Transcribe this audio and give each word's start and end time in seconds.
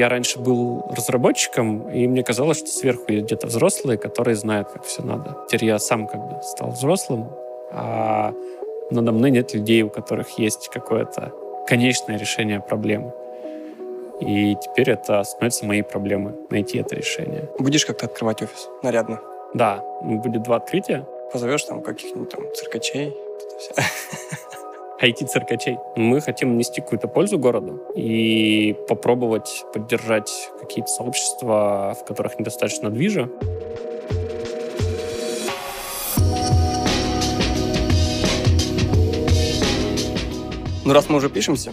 Я 0.00 0.08
раньше 0.08 0.38
был 0.38 0.82
разработчиком, 0.96 1.90
и 1.90 2.08
мне 2.08 2.22
казалось, 2.22 2.56
что 2.56 2.68
сверху 2.68 3.04
где-то 3.08 3.46
взрослые, 3.46 3.98
которые 3.98 4.34
знают, 4.34 4.70
как 4.70 4.84
все 4.84 5.02
надо. 5.02 5.36
Теперь 5.46 5.66
я 5.66 5.78
сам 5.78 6.06
как 6.06 6.26
бы 6.26 6.42
стал 6.42 6.70
взрослым, 6.70 7.28
а 7.70 8.32
надо 8.90 9.12
мной 9.12 9.30
нет 9.30 9.52
людей, 9.52 9.82
у 9.82 9.90
которых 9.90 10.38
есть 10.38 10.70
какое-то 10.72 11.34
конечное 11.66 12.16
решение 12.16 12.60
проблемы. 12.60 13.12
И 14.20 14.56
теперь 14.62 14.88
это 14.88 15.22
становится 15.22 15.66
моей 15.66 15.82
проблемой— 15.82 16.32
найти 16.50 16.78
это 16.78 16.94
решение. 16.96 17.50
Будешь 17.58 17.84
как-то 17.84 18.06
открывать 18.06 18.40
офис? 18.40 18.70
Нарядно? 18.82 19.20
Да, 19.52 19.84
будет 20.00 20.42
два 20.44 20.56
открытия. 20.56 21.06
Позовешь 21.30 21.64
там 21.64 21.82
каких-нибудь 21.82 22.30
там 22.30 22.44
циркачей? 22.54 23.14
IT-циркачей. 25.00 25.78
Мы 25.96 26.20
хотим 26.20 26.58
нести 26.58 26.80
какую-то 26.80 27.08
пользу 27.08 27.38
городу 27.38 27.80
и 27.96 28.76
попробовать 28.88 29.64
поддержать 29.72 30.30
какие-то 30.60 30.90
сообщества, 30.90 31.96
в 31.98 32.04
которых 32.04 32.38
недостаточно 32.38 32.90
движа. 32.90 33.30
Ну, 40.84 40.92
раз 40.92 41.08
мы 41.08 41.16
уже 41.16 41.30
пишемся, 41.30 41.72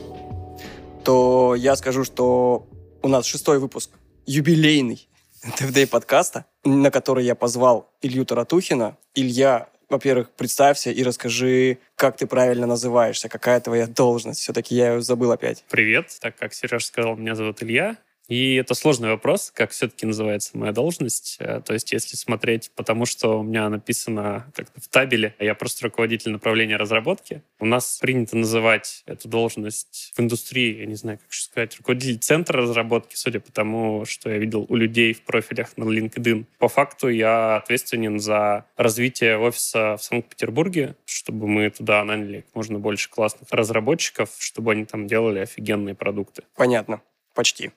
то 1.03 1.55
я 1.55 1.75
скажу, 1.75 2.03
что 2.03 2.67
у 3.02 3.08
нас 3.08 3.25
шестой 3.25 3.59
выпуск, 3.59 3.91
юбилейный 4.25 5.08
ТВД 5.58 5.89
подкаста, 5.89 6.45
на 6.64 6.91
который 6.91 7.25
я 7.25 7.36
позвал 7.36 7.89
Илью 8.02 8.25
Таратухина. 8.25 8.98
Илья 9.16 9.70
во-первых, 9.90 10.32
представься 10.32 10.91
и 10.91 11.04
расскажи, 11.04 11.77
как 11.95 12.18
ты 12.18 12.28
правильно 12.28 12.68
называешься, 12.68 13.30
какая 13.30 13.59
твоя 13.59 13.88
должность. 13.88 14.41
Все-таки 14.41 14.76
я 14.76 14.94
ее 14.94 15.02
забыл 15.02 15.32
опять. 15.32 15.64
Привет, 15.70 16.18
так 16.20 16.36
как 16.36 16.54
Сереж 16.54 16.86
сказал, 16.86 17.16
меня 17.16 17.36
зовут 17.36 17.64
Илья. 17.64 17.98
И 18.27 18.55
это 18.55 18.73
сложный 18.73 19.09
вопрос, 19.09 19.52
как 19.54 19.72
все-таки 19.72 20.05
называется 20.05 20.58
моя 20.58 20.72
должность. 20.72 21.38
Э, 21.40 21.62
то 21.63 21.73
есть, 21.73 21.91
если 21.94 22.16
смотреть, 22.16 22.72
потому 22.75 23.06
что 23.06 23.39
у 23.39 23.44
меня 23.44 23.70
написано 23.70 24.52
как-то 24.53 24.81
в 24.81 24.88
табеле, 24.88 25.36
я 25.39 25.56
просто 25.56 25.86
руководитель 25.86 26.31
направления 26.31 26.78
разработки. 26.78 27.42
У 27.59 27.66
нас 27.66 28.00
принято 28.02 28.36
называть 28.38 29.03
эту 29.05 29.30
должность 29.30 30.11
в 30.16 30.20
индустрии, 30.20 30.80
я 30.80 30.86
не 30.86 30.95
знаю, 30.95 31.20
как 31.20 31.33
сказать, 31.33 31.78
руководитель 31.78 32.20
центра 32.20 32.61
разработки, 32.61 33.16
судя 33.16 33.39
по 33.39 33.52
тому, 33.52 34.05
что 34.05 34.30
я 34.30 34.38
видел 34.38 34.66
у 34.67 34.75
людей 34.75 35.14
в 35.14 35.22
профилях 35.22 35.78
на 35.78 35.86
LinkedIn. 35.86 36.45
По 36.59 36.67
факту 36.67 37.08
я 37.08 37.58
ответственен 37.58 38.20
за 38.20 38.66
развитие 38.75 39.38
офиса 39.38 39.95
в 39.98 40.03
Санкт-Петербурге, 40.03 40.95
чтобы 41.05 41.48
мы 41.48 41.70
туда 41.70 42.03
наняли 42.03 42.42
как 42.42 42.55
можно 42.55 42.80
больше 42.80 43.09
классных 43.09 43.50
разработчиков, 43.52 44.30
чтобы 44.38 44.73
они 44.73 44.86
там 44.86 45.08
делали 45.08 45.39
офигенные 45.39 45.95
продукты. 45.95 46.44
Понятно. 46.55 47.02
Почти. 47.33 47.72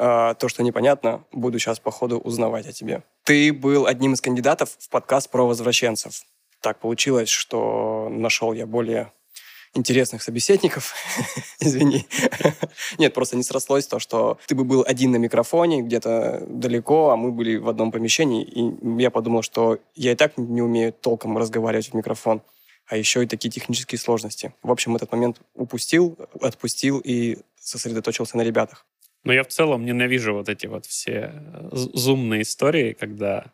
А, 0.00 0.34
то, 0.34 0.48
что 0.48 0.62
непонятно, 0.62 1.24
буду 1.32 1.58
сейчас 1.58 1.80
по 1.80 1.90
ходу 1.90 2.18
узнавать 2.18 2.66
о 2.66 2.72
тебе. 2.72 3.02
Ты 3.24 3.52
был 3.52 3.86
одним 3.86 4.12
из 4.12 4.20
кандидатов 4.20 4.70
в 4.78 4.88
подкаст 4.88 5.28
про 5.28 5.44
возвращенцев. 5.44 6.22
Так 6.60 6.78
получилось, 6.78 7.28
что 7.28 8.08
нашел 8.08 8.52
я 8.52 8.64
более 8.64 9.12
интересных 9.74 10.22
собеседников. 10.22 10.94
Извини. 11.60 12.06
Нет, 12.98 13.12
просто 13.12 13.36
не 13.36 13.42
срослось 13.42 13.88
то, 13.88 13.98
что 13.98 14.38
ты 14.46 14.54
бы 14.54 14.64
был 14.64 14.84
один 14.86 15.10
на 15.10 15.16
микрофоне 15.16 15.82
где-то 15.82 16.44
далеко, 16.48 17.10
а 17.10 17.16
мы 17.16 17.32
были 17.32 17.56
в 17.56 17.68
одном 17.68 17.90
помещении, 17.90 18.44
и 18.44 19.02
я 19.02 19.10
подумал, 19.10 19.42
что 19.42 19.78
я 19.96 20.12
и 20.12 20.14
так 20.14 20.38
не 20.38 20.62
умею 20.62 20.92
толком 20.92 21.36
разговаривать 21.36 21.88
в 21.88 21.94
микрофон, 21.94 22.40
а 22.86 22.96
еще 22.96 23.24
и 23.24 23.26
такие 23.26 23.50
технические 23.50 23.98
сложности. 23.98 24.54
В 24.62 24.70
общем, 24.70 24.94
этот 24.94 25.10
момент 25.10 25.40
упустил, 25.54 26.16
отпустил 26.40 27.00
и 27.04 27.38
сосредоточился 27.60 28.36
на 28.36 28.42
ребятах. 28.42 28.86
Но 29.24 29.32
я 29.32 29.44
в 29.44 29.48
целом 29.48 29.84
ненавижу 29.84 30.34
вот 30.34 30.48
эти 30.48 30.66
вот 30.66 30.86
все 30.86 31.32
э, 31.34 31.68
зумные 31.72 32.42
истории, 32.42 32.92
когда 32.92 33.52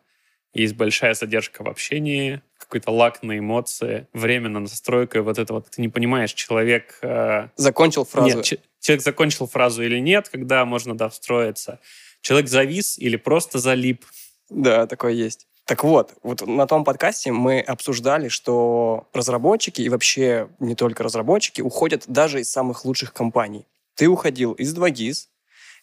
есть 0.53 0.75
большая 0.75 1.13
задержка 1.13 1.63
в 1.63 1.69
общении, 1.69 2.41
какой-то 2.57 2.91
лак 2.91 3.23
на 3.23 3.37
эмоции, 3.37 4.07
время 4.13 4.49
на 4.49 4.61
настройку, 4.61 5.17
и 5.17 5.21
вот 5.21 5.37
это 5.37 5.53
вот 5.53 5.69
ты 5.69 5.81
не 5.81 5.89
понимаешь, 5.89 6.33
человек... 6.33 6.97
Э... 7.01 7.49
Закончил 7.57 8.05
фразу. 8.05 8.37
Нет, 8.37 8.59
человек 8.79 9.03
закончил 9.03 9.47
фразу 9.47 9.83
или 9.83 9.99
нет, 9.99 10.29
когда 10.29 10.63
можно, 10.65 10.95
да, 10.95 11.09
встроиться. 11.09 11.79
Человек 12.21 12.49
завис 12.49 12.97
или 12.97 13.17
просто 13.17 13.59
залип. 13.59 14.05
Да, 14.49 14.87
такое 14.87 15.11
есть. 15.11 15.47
Так 15.65 15.83
вот, 15.83 16.13
вот 16.21 16.45
на 16.45 16.67
том 16.67 16.83
подкасте 16.83 17.31
мы 17.31 17.59
обсуждали, 17.59 18.29
что 18.29 19.07
разработчики 19.13 19.81
и 19.81 19.89
вообще 19.89 20.47
не 20.59 20.75
только 20.75 21.03
разработчики 21.03 21.61
уходят 21.61 22.03
даже 22.07 22.41
из 22.41 22.51
самых 22.51 22.85
лучших 22.85 23.13
компаний. 23.13 23.65
Ты 23.95 24.07
уходил 24.07 24.53
из 24.53 24.75
2GIS, 24.77 25.27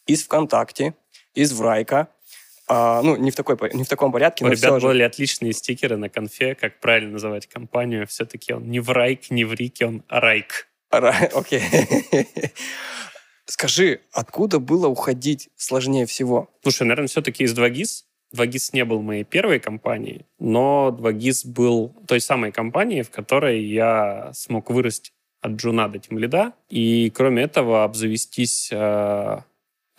из 0.07 0.25
ВКонтакте, 0.25 0.95
из 1.35 1.53
Врайка. 1.53 2.09
А, 2.69 3.03
ну, 3.03 3.17
не 3.17 3.31
в, 3.31 3.35
такой, 3.35 3.57
не 3.75 3.85
в 3.85 3.89
таком 3.89 4.13
порядке, 4.13 4.45
У 4.45 4.49
но 4.49 4.55
ребят 4.55 4.83
были 4.83 5.03
отличные 5.03 5.53
стикеры 5.53 5.97
на 5.97 6.09
конфе, 6.09 6.55
как 6.55 6.81
правильно 6.81 7.13
называть 7.13 7.47
компанию. 7.47 8.07
Все-таки 8.07 8.53
он 8.53 8.71
не 8.71 8.81
Врайк, 8.81 9.31
не 9.31 9.45
Врики, 9.45 9.85
он 9.85 10.03
Райк. 10.09 10.69
Окей. 10.91 11.63
Скажи, 13.47 14.01
откуда 14.13 14.59
было 14.61 14.87
уходить 14.87 15.51
сложнее 15.57 16.07
всего? 16.07 16.49
Слушай, 16.63 16.85
наверное, 16.85 17.09
все-таки 17.09 17.45
из 17.45 17.57
2GIS. 17.57 18.05
2GIS 18.35 18.71
не 18.73 18.85
был 18.85 19.03
моей 19.03 19.25
первой 19.25 19.61
компанией, 19.61 20.25
но 20.39 20.97
2GIS 20.99 21.49
был 21.49 21.95
той 22.07 22.21
самой 22.21 22.53
компанией, 22.53 23.03
в 23.03 23.11
которой 23.11 23.63
я 23.63 24.31
смог 24.33 24.71
вырасти 24.71 25.13
от 25.43 25.53
джуна 25.53 25.89
до 25.89 25.99
тимлида. 25.99 26.53
И 26.71 27.11
кроме 27.11 27.43
этого 27.43 27.85
обзавестись 27.85 28.71
э, 28.73 29.39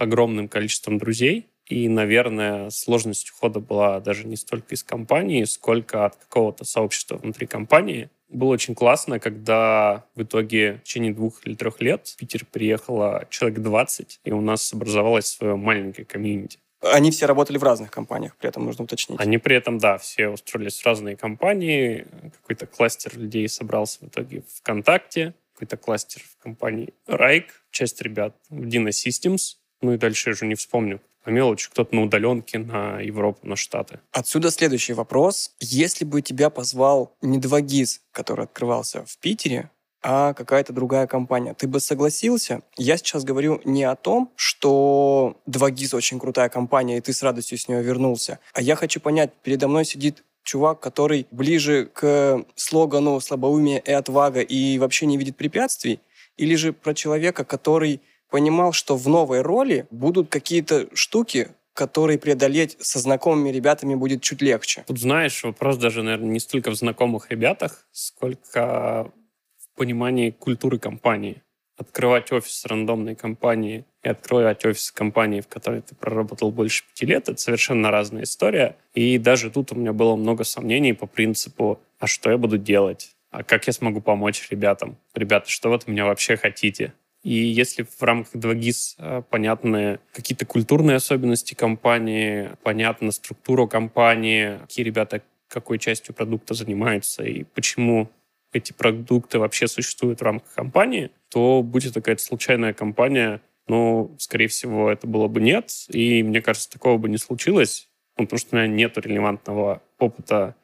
огромным 0.03 0.47
количеством 0.47 0.97
друзей. 0.97 1.47
И, 1.67 1.87
наверное, 1.87 2.69
сложность 2.69 3.31
ухода 3.31 3.59
была 3.59 3.99
даже 3.99 4.27
не 4.27 4.35
столько 4.35 4.75
из 4.75 4.83
компании, 4.83 5.43
сколько 5.45 6.05
от 6.05 6.15
какого-то 6.15 6.65
сообщества 6.65 7.17
внутри 7.17 7.47
компании. 7.47 8.09
Было 8.29 8.49
очень 8.49 8.75
классно, 8.75 9.19
когда 9.19 10.05
в 10.15 10.23
итоге 10.23 10.73
в 10.73 10.83
течение 10.83 11.13
двух 11.13 11.45
или 11.45 11.55
трех 11.55 11.81
лет 11.81 12.07
в 12.07 12.17
Питер 12.17 12.45
приехало 12.45 13.25
человек 13.29 13.59
20, 13.59 14.19
и 14.23 14.31
у 14.31 14.41
нас 14.41 14.73
образовалось 14.73 15.27
свое 15.27 15.55
маленькое 15.55 16.05
комьюнити. 16.05 16.59
Они 16.81 17.11
все 17.11 17.27
работали 17.27 17.57
в 17.57 17.63
разных 17.63 17.91
компаниях, 17.91 18.35
при 18.35 18.49
этом 18.49 18.65
нужно 18.65 18.83
уточнить. 18.83 19.19
Они 19.19 19.37
при 19.37 19.55
этом, 19.55 19.77
да, 19.77 19.97
все 19.97 20.27
устроились 20.27 20.81
в 20.81 20.85
разные 20.85 21.15
компании. 21.15 22.05
Какой-то 22.41 22.65
кластер 22.65 23.17
людей 23.17 23.47
собрался 23.47 23.99
в 24.01 24.09
итоге 24.09 24.43
ВКонтакте, 24.57 25.33
какой-то 25.53 25.77
кластер 25.77 26.21
в 26.23 26.43
компании 26.43 26.93
Райк, 27.07 27.63
часть 27.71 28.01
ребят 28.01 28.35
в 28.49 28.67
Dino 28.67 28.89
Systems, 28.89 29.57
ну 29.83 29.93
и 29.93 29.97
дальше 29.97 30.29
я 30.29 30.33
уже 30.33 30.45
не 30.45 30.55
вспомню. 30.55 31.01
По 31.23 31.29
мелочи 31.29 31.69
кто-то 31.69 31.95
на 31.95 32.03
удаленке, 32.03 32.59
на 32.59 32.99
Европу, 32.99 33.47
на 33.47 33.55
Штаты. 33.55 33.99
Отсюда 34.11 34.51
следующий 34.51 34.93
вопрос. 34.93 35.51
Если 35.59 36.03
бы 36.03 36.21
тебя 36.21 36.49
позвал 36.49 37.15
не 37.21 37.39
2GIS, 37.39 37.99
который 38.11 38.45
открывался 38.45 39.05
в 39.05 39.17
Питере, 39.19 39.69
а 40.05 40.33
какая-то 40.33 40.73
другая 40.73 41.07
компания. 41.07 41.53
Ты 41.53 41.67
бы 41.67 41.79
согласился? 41.79 42.61
Я 42.75 42.97
сейчас 42.97 43.23
говорю 43.23 43.61
не 43.63 43.85
о 43.85 43.95
том, 43.95 44.33
что 44.35 45.37
2GIS 45.49 45.95
очень 45.95 46.19
крутая 46.19 46.49
компания, 46.49 46.97
и 46.97 47.01
ты 47.01 47.13
с 47.13 47.23
радостью 47.23 47.57
с 47.57 47.69
нее 47.69 47.81
вернулся. 47.81 48.39
А 48.53 48.61
я 48.61 48.75
хочу 48.75 48.99
понять, 48.99 49.31
передо 49.43 49.69
мной 49.69 49.85
сидит 49.85 50.25
чувак, 50.43 50.81
который 50.81 51.25
ближе 51.31 51.89
к 51.93 52.43
слогану 52.55 53.21
«слабоумие 53.21 53.79
и 53.79 53.91
отвага» 53.91 54.41
и 54.41 54.77
вообще 54.77 55.05
не 55.05 55.17
видит 55.17 55.37
препятствий, 55.37 56.01
или 56.35 56.55
же 56.55 56.73
про 56.73 56.93
человека, 56.93 57.45
который 57.45 58.01
понимал, 58.33 58.73
что 58.73 58.97
в 58.97 59.07
новой 59.07 59.41
роли 59.41 59.85
будут 59.91 60.27
какие-то 60.29 60.87
штуки, 60.95 61.49
которые 61.75 62.17
преодолеть 62.17 62.75
со 62.79 62.97
знакомыми 62.97 63.51
ребятами 63.51 63.93
будет 63.93 64.23
чуть 64.23 64.41
легче. 64.41 64.83
Тут 64.87 64.97
знаешь, 64.97 65.43
вопрос 65.43 65.77
даже, 65.77 66.01
наверное, 66.01 66.31
не 66.31 66.39
столько 66.39 66.71
в 66.71 66.75
знакомых 66.75 67.29
ребятах, 67.29 67.85
сколько 67.91 69.11
в 69.59 69.77
понимании 69.77 70.31
культуры 70.31 70.79
компании. 70.79 71.43
Открывать 71.77 72.31
офис 72.31 72.65
рандомной 72.65 73.13
компании 73.13 73.85
и 74.01 74.09
открывать 74.09 74.65
офис 74.65 74.91
компании, 74.91 75.41
в 75.41 75.47
которой 75.47 75.81
ты 75.81 75.93
проработал 75.93 76.51
больше 76.51 76.85
пяти 76.87 77.05
лет, 77.05 77.29
это 77.29 77.39
совершенно 77.39 77.91
разная 77.91 78.23
история. 78.23 78.77
И 78.95 79.19
даже 79.19 79.51
тут 79.51 79.71
у 79.73 79.75
меня 79.75 79.93
было 79.93 80.15
много 80.15 80.43
сомнений 80.43 80.93
по 80.93 81.05
принципу, 81.05 81.79
а 81.99 82.07
что 82.07 82.31
я 82.31 82.39
буду 82.39 82.57
делать? 82.57 83.15
А 83.29 83.43
как 83.43 83.67
я 83.67 83.73
смогу 83.73 84.01
помочь 84.01 84.47
ребятам? 84.49 84.97
Ребята, 85.13 85.51
что 85.51 85.69
вы 85.69 85.75
от 85.75 85.87
меня 85.87 86.05
вообще 86.05 86.35
хотите? 86.35 86.93
И 87.23 87.33
если 87.33 87.83
в 87.83 88.01
рамках 88.01 88.35
2GIS 88.35 88.95
э, 88.97 89.21
понятны 89.29 89.99
какие-то 90.11 90.45
культурные 90.45 90.97
особенности 90.97 91.53
компании, 91.53 92.51
понятна 92.63 93.11
структура 93.11 93.65
компании, 93.65 94.57
какие 94.61 94.85
ребята 94.85 95.21
какой 95.47 95.79
частью 95.79 96.13
продукта 96.15 96.53
занимаются 96.53 97.23
и 97.23 97.43
почему 97.43 98.09
эти 98.51 98.73
продукты 98.73 99.39
вообще 99.39 99.67
существуют 99.67 100.19
в 100.19 100.23
рамках 100.23 100.53
компании, 100.53 101.11
то 101.29 101.63
будет 101.63 101.91
это 101.91 102.01
какая-то 102.01 102.23
случайная 102.23 102.73
компания, 102.73 103.41
но, 103.67 104.11
скорее 104.17 104.47
всего, 104.47 104.91
это 104.91 105.07
было 105.07 105.27
бы 105.27 105.41
нет. 105.41 105.71
И 105.89 106.21
мне 106.23 106.41
кажется, 106.41 106.69
такого 106.69 106.97
бы 106.97 107.09
не 107.09 107.17
случилось, 107.17 107.89
ну, 108.17 108.25
потому 108.25 108.39
что 108.39 108.55
у 108.55 108.59
меня 108.59 108.67
нет 108.67 108.97
релевантного 108.97 109.81
опыта 109.97 110.55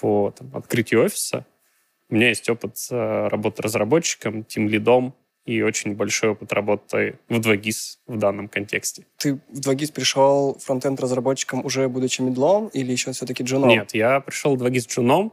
по 0.00 0.32
там, 0.36 0.50
открытию 0.56 1.04
офиса. 1.04 1.46
У 2.08 2.14
меня 2.14 2.28
есть 2.28 2.48
опыт 2.48 2.76
э, 2.90 3.28
работы 3.28 3.62
разработчиком, 3.62 4.44
тим 4.44 4.68
лидом, 4.68 5.14
и 5.48 5.62
очень 5.62 5.94
большой 5.94 6.30
опыт 6.30 6.52
работы 6.52 7.18
в 7.30 7.38
2GIS 7.38 7.96
в 8.06 8.18
данном 8.18 8.48
контексте. 8.48 9.06
Ты 9.16 9.40
в 9.48 9.60
2GIS 9.60 9.92
пришел 9.94 10.58
фронтенд-разработчиком 10.60 11.64
уже 11.64 11.88
будучи 11.88 12.20
медлом 12.20 12.68
или 12.68 12.92
еще 12.92 13.12
все-таки 13.12 13.42
джуном? 13.42 13.70
Нет, 13.70 13.94
я 13.94 14.20
пришел 14.20 14.56
в 14.56 14.62
2GIS 14.62 14.88
джуном. 14.88 15.32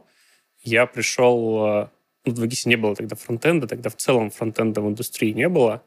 Я 0.62 0.86
пришел... 0.86 1.66
Э, 1.66 1.88
ну, 2.24 2.32
в 2.32 2.42
2GIS 2.42 2.62
не 2.66 2.76
было 2.76 2.96
тогда 2.96 3.14
фронтенда, 3.14 3.66
тогда 3.66 3.90
в 3.90 3.96
целом 3.96 4.30
фронтенда 4.30 4.80
в 4.80 4.88
индустрии 4.88 5.32
не 5.32 5.50
было. 5.50 5.82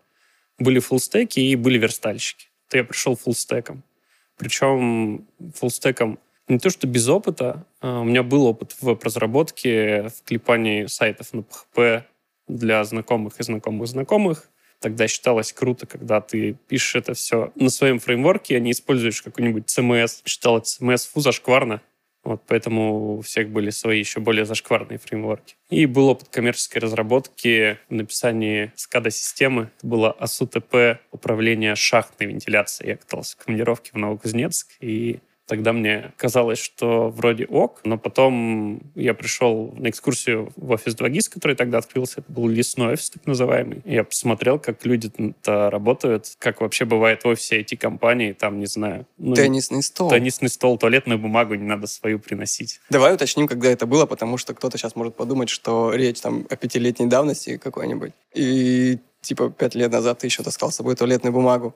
Были 0.60 0.78
фуллстеки 0.78 1.40
и 1.40 1.56
были 1.56 1.80
верстальщики. 1.80 2.50
То 2.70 2.78
я 2.78 2.84
пришел 2.84 3.16
фуллстеком. 3.16 3.82
Причем 4.38 5.28
фуллстеком 5.56 6.20
не 6.48 6.60
то, 6.60 6.70
что 6.70 6.86
без 6.86 7.08
опыта. 7.08 7.66
А 7.82 8.02
у 8.02 8.04
меня 8.04 8.22
был 8.22 8.46
опыт 8.46 8.74
в 8.74 8.84
веб-разработке, 8.84 10.10
в 10.10 10.24
клепании 10.24 10.86
сайтов 10.86 11.34
на 11.34 11.40
PHP, 11.40 12.04
для 12.50 12.84
знакомых 12.84 13.40
и 13.40 13.44
знакомых 13.44 13.88
знакомых. 13.88 14.50
Тогда 14.82 15.08
считалось 15.08 15.54
круто, 15.54 15.86
когда 15.86 16.22
ты 16.22 16.58
пишешь 16.68 16.96
это 16.96 17.14
все 17.14 17.52
на 17.56 17.70
своем 17.70 18.00
фреймворке, 18.00 18.58
а 18.58 18.60
не 18.60 18.72
используешь 18.72 19.22
какой-нибудь 19.22 19.66
CMS. 19.66 20.22
Считалось 20.26 20.80
CMS 20.80 21.10
фу 21.10 21.22
зашкварно. 21.22 21.82
Вот, 22.24 22.44
поэтому 22.48 23.18
у 23.18 23.22
всех 23.22 23.50
были 23.50 23.70
свои 23.70 24.00
еще 24.00 24.20
более 24.20 24.46
зашкварные 24.46 25.00
фреймворки. 25.00 25.56
И 25.70 25.86
был 25.86 26.10
опыт 26.10 26.28
коммерческой 26.30 26.80
разработки 26.80 27.78
в 27.90 27.94
написании 27.94 28.74
SCADA-системы. 28.76 29.72
Это 29.78 29.88
было 29.88 30.12
АСУТП, 30.12 31.00
управление 31.12 31.76
шахтной 31.76 32.28
вентиляцией. 32.28 32.92
Я 32.92 32.98
катался 32.98 33.38
в 33.38 33.46
командировке 33.46 33.92
в 33.94 33.98
Новокузнецк, 33.98 34.68
и 34.82 35.20
Тогда 35.50 35.74
мне 35.74 36.14
казалось, 36.16 36.60
что 36.60 37.10
вроде 37.10 37.46
ок, 37.46 37.82
но 37.84 37.98
потом 37.98 38.84
я 38.94 39.16
пришел 39.16 39.74
на 39.76 39.90
экскурсию 39.90 40.54
в 40.56 40.70
офис 40.70 40.94
2GIS, 40.96 41.28
который 41.34 41.56
тогда 41.56 41.80
открылся. 41.80 42.20
Это 42.20 42.32
был 42.32 42.48
лесной 42.48 42.94
офис, 42.94 43.10
так 43.10 43.26
называемый. 43.26 43.82
Я 43.84 44.04
посмотрел, 44.04 44.60
как 44.60 44.86
люди 44.86 45.12
работают, 45.44 46.36
как 46.38 46.62
вообще 46.62 46.86
бывает 46.86 47.24
в 47.24 47.28
офисе 47.28 47.62
IT-компании, 47.62 48.34
там, 48.34 48.60
не 48.60 48.68
знаю. 48.68 49.08
Ну, 49.18 49.34
теннисный 49.34 49.82
стол. 49.82 50.12
Теннисный 50.12 50.50
стол, 50.50 50.78
туалетную 50.78 51.18
бумагу 51.18 51.56
не 51.56 51.66
надо 51.66 51.88
свою 51.88 52.20
приносить. 52.20 52.80
Давай 52.92 53.16
уточним, 53.16 53.48
когда 53.48 53.70
это 53.70 53.88
было, 53.88 54.06
потому 54.06 54.38
что 54.38 54.54
кто-то 54.54 54.78
сейчас 54.78 54.96
может 54.96 55.16
подумать, 55.16 55.50
что 55.50 55.96
речь 55.96 56.22
там 56.22 56.46
о 56.48 56.56
пятилетней 56.58 57.08
давности 57.08 57.58
какой-нибудь. 57.58 58.12
И 58.36 59.00
типа 59.22 59.50
пять 59.50 59.74
лет 59.74 59.92
назад 59.92 60.20
ты 60.20 60.28
еще 60.28 60.44
таскал 60.44 60.72
с 60.72 60.76
собой 60.76 60.96
туалетную 60.96 61.34
бумагу. 61.34 61.76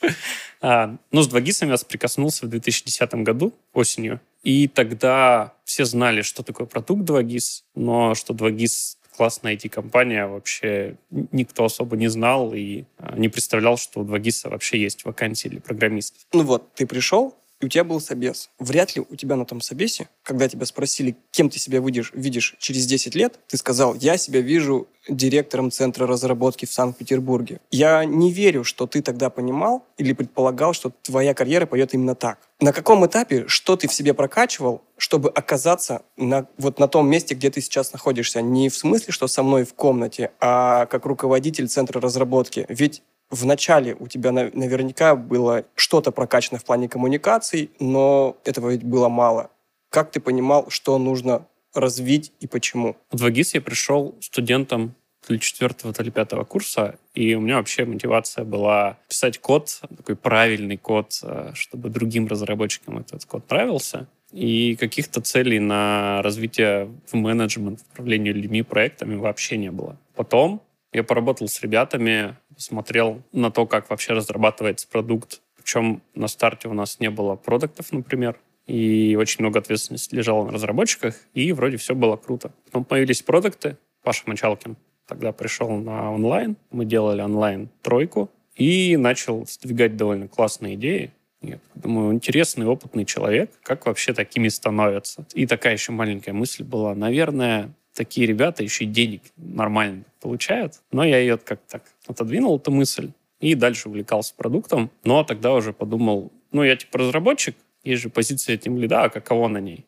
А, 0.62 0.96
ну, 1.10 1.22
с 1.22 1.28
2GIS 1.28 1.68
я 1.68 1.76
соприкоснулся 1.76 2.46
в 2.46 2.48
2010 2.48 3.14
году 3.16 3.52
осенью. 3.74 4.20
И 4.44 4.68
тогда 4.68 5.54
все 5.64 5.84
знали, 5.84 6.22
что 6.22 6.42
такое 6.42 6.66
продукт 6.66 7.02
2GIS, 7.02 7.64
но 7.74 8.14
что 8.14 8.32
2GIS 8.32 8.96
классная 9.16 9.54
IT-компания, 9.56 10.26
вообще 10.26 10.96
никто 11.10 11.64
особо 11.64 11.96
не 11.96 12.08
знал 12.08 12.54
и 12.54 12.84
а, 12.96 13.16
не 13.16 13.28
представлял, 13.28 13.76
что 13.76 14.00
у 14.00 14.04
2GIS 14.04 14.48
вообще 14.48 14.80
есть 14.80 15.04
вакансии 15.04 15.48
для 15.48 15.60
программистов. 15.60 16.22
Ну 16.32 16.44
вот, 16.44 16.72
ты 16.74 16.86
пришел, 16.86 17.36
и 17.62 17.66
у 17.66 17.68
тебя 17.68 17.84
был 17.84 18.00
собес. 18.00 18.50
Вряд 18.58 18.96
ли 18.96 19.04
у 19.08 19.16
тебя 19.16 19.36
на 19.36 19.46
том 19.46 19.60
собесе, 19.60 20.08
когда 20.24 20.48
тебя 20.48 20.66
спросили, 20.66 21.16
кем 21.30 21.48
ты 21.48 21.60
себя 21.60 21.78
видишь, 21.78 22.10
видишь 22.12 22.56
через 22.58 22.86
10 22.86 23.14
лет, 23.14 23.38
ты 23.46 23.56
сказал, 23.56 23.94
я 23.94 24.16
себя 24.16 24.40
вижу 24.40 24.88
директором 25.08 25.70
Центра 25.70 26.06
разработки 26.06 26.66
в 26.66 26.72
Санкт-Петербурге. 26.72 27.60
Я 27.70 28.04
не 28.04 28.32
верю, 28.32 28.64
что 28.64 28.86
ты 28.86 29.00
тогда 29.00 29.30
понимал 29.30 29.84
или 29.96 30.12
предполагал, 30.12 30.72
что 30.72 30.92
твоя 31.02 31.34
карьера 31.34 31.66
пойдет 31.66 31.94
именно 31.94 32.14
так. 32.14 32.38
На 32.60 32.72
каком 32.72 33.04
этапе, 33.06 33.44
что 33.48 33.76
ты 33.76 33.88
в 33.88 33.94
себе 33.94 34.14
прокачивал, 34.14 34.82
чтобы 34.96 35.30
оказаться 35.30 36.02
на, 36.16 36.46
вот 36.58 36.78
на 36.78 36.86
том 36.86 37.08
месте, 37.08 37.34
где 37.34 37.50
ты 37.50 37.60
сейчас 37.60 37.92
находишься? 37.92 38.40
Не 38.40 38.68
в 38.68 38.76
смысле, 38.76 39.12
что 39.12 39.26
со 39.26 39.42
мной 39.42 39.64
в 39.64 39.74
комнате, 39.74 40.30
а 40.40 40.86
как 40.86 41.06
руководитель 41.06 41.68
Центра 41.68 42.00
разработки. 42.00 42.66
Ведь 42.68 43.02
в 43.32 43.46
начале 43.46 43.96
у 43.98 44.06
тебя 44.06 44.30
наверняка 44.30 45.16
было 45.16 45.64
что-то 45.74 46.12
прокачано 46.12 46.58
в 46.58 46.64
плане 46.64 46.88
коммуникаций, 46.88 47.70
но 47.80 48.36
этого 48.44 48.70
ведь 48.70 48.84
было 48.84 49.08
мало. 49.08 49.50
Как 49.88 50.10
ты 50.10 50.20
понимал, 50.20 50.66
что 50.68 50.98
нужно 50.98 51.46
развить 51.74 52.32
и 52.40 52.46
почему? 52.46 52.94
В 53.10 53.16
2GIS 53.16 53.50
я 53.54 53.60
пришел 53.62 54.14
студентом 54.20 54.94
то 55.26 55.32
ли 55.32 55.40
четвертого, 55.40 55.94
то 55.94 56.02
ли 56.02 56.10
пятого 56.10 56.44
курса, 56.44 56.98
и 57.14 57.34
у 57.34 57.40
меня 57.40 57.56
вообще 57.56 57.84
мотивация 57.84 58.44
была 58.44 58.98
писать 59.08 59.38
код, 59.38 59.80
такой 59.96 60.16
правильный 60.16 60.76
код, 60.76 61.18
э, 61.22 61.52
чтобы 61.54 61.90
другим 61.90 62.26
разработчикам 62.26 62.98
этот 62.98 63.24
код 63.24 63.48
нравился. 63.48 64.08
И 64.32 64.76
каких-то 64.76 65.20
целей 65.20 65.60
на 65.60 66.22
развитие 66.22 66.90
в 67.06 67.14
менеджмент, 67.14 67.80
в 67.80 67.92
управлении 67.92 68.32
людьми, 68.32 68.62
проектами 68.62 69.14
вообще 69.14 69.58
не 69.58 69.70
было. 69.70 69.96
Потом 70.16 70.60
я 70.92 71.04
поработал 71.04 71.48
с 71.48 71.60
ребятами, 71.62 72.36
смотрел 72.56 73.22
на 73.32 73.50
то, 73.50 73.66
как 73.66 73.90
вообще 73.90 74.12
разрабатывается 74.12 74.88
продукт. 74.88 75.40
Причем 75.56 76.02
на 76.14 76.28
старте 76.28 76.68
у 76.68 76.74
нас 76.74 77.00
не 77.00 77.10
было 77.10 77.36
продуктов, 77.36 77.92
например, 77.92 78.38
и 78.66 79.16
очень 79.18 79.42
много 79.42 79.58
ответственности 79.58 80.14
лежало 80.14 80.44
на 80.44 80.52
разработчиках, 80.52 81.16
и 81.34 81.52
вроде 81.52 81.76
все 81.76 81.94
было 81.94 82.16
круто. 82.16 82.52
Потом 82.66 82.84
появились 82.84 83.22
продукты. 83.22 83.76
Паша 84.02 84.22
Мочалкин 84.26 84.76
тогда 85.06 85.32
пришел 85.32 85.70
на 85.70 86.12
онлайн. 86.12 86.56
Мы 86.70 86.84
делали 86.84 87.22
онлайн 87.22 87.68
тройку 87.82 88.30
и 88.54 88.96
начал 88.96 89.46
сдвигать 89.46 89.96
довольно 89.96 90.28
классные 90.28 90.74
идеи. 90.74 91.12
Я 91.40 91.58
думаю, 91.74 92.12
интересный, 92.12 92.66
опытный 92.66 93.04
человек, 93.04 93.50
как 93.62 93.86
вообще 93.86 94.14
такими 94.14 94.48
становятся. 94.48 95.26
И 95.34 95.46
такая 95.46 95.72
еще 95.72 95.90
маленькая 95.90 96.32
мысль 96.32 96.62
была, 96.62 96.94
наверное, 96.94 97.72
такие 97.94 98.26
ребята 98.26 98.62
еще 98.62 98.84
и 98.84 98.88
денег 98.88 99.22
нормально 99.36 100.04
получают. 100.20 100.80
Но 100.90 101.04
я 101.04 101.18
ее 101.18 101.38
как-то 101.38 101.78
так 101.78 101.84
отодвинул, 102.06 102.56
эту 102.56 102.70
мысль, 102.70 103.12
и 103.40 103.54
дальше 103.54 103.88
увлекался 103.88 104.34
продуктом. 104.34 104.90
Но 105.04 105.24
тогда 105.24 105.52
уже 105.52 105.72
подумал, 105.72 106.32
ну, 106.52 106.62
я 106.62 106.76
типа 106.76 106.98
разработчик, 106.98 107.56
есть 107.84 108.02
же 108.02 108.10
позиция 108.10 108.56
тем 108.56 108.78
лида, 108.78 109.04
а 109.04 109.08
каково 109.08 109.48
на 109.48 109.58
ней? 109.58 109.84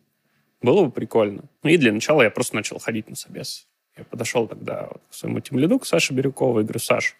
Было 0.62 0.84
бы 0.84 0.90
прикольно. 0.90 1.44
Ну, 1.62 1.70
и 1.70 1.76
для 1.76 1.92
начала 1.92 2.22
я 2.22 2.30
просто 2.30 2.56
начал 2.56 2.78
ходить 2.78 3.08
на 3.08 3.16
собес. 3.16 3.66
Я 3.96 4.04
подошел 4.04 4.48
тогда 4.48 4.88
вот 4.90 5.02
к 5.10 5.14
своему 5.14 5.40
тем 5.40 5.58
лиду, 5.58 5.78
к 5.78 5.86
Саше 5.86 6.14
Бирюкову, 6.14 6.60
и 6.60 6.62
говорю, 6.64 6.80
Саш, 6.80 7.16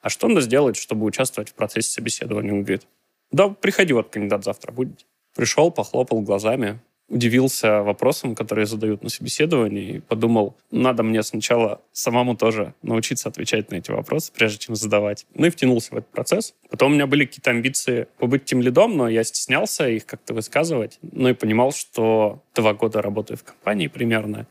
а 0.00 0.08
что 0.08 0.28
надо 0.28 0.40
сделать, 0.40 0.76
чтобы 0.76 1.06
участвовать 1.06 1.50
в 1.50 1.54
процессе 1.54 1.90
собеседования? 1.90 2.52
Он 2.52 2.62
говорит, 2.62 2.86
да, 3.30 3.48
приходи, 3.48 3.92
вот 3.92 4.10
кандидат 4.10 4.44
завтра 4.44 4.72
будет. 4.72 5.06
Пришел, 5.34 5.70
похлопал 5.70 6.20
глазами, 6.20 6.80
удивился 7.12 7.82
вопросам, 7.82 8.34
которые 8.34 8.66
задают 8.66 9.02
на 9.02 9.10
собеседовании, 9.10 9.96
и 9.96 10.00
подумал, 10.00 10.56
надо 10.70 11.02
мне 11.02 11.22
сначала 11.22 11.82
самому 11.92 12.36
тоже 12.36 12.74
научиться 12.82 13.28
отвечать 13.28 13.70
на 13.70 13.76
эти 13.76 13.90
вопросы, 13.90 14.32
прежде 14.32 14.58
чем 14.58 14.74
задавать. 14.74 15.26
Ну 15.34 15.46
и 15.46 15.50
втянулся 15.50 15.94
в 15.94 15.98
этот 15.98 16.10
процесс. 16.10 16.54
Потом 16.70 16.92
у 16.92 16.94
меня 16.94 17.06
были 17.06 17.26
какие-то 17.26 17.50
амбиции 17.50 18.06
побыть 18.18 18.46
тем 18.46 18.62
лидом, 18.62 18.96
но 18.96 19.08
я 19.08 19.24
стеснялся 19.24 19.88
их 19.88 20.06
как-то 20.06 20.32
высказывать. 20.32 20.98
Ну 21.02 21.28
и 21.28 21.34
понимал, 21.34 21.72
что 21.72 22.42
два 22.54 22.72
года 22.72 23.02
работаю 23.02 23.36
в 23.36 23.44
компании 23.44 23.88
примерно, 23.88 24.46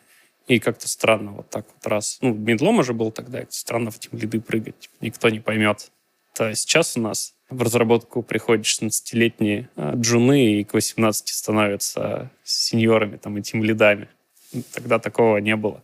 и 0.47 0.59
как-то 0.59 0.87
странно 0.87 1.31
вот 1.31 1.49
так 1.49 1.65
вот 1.73 1.87
раз. 1.87 2.19
Ну, 2.21 2.33
медлом 2.33 2.79
уже 2.79 2.93
был 2.93 3.11
тогда, 3.11 3.43
странно 3.49 3.89
в 3.89 3.99
тем 3.99 4.19
лиды 4.19 4.39
прыгать, 4.39 4.89
никто 5.01 5.29
не 5.29 5.39
поймет. 5.39 5.91
То 6.35 6.53
сейчас 6.55 6.95
у 6.95 7.01
нас 7.01 7.33
в 7.51 7.61
разработку 7.61 8.23
приходят 8.23 8.65
16-летние 8.65 9.69
а, 9.75 9.93
джуны 9.95 10.59
и 10.59 10.63
к 10.63 10.73
18 10.73 11.27
становятся 11.27 12.31
сеньорами 12.43 13.17
там, 13.17 13.37
и 13.37 13.41
тем 13.41 13.63
лидами. 13.63 14.07
Тогда 14.73 14.99
такого 14.99 15.37
не 15.37 15.55
было. 15.55 15.83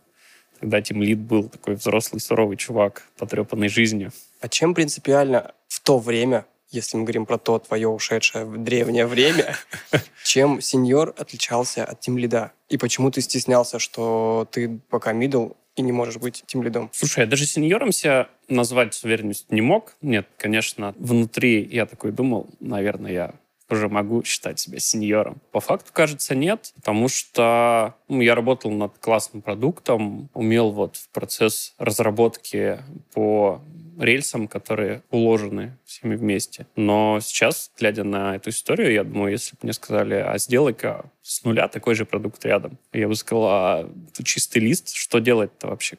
Тогда 0.60 0.80
тем 0.80 1.02
лид 1.02 1.18
был 1.18 1.48
такой 1.48 1.76
взрослый, 1.76 2.20
суровый 2.20 2.56
чувак, 2.56 3.04
потрепанный 3.16 3.68
жизнью. 3.68 4.12
А 4.40 4.48
чем 4.48 4.74
принципиально 4.74 5.52
в 5.68 5.80
то 5.80 5.98
время, 5.98 6.46
если 6.70 6.96
мы 6.96 7.04
говорим 7.04 7.26
про 7.26 7.38
то 7.38 7.58
твое 7.58 7.86
ушедшее 7.88 8.44
в 8.44 8.58
древнее 8.58 9.06
время, 9.06 9.56
чем 10.24 10.60
сеньор 10.60 11.14
отличался 11.16 11.84
от 11.84 12.00
тем 12.00 12.18
лида? 12.18 12.52
И 12.68 12.76
почему 12.76 13.10
ты 13.10 13.20
стеснялся, 13.20 13.78
что 13.78 14.48
ты 14.50 14.80
пока 14.90 15.12
мидл, 15.12 15.50
и 15.78 15.82
не 15.82 15.92
можешь 15.92 16.16
быть 16.16 16.44
тем 16.46 16.62
лидом. 16.62 16.90
Слушай, 16.92 17.20
я 17.20 17.26
даже 17.26 17.46
сеньором 17.46 17.92
себя 17.92 18.28
назвать 18.48 18.94
с 18.94 19.04
уверенностью 19.04 19.54
не 19.54 19.60
мог. 19.60 19.96
Нет, 20.02 20.26
конечно, 20.36 20.94
внутри 20.98 21.62
я 21.64 21.86
такой 21.86 22.12
думал, 22.12 22.48
наверное, 22.60 23.12
я 23.12 23.34
уже 23.70 23.88
могу 23.88 24.22
считать 24.24 24.58
себя 24.58 24.78
сеньором. 24.78 25.40
По 25.52 25.60
факту, 25.60 25.90
кажется, 25.92 26.34
нет, 26.34 26.72
потому 26.76 27.08
что 27.08 27.94
ну, 28.08 28.20
я 28.20 28.34
работал 28.34 28.70
над 28.70 28.98
классным 28.98 29.42
продуктом, 29.42 30.30
умел 30.34 30.70
вот 30.70 30.96
в 30.96 31.08
процесс 31.10 31.74
разработки 31.78 32.80
по 33.12 33.60
рельсам, 33.98 34.48
которые 34.48 35.02
уложены 35.10 35.76
всеми 35.84 36.16
вместе. 36.16 36.66
Но 36.76 37.18
сейчас, 37.20 37.70
глядя 37.78 38.04
на 38.04 38.36
эту 38.36 38.50
историю, 38.50 38.92
я 38.92 39.04
думаю, 39.04 39.32
если 39.32 39.52
бы 39.52 39.58
мне 39.62 39.72
сказали, 39.72 40.14
а 40.14 40.38
сделай-ка 40.38 41.10
с 41.22 41.44
нуля 41.44 41.68
такой 41.68 41.94
же 41.94 42.04
продукт 42.04 42.44
рядом, 42.44 42.78
я 42.92 43.08
бы 43.08 43.14
сказал, 43.16 43.46
а 43.46 43.90
чистый 44.24 44.58
лист, 44.58 44.94
что 44.94 45.18
делать-то 45.18 45.68
вообще? 45.68 45.98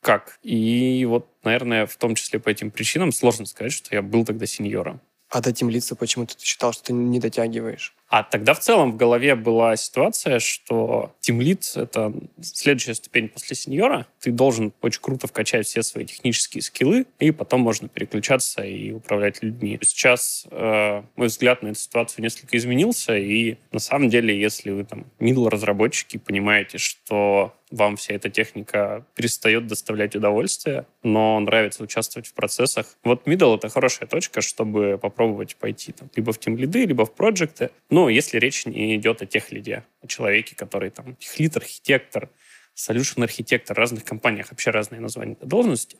Как? 0.00 0.38
И 0.42 1.04
вот, 1.08 1.26
наверное, 1.42 1.86
в 1.86 1.96
том 1.96 2.14
числе 2.14 2.38
по 2.38 2.48
этим 2.48 2.70
причинам 2.70 3.12
сложно 3.12 3.46
сказать, 3.46 3.72
что 3.72 3.94
я 3.94 4.02
был 4.02 4.24
тогда 4.24 4.46
сеньором. 4.46 5.00
А 5.30 5.40
до 5.40 5.52
тем 5.52 5.68
лица 5.68 5.94
почему-то 5.94 6.36
ты 6.36 6.44
считал, 6.44 6.72
что 6.72 6.84
ты 6.84 6.92
не 6.92 7.20
дотягиваешь? 7.20 7.94
А 8.08 8.22
тогда 8.22 8.54
в 8.54 8.60
целом 8.60 8.92
в 8.92 8.96
голове 8.96 9.34
была 9.34 9.76
ситуация, 9.76 10.38
что 10.38 11.12
тимлит— 11.20 11.72
это 11.76 12.12
следующая 12.40 12.94
ступень 12.94 13.28
после 13.28 13.54
сеньора. 13.54 14.06
Ты 14.20 14.30
должен 14.30 14.72
очень 14.80 15.02
круто 15.02 15.26
вкачать 15.26 15.66
все 15.66 15.82
свои 15.82 16.06
технические 16.06 16.62
скиллы, 16.62 17.06
и 17.18 17.30
потом 17.30 17.60
можно 17.60 17.88
переключаться 17.88 18.62
и 18.62 18.92
управлять 18.92 19.42
людьми. 19.42 19.78
Сейчас 19.82 20.46
э, 20.50 21.02
мой 21.16 21.26
взгляд 21.26 21.62
на 21.62 21.68
эту 21.68 21.78
ситуацию 21.78 22.22
несколько 22.22 22.56
изменился, 22.56 23.16
и 23.16 23.58
на 23.72 23.78
самом 23.78 24.08
деле, 24.08 24.38
если 24.38 24.70
вы 24.70 24.84
там 24.84 25.04
middle 25.20 25.48
разработчики 25.50 26.16
понимаете, 26.16 26.78
что 26.78 27.52
вам 27.70 27.96
вся 27.96 28.14
эта 28.14 28.30
техника 28.30 29.04
перестает 29.14 29.66
доставлять 29.66 30.16
удовольствие, 30.16 30.86
но 31.02 31.38
нравится 31.40 31.82
участвовать 31.82 32.26
в 32.26 32.34
процессах. 32.34 32.86
Вот 33.04 33.26
middle— 33.26 33.56
это 33.58 33.68
хорошая 33.68 34.08
точка, 34.08 34.40
чтобы 34.40 34.98
попробовать 35.00 35.56
пойти 35.56 35.92
там, 35.92 36.08
либо 36.16 36.32
в 36.32 36.38
тим-лиды, 36.38 36.86
либо 36.86 37.04
в 37.04 37.12
проекты. 37.12 37.70
Если 38.08 38.38
речь 38.38 38.66
не 38.66 38.96
идет 38.96 39.22
о 39.22 39.26
тех 39.26 39.50
лиде, 39.50 39.84
о 40.02 40.06
человеке, 40.06 40.54
который 40.54 40.90
там 40.90 41.16
техлит, 41.16 41.56
архитектор, 41.56 42.30
solution 42.76 43.24
архитектор, 43.24 43.74
в 43.74 43.78
разных 43.78 44.04
компаниях 44.04 44.50
вообще 44.50 44.70
разные 44.70 45.00
названия 45.00 45.36
должности. 45.40 45.96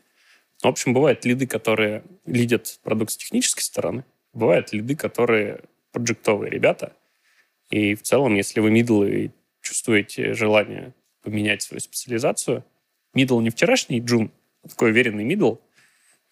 В 0.61 0.67
общем, 0.67 0.93
бывают 0.93 1.25
лиды, 1.25 1.47
которые 1.47 2.03
лидят 2.25 2.79
продукт 2.83 3.11
с 3.11 3.17
технической 3.17 3.63
стороны, 3.63 4.05
бывают 4.33 4.71
лиды, 4.71 4.95
которые 4.95 5.61
проектовые 5.91 6.51
ребята. 6.51 6.93
И 7.69 7.95
в 7.95 8.03
целом, 8.03 8.35
если 8.35 8.59
вы 8.59 8.69
middle 8.69 9.09
и 9.09 9.31
чувствуете 9.61 10.33
желание 10.33 10.93
поменять 11.21 11.61
свою 11.61 11.79
специализацию. 11.79 12.63
Middle 13.15 13.41
не 13.41 13.49
вчерашний 13.49 13.99
джун, 13.99 14.31
а 14.63 14.69
такой 14.69 14.91
уверенный 14.91 15.25
middle, 15.25 15.59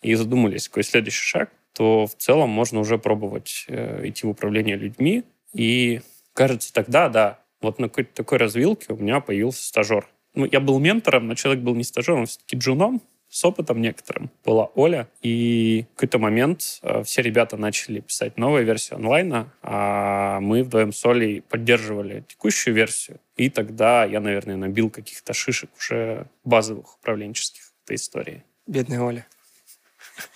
и 0.01 0.13
задумались, 0.15 0.67
какой 0.67 0.83
следующий 0.83 1.23
шаг, 1.23 1.51
то 1.73 2.07
в 2.07 2.15
целом 2.15 2.49
можно 2.49 2.79
уже 2.79 2.97
пробовать 2.97 3.65
э, 3.67 4.07
идти 4.07 4.25
в 4.25 4.29
управление 4.29 4.75
людьми. 4.75 5.23
И 5.57 6.01
кажется, 6.33 6.71
тогда, 6.71 7.09
да, 7.09 7.39
вот 7.61 7.79
на 7.79 7.89
какой-то 7.89 8.13
такой 8.13 8.37
развилке 8.37 8.93
у 8.93 8.95
меня 8.95 9.19
появился 9.21 9.65
стажер. 9.65 10.07
Ну, 10.35 10.47
я 10.49 10.59
был 10.59 10.77
ментором, 10.77 11.27
но 11.27 11.33
человек 11.33 11.63
был 11.63 11.73
не 11.73 11.83
стажером, 11.83 12.23
а 12.23 12.25
все-таки 12.27 12.55
джуном, 12.57 13.01
с 13.27 13.43
опытом 13.43 13.81
некоторым 13.81 14.29
была 14.45 14.65
Оля. 14.75 15.09
И 15.23 15.85
в 15.89 15.95
какой-то 15.95 16.19
момент 16.19 16.79
э, 16.83 17.03
все 17.03 17.23
ребята 17.23 17.57
начали 17.57 18.01
писать 18.01 18.37
новую 18.37 18.65
версию 18.65 18.97
онлайна, 18.97 19.51
а 19.63 20.39
мы 20.41 20.63
вдвоем 20.63 20.93
с 20.93 21.03
Олей 21.05 21.41
поддерживали 21.41 22.23
текущую 22.27 22.75
версию. 22.75 23.19
И 23.35 23.49
тогда 23.49 24.05
я, 24.05 24.19
наверное, 24.19 24.57
набил 24.57 24.91
каких-то 24.91 25.33
шишек 25.33 25.71
уже 25.77 26.27
базовых 26.43 26.99
управленческих 26.99 27.63
этой 27.83 27.95
истории. 27.95 28.43
Бедная 28.67 29.01
Оля. 29.01 29.27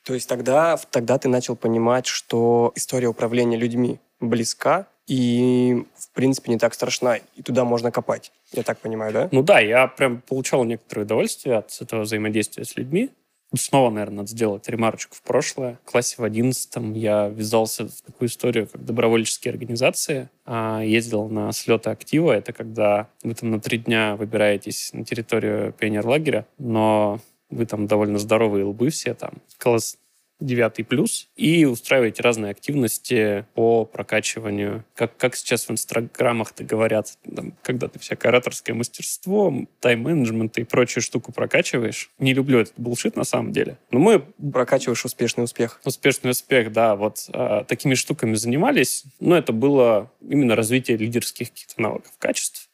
То 0.03 0.13
есть 0.13 0.27
тогда, 0.27 0.77
тогда 0.89 1.17
ты 1.17 1.29
начал 1.29 1.55
понимать, 1.55 2.07
что 2.07 2.71
история 2.75 3.07
управления 3.07 3.57
людьми 3.57 3.99
близка, 4.19 4.87
и, 5.07 5.83
в 5.97 6.11
принципе, 6.13 6.51
не 6.51 6.57
так 6.57 6.73
страшна, 6.73 7.17
и 7.17 7.41
туда 7.41 7.65
можно 7.65 7.91
копать. 7.91 8.31
Я 8.53 8.63
так 8.63 8.79
понимаю, 8.79 9.11
да? 9.11 9.29
Ну 9.31 9.43
да, 9.43 9.59
я 9.59 9.87
прям 9.87 10.21
получал 10.21 10.63
некоторое 10.63 11.03
удовольствие 11.03 11.57
от 11.57 11.81
этого 11.81 12.03
взаимодействия 12.03 12.63
с 12.63 12.77
людьми. 12.77 13.09
Снова, 13.53 13.89
наверное, 13.89 14.17
надо 14.17 14.29
сделать 14.29 14.69
ремарочку 14.69 15.13
в 15.15 15.21
прошлое. 15.23 15.77
В 15.85 15.91
классе 15.91 16.15
в 16.17 16.23
одиннадцатом 16.23 16.93
я 16.93 17.27
ввязался 17.27 17.89
в 17.89 18.01
такую 18.01 18.29
историю, 18.29 18.69
как 18.71 18.85
добровольческие 18.85 19.51
организации. 19.51 20.29
А, 20.45 20.81
ездил 20.81 21.27
на 21.27 21.51
слеты 21.51 21.89
актива. 21.89 22.31
Это 22.31 22.53
когда 22.53 23.09
вы 23.23 23.33
там 23.33 23.51
на 23.51 23.59
три 23.59 23.79
дня 23.79 24.15
выбираетесь 24.15 24.93
на 24.93 25.03
территорию 25.03 25.73
пионерлагеря, 25.73 26.47
но 26.57 27.19
вы 27.51 27.65
там 27.65 27.87
довольно 27.87 28.17
здоровые 28.17 28.65
лбы 28.65 28.89
все 28.89 29.13
там. 29.13 29.33
Класс 29.57 29.97
9 30.41 30.87
плюс, 30.87 31.29
и 31.35 31.65
устраиваете 31.65 32.23
разные 32.23 32.51
активности 32.51 33.45
по 33.53 33.85
прокачиванию. 33.85 34.83
Как, 34.95 35.15
как 35.15 35.35
сейчас 35.35 35.67
в 35.67 35.71
инстаграмах-то 35.71 36.63
говорят, 36.63 37.17
там, 37.35 37.53
когда 37.61 37.87
ты 37.87 37.99
всякое 37.99 38.29
ораторское 38.29 38.75
мастерство, 38.75 39.53
тайм-менеджмент 39.79 40.57
и 40.57 40.63
прочую 40.63 41.03
штуку 41.03 41.31
прокачиваешь. 41.31 42.09
Не 42.19 42.33
люблю 42.33 42.59
этот 42.59 42.73
булшит 42.77 43.15
на 43.15 43.23
самом 43.23 43.51
деле. 43.51 43.77
Но 43.91 43.99
мы... 43.99 44.25
Прокачиваешь 44.51 45.05
успешный 45.05 45.43
успех. 45.43 45.79
Успешный 45.85 46.31
успех, 46.31 46.71
да. 46.71 46.95
Вот 46.95 47.29
а, 47.31 47.63
такими 47.63 47.93
штуками 47.93 48.33
занимались. 48.33 49.05
Но 49.19 49.37
это 49.37 49.53
было 49.53 50.11
именно 50.27 50.55
развитие 50.55 50.97
лидерских 50.97 51.51
каких-то 51.51 51.81
навыков, 51.81 52.11
качеств. 52.17 52.70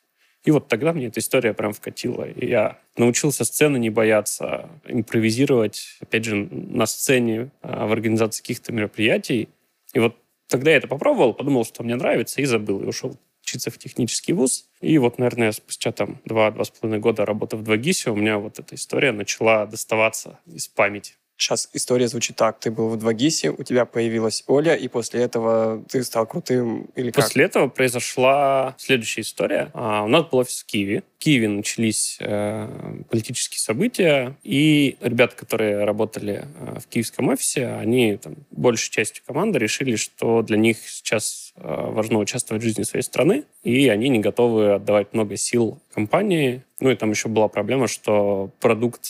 И 0.47 0.51
вот 0.51 0.69
тогда 0.69 0.93
мне 0.93 1.07
эта 1.07 1.19
история 1.19 1.53
прям 1.53 1.73
вкатила. 1.73 2.23
И 2.23 2.47
я 2.47 2.79
научился 2.95 3.43
сцены 3.43 3.77
не 3.77 3.89
бояться, 3.89 4.69
импровизировать, 4.85 5.97
опять 5.99 6.23
же, 6.23 6.35
на 6.37 6.85
сцене, 6.85 7.51
а, 7.61 7.85
в 7.85 7.91
организации 7.91 8.41
каких-то 8.43 8.71
мероприятий. 8.71 9.49
И 9.91 9.99
вот 9.99 10.15
тогда 10.47 10.71
я 10.71 10.77
это 10.77 10.87
попробовал, 10.87 11.33
подумал, 11.33 11.65
что 11.65 11.83
мне 11.83 11.97
нравится, 11.97 12.41
и 12.41 12.45
забыл, 12.45 12.81
и 12.81 12.85
ушел 12.85 13.17
учиться 13.43 13.71
в 13.71 13.77
технический 13.77 14.31
вуз. 14.31 14.69
И 14.79 14.97
вот, 14.99 15.17
наверное, 15.17 15.51
спустя 15.51 15.91
там 15.91 16.21
два-два 16.23 16.63
с 16.63 16.69
половиной 16.69 17.01
года 17.01 17.25
работы 17.25 17.57
в 17.57 17.63
2GIS 17.63 18.09
у 18.09 18.15
меня 18.15 18.37
вот 18.37 18.57
эта 18.57 18.75
история 18.75 19.11
начала 19.11 19.65
доставаться 19.65 20.39
из 20.45 20.69
памяти. 20.69 21.15
Сейчас 21.37 21.69
история 21.73 22.07
звучит 22.07 22.35
так. 22.35 22.59
Ты 22.59 22.71
был 22.71 22.89
в 22.89 22.95
2GIS, 22.97 23.55
у 23.57 23.63
тебя 23.63 23.85
появилась 23.85 24.43
Оля, 24.47 24.73
и 24.73 24.87
после 24.87 25.21
этого 25.21 25.83
ты 25.87 26.03
стал 26.03 26.25
крутым 26.25 26.89
или 26.95 27.11
как? 27.11 27.25
После 27.25 27.45
этого 27.45 27.67
произошла 27.67 28.75
следующая 28.79 29.21
история. 29.21 29.69
А, 29.73 30.03
у 30.03 30.07
нас 30.07 30.25
был 30.25 30.39
офис 30.39 30.63
в 30.63 30.65
Киеве. 30.65 31.03
В 31.17 31.19
Киеве 31.19 31.47
начались 31.47 32.17
э, 32.19 32.67
политические 33.09 33.59
события, 33.59 34.35
и 34.43 34.97
ребята, 34.99 35.35
которые 35.35 35.83
работали 35.83 36.47
э, 36.59 36.79
в 36.79 36.87
киевском 36.87 37.29
офисе, 37.29 37.67
они 37.67 38.17
там, 38.17 38.35
большей 38.51 38.91
частью 38.91 39.23
команды 39.25 39.59
решили, 39.59 39.95
что 39.95 40.41
для 40.41 40.57
них 40.57 40.77
сейчас 40.87 41.53
э, 41.55 41.61
важно 41.63 42.17
участвовать 42.17 42.63
в 42.63 42.65
жизни 42.65 42.83
своей 42.83 43.03
страны, 43.03 43.43
и 43.63 43.89
они 43.89 44.09
не 44.09 44.19
готовы 44.19 44.73
отдавать 44.73 45.13
много 45.13 45.37
сил 45.37 45.79
компании. 45.93 46.63
Ну 46.79 46.91
и 46.91 46.95
там 46.95 47.11
еще 47.11 47.29
была 47.29 47.47
проблема, 47.47 47.87
что 47.87 48.51
продукт 48.59 49.09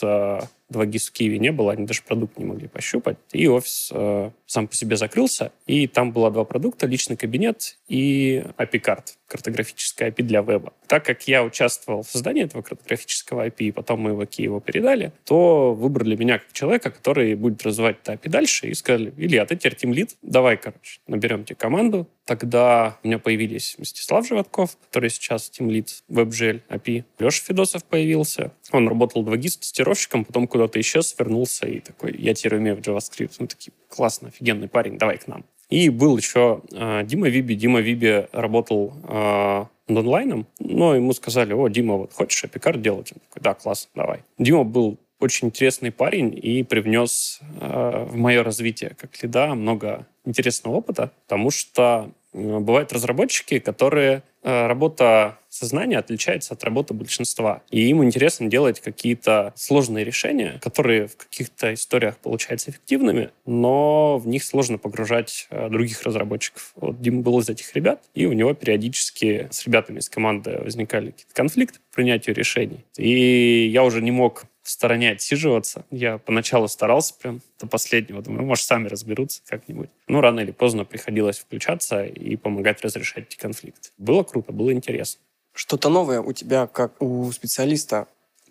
2GIS 0.72 1.10
в 1.10 1.12
Киеве 1.12 1.40
не 1.40 1.52
было, 1.52 1.72
они 1.72 1.86
даже 1.86 2.02
продукт 2.04 2.38
не 2.38 2.46
могли 2.46 2.68
пощупать. 2.68 3.18
И 3.32 3.48
офис 3.48 3.90
э, 3.94 4.32
сам 4.48 4.68
по 4.68 4.76
себе 4.76 4.96
закрылся, 4.96 5.52
и 5.68 5.88
там 5.88 6.12
было 6.12 6.32
два 6.32 6.46
продукта, 6.46 6.88
личный 6.88 7.18
кабинет 7.18 7.78
и 7.88 8.44
API-карт, 8.58 9.18
картографическая 9.28 10.10
API 10.10 10.24
для 10.24 10.42
веба. 10.42 10.74
Так 10.88 11.06
как 11.06 11.28
я 11.28 11.44
участвовал 11.44 12.04
в 12.04 12.10
создании 12.10 12.46
этого 12.46 12.62
картографического 12.62 13.48
API, 13.48 13.68
и 13.68 13.72
потом 13.72 14.02
мы 14.02 14.12
его 14.12 14.26
Киеву 14.26 14.62
передали, 14.62 15.12
то 15.26 15.74
выбрали 15.74 16.16
меня 16.16 16.40
как 16.40 16.54
человека, 16.54 16.90
который 16.92 17.36
будет 17.36 17.62
развивать 17.64 17.98
это 18.02 18.14
API 18.14 18.30
дальше, 18.30 18.68
и 18.68 18.74
сказали, 18.74 19.14
Илья, 19.18 19.46
ты 19.46 19.58
теперь 19.58 19.76
тимлид, 19.76 20.16
давай, 20.22 20.58
короче, 20.58 21.00
наберем 21.08 21.44
тебе 21.44 21.56
команду. 21.56 22.08
Тогда 22.26 22.98
у 23.04 23.08
меня 23.08 23.20
появились 23.20 23.76
Мстислав 23.78 24.28
Животков, 24.28 24.78
который 24.88 25.10
сейчас 25.10 25.50
тимлид 25.50 26.04
WebGL 26.10 26.62
API, 26.70 27.04
Леша 27.20 27.44
Федосов 27.44 27.84
появился, 27.84 28.52
он 28.72 28.88
работал 28.88 29.24
2GIS 29.26 29.60
тестировщиком, 29.60 30.26
потом 30.26 30.48
куда-то 30.48 30.80
исчез, 30.82 31.16
вернулся 31.18 31.68
и 31.68 31.80
такой, 31.80 32.16
я 32.18 32.34
теперь 32.34 32.56
умею 32.56 32.78
JavaScript. 32.78 33.36
Ну, 33.40 33.48
такие, 33.48 33.72
классно, 33.90 34.32
офигенный 34.38 34.68
парень, 34.68 34.98
давай 34.98 35.18
к 35.18 35.28
нам. 35.28 35.44
И 35.70 35.90
был 35.90 36.18
еще 36.18 36.62
э, 36.72 37.04
Дима 37.04 37.28
Виби. 37.28 37.56
Дима 37.56 37.82
Виби 37.82 38.28
работал 38.32 38.94
э, 39.04 39.66
над 39.88 39.98
онлайном, 39.98 40.48
но 40.60 40.96
ему 40.96 41.12
сказали, 41.14 41.54
о, 41.54 41.68
Дима, 41.68 41.96
вот 41.96 42.14
хочешь 42.14 42.44
API 42.44 42.78
делать? 42.78 43.12
Он 43.14 43.20
такой, 43.28 43.42
да, 43.42 43.54
класс, 43.54 43.90
давай. 43.94 44.22
Дима 44.38 44.64
был 44.64 44.98
очень 45.20 45.48
интересный 45.48 45.92
парень 45.92 46.40
и 46.42 46.64
привнес 46.64 47.40
э, 47.60 48.06
в 48.10 48.16
мое 48.16 48.44
развитие 48.44 48.96
как 48.98 49.22
лида 49.22 49.56
много 49.56 50.06
интересного 50.26 50.76
опыта, 50.76 51.12
потому 51.28 51.52
что 51.52 52.12
бывают 52.38 52.94
разработчики, 52.94 53.60
которые 53.60 54.24
э, 54.44 54.68
работа 54.68 55.40
сознания 55.50 55.98
отличается 55.98 56.54
от 56.54 56.64
работы 56.64 56.94
большинства. 56.94 57.62
И 57.72 57.90
им 57.90 58.04
интересно 58.04 58.48
делать 58.48 58.80
какие-то 58.80 59.54
сложные 59.56 60.06
решения, 60.06 60.60
которые 60.62 61.08
в 61.08 61.18
каких-то 61.18 61.74
историях 61.74 62.18
получаются 62.18 62.72
эффективными, 62.72 63.32
но 63.46 64.18
в 64.18 64.28
них 64.28 64.44
сложно 64.44 64.78
погружать 64.78 65.48
э, 65.50 65.70
других 65.70 66.04
разработчиков. 66.04 66.74
Вот 66.76 67.02
Дима 67.02 67.22
был 67.22 67.40
из 67.40 67.50
этих 67.50 67.76
ребят, 67.76 68.04
и 68.14 68.26
у 68.26 68.34
него 68.34 68.54
периодически 68.54 69.48
с 69.52 69.66
ребятами 69.66 70.00
из 70.00 70.10
команды 70.10 70.60
возникали 70.64 71.12
какие-то 71.12 71.34
конфликты 71.34 71.80
по 71.90 71.96
принятию 71.96 72.36
решений. 72.36 72.86
И 72.98 73.68
я 73.72 73.84
уже 73.84 74.02
не 74.02 74.12
мог 74.12 74.46
в 74.68 74.70
стороне 74.70 75.12
отсиживаться. 75.12 75.86
Я 75.92 76.18
поначалу 76.18 76.68
старался 76.68 77.14
прям 77.14 77.40
до 77.58 77.68
последнего. 77.68 78.22
Думаю, 78.22 78.46
может, 78.46 78.66
сами 78.66 78.90
разберутся 78.90 79.42
как-нибудь. 79.48 79.90
Но 80.10 80.20
рано 80.20 80.42
или 80.42 80.52
поздно 80.52 80.84
приходилось 80.84 81.40
включаться 81.40 82.04
и 82.04 82.36
помогать 82.36 82.82
разрешать 82.82 83.28
эти 83.30 83.38
конфликты. 83.38 83.92
Было 83.98 84.24
круто, 84.24 84.52
было 84.52 84.74
интересно. 84.74 85.22
Что-то 85.54 85.88
новое 85.88 86.20
у 86.20 86.34
тебя, 86.34 86.68
как 86.68 87.02
у 87.02 87.32
специалиста, 87.32 88.08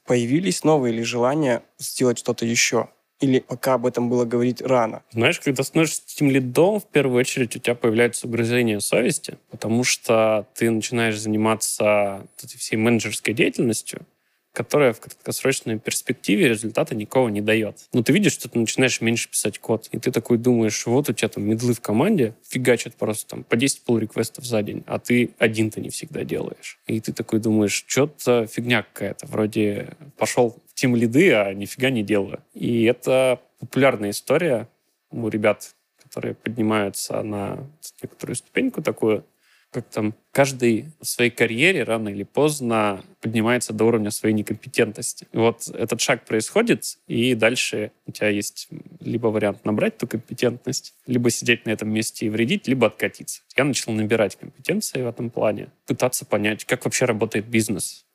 появились 0.06 0.64
новые 0.64 0.94
или 0.94 1.02
желания 1.02 1.62
сделать 1.78 2.18
что-то 2.18 2.46
еще? 2.46 2.88
Или 3.20 3.40
пока 3.40 3.74
об 3.74 3.84
этом 3.84 4.08
было 4.08 4.24
говорить 4.24 4.62
рано? 4.62 5.02
Знаешь, 5.12 5.38
когда 5.40 5.62
становишься 5.64 6.00
тем 6.06 6.30
лидом, 6.30 6.80
в 6.80 6.86
первую 6.86 7.20
очередь 7.20 7.56
у 7.56 7.58
тебя 7.58 7.74
появляется 7.74 8.26
угрызение 8.26 8.80
совести, 8.80 9.36
потому 9.50 9.84
что 9.84 10.46
ты 10.54 10.70
начинаешь 10.70 11.18
заниматься 11.18 12.26
этой 12.42 12.56
всей 12.56 12.76
менеджерской 12.76 13.34
деятельностью, 13.34 14.06
которая 14.56 14.94
в 14.94 15.00
краткосрочной 15.00 15.78
перспективе 15.78 16.48
результата 16.48 16.94
никого 16.94 17.28
не 17.28 17.42
дает. 17.42 17.76
Но 17.92 18.02
ты 18.02 18.14
видишь, 18.14 18.32
что 18.32 18.48
ты 18.48 18.58
начинаешь 18.58 19.02
меньше 19.02 19.28
писать 19.28 19.58
код, 19.58 19.86
и 19.92 19.98
ты 19.98 20.10
такой 20.10 20.38
думаешь, 20.38 20.86
вот 20.86 21.10
у 21.10 21.12
тебя 21.12 21.28
там 21.28 21.44
медлы 21.44 21.74
в 21.74 21.82
команде 21.82 22.34
фигачат 22.48 22.94
просто 22.94 23.28
там 23.28 23.44
по 23.44 23.56
10 23.56 23.82
pull 23.86 24.00
реквестов 24.00 24.46
за 24.46 24.62
день, 24.62 24.82
а 24.86 24.98
ты 24.98 25.34
один-то 25.38 25.82
не 25.82 25.90
всегда 25.90 26.24
делаешь. 26.24 26.78
И 26.86 26.98
ты 27.00 27.12
такой 27.12 27.38
думаешь, 27.38 27.84
что-то 27.86 28.46
фигня 28.46 28.82
какая-то, 28.82 29.26
вроде 29.26 29.90
пошел 30.16 30.56
в 30.66 30.74
тим 30.74 30.96
лиды, 30.96 31.34
а 31.34 31.52
нифига 31.52 31.90
не 31.90 32.02
делаю. 32.02 32.40
И 32.54 32.84
это 32.84 33.42
популярная 33.60 34.08
история 34.08 34.70
у 35.10 35.28
ребят, 35.28 35.74
которые 36.02 36.34
поднимаются 36.34 37.22
на 37.22 37.58
некоторую 38.02 38.36
ступеньку 38.36 38.80
такую, 38.80 39.22
как 39.70 39.88
там 39.88 40.14
каждый 40.32 40.86
в 41.00 41.06
своей 41.06 41.30
карьере 41.30 41.82
рано 41.82 42.08
или 42.08 42.22
поздно 42.22 43.04
поднимается 43.20 43.72
до 43.72 43.84
уровня 43.84 44.10
своей 44.10 44.34
некомпетентности. 44.34 45.26
Вот 45.32 45.68
этот 45.68 46.00
шаг 46.00 46.24
происходит, 46.24 46.98
и 47.06 47.34
дальше 47.34 47.92
у 48.06 48.12
тебя 48.12 48.28
есть 48.28 48.68
либо 49.00 49.28
вариант 49.28 49.64
набрать 49.64 49.98
ту 49.98 50.06
компетентность, 50.06 50.94
либо 51.06 51.30
сидеть 51.30 51.66
на 51.66 51.70
этом 51.70 51.90
месте 51.90 52.26
и 52.26 52.28
вредить, 52.28 52.68
либо 52.68 52.86
откатиться. 52.86 53.42
Я 53.56 53.64
начал 53.64 53.92
набирать 53.92 54.36
компетенции 54.36 55.02
в 55.02 55.08
этом 55.08 55.30
плане, 55.30 55.68
пытаться 55.86 56.24
понять, 56.24 56.64
как 56.64 56.84
вообще 56.84 57.04
работает 57.04 57.46
бизнес, 57.46 58.06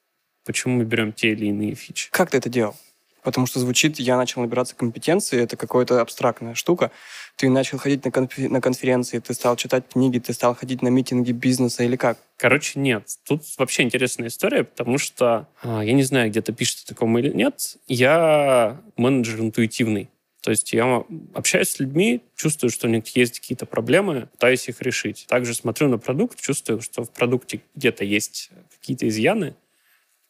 почему 0.45 0.77
мы 0.77 0.85
берем 0.85 1.13
те 1.13 1.31
или 1.31 1.47
иные 1.47 1.75
фичи. 1.75 2.09
Как 2.11 2.31
ты 2.31 2.37
это 2.37 2.49
делал? 2.49 2.75
Потому 3.23 3.45
что 3.45 3.59
звучит, 3.59 3.99
я 3.99 4.17
начал 4.17 4.41
набираться 4.41 4.75
компетенции, 4.75 5.41
это 5.41 5.55
какая-то 5.57 6.01
абстрактная 6.01 6.55
штука. 6.55 6.91
Ты 7.35 7.49
начал 7.49 7.77
ходить 7.77 8.03
на, 8.03 8.09
конфер- 8.09 8.49
на 8.49 8.61
конференции, 8.61 9.19
ты 9.19 9.33
стал 9.33 9.55
читать 9.55 9.85
книги, 9.91 10.19
ты 10.19 10.33
стал 10.33 10.55
ходить 10.55 10.81
на 10.81 10.87
митинги 10.87 11.31
бизнеса 11.31 11.83
или 11.83 11.95
как? 11.95 12.17
Короче, 12.37 12.79
нет. 12.79 13.07
Тут 13.25 13.43
вообще 13.57 13.83
интересная 13.83 14.29
история, 14.29 14.63
потому 14.63 14.97
что, 14.97 15.47
а, 15.61 15.83
я 15.83 15.93
не 15.93 16.03
знаю, 16.03 16.29
где-то 16.29 16.53
пишет 16.53 16.85
о 16.85 16.87
таком 16.89 17.17
или 17.17 17.29
нет, 17.29 17.77
я 17.87 18.81
менеджер 18.97 19.39
интуитивный. 19.39 20.09
То 20.41 20.49
есть 20.49 20.73
я 20.73 21.03
общаюсь 21.35 21.69
с 21.69 21.79
людьми, 21.79 22.21
чувствую, 22.35 22.71
что 22.71 22.87
у 22.87 22.89
них 22.89 23.15
есть 23.15 23.39
какие-то 23.39 23.67
проблемы, 23.67 24.27
пытаюсь 24.31 24.67
их 24.67 24.81
решить. 24.81 25.25
Также 25.29 25.53
смотрю 25.53 25.87
на 25.87 25.99
продукт, 25.99 26.41
чувствую, 26.41 26.81
что 26.81 27.03
в 27.03 27.11
продукте 27.11 27.61
где-то 27.75 28.03
есть 28.03 28.49
какие-то 28.79 29.07
изъяны, 29.07 29.55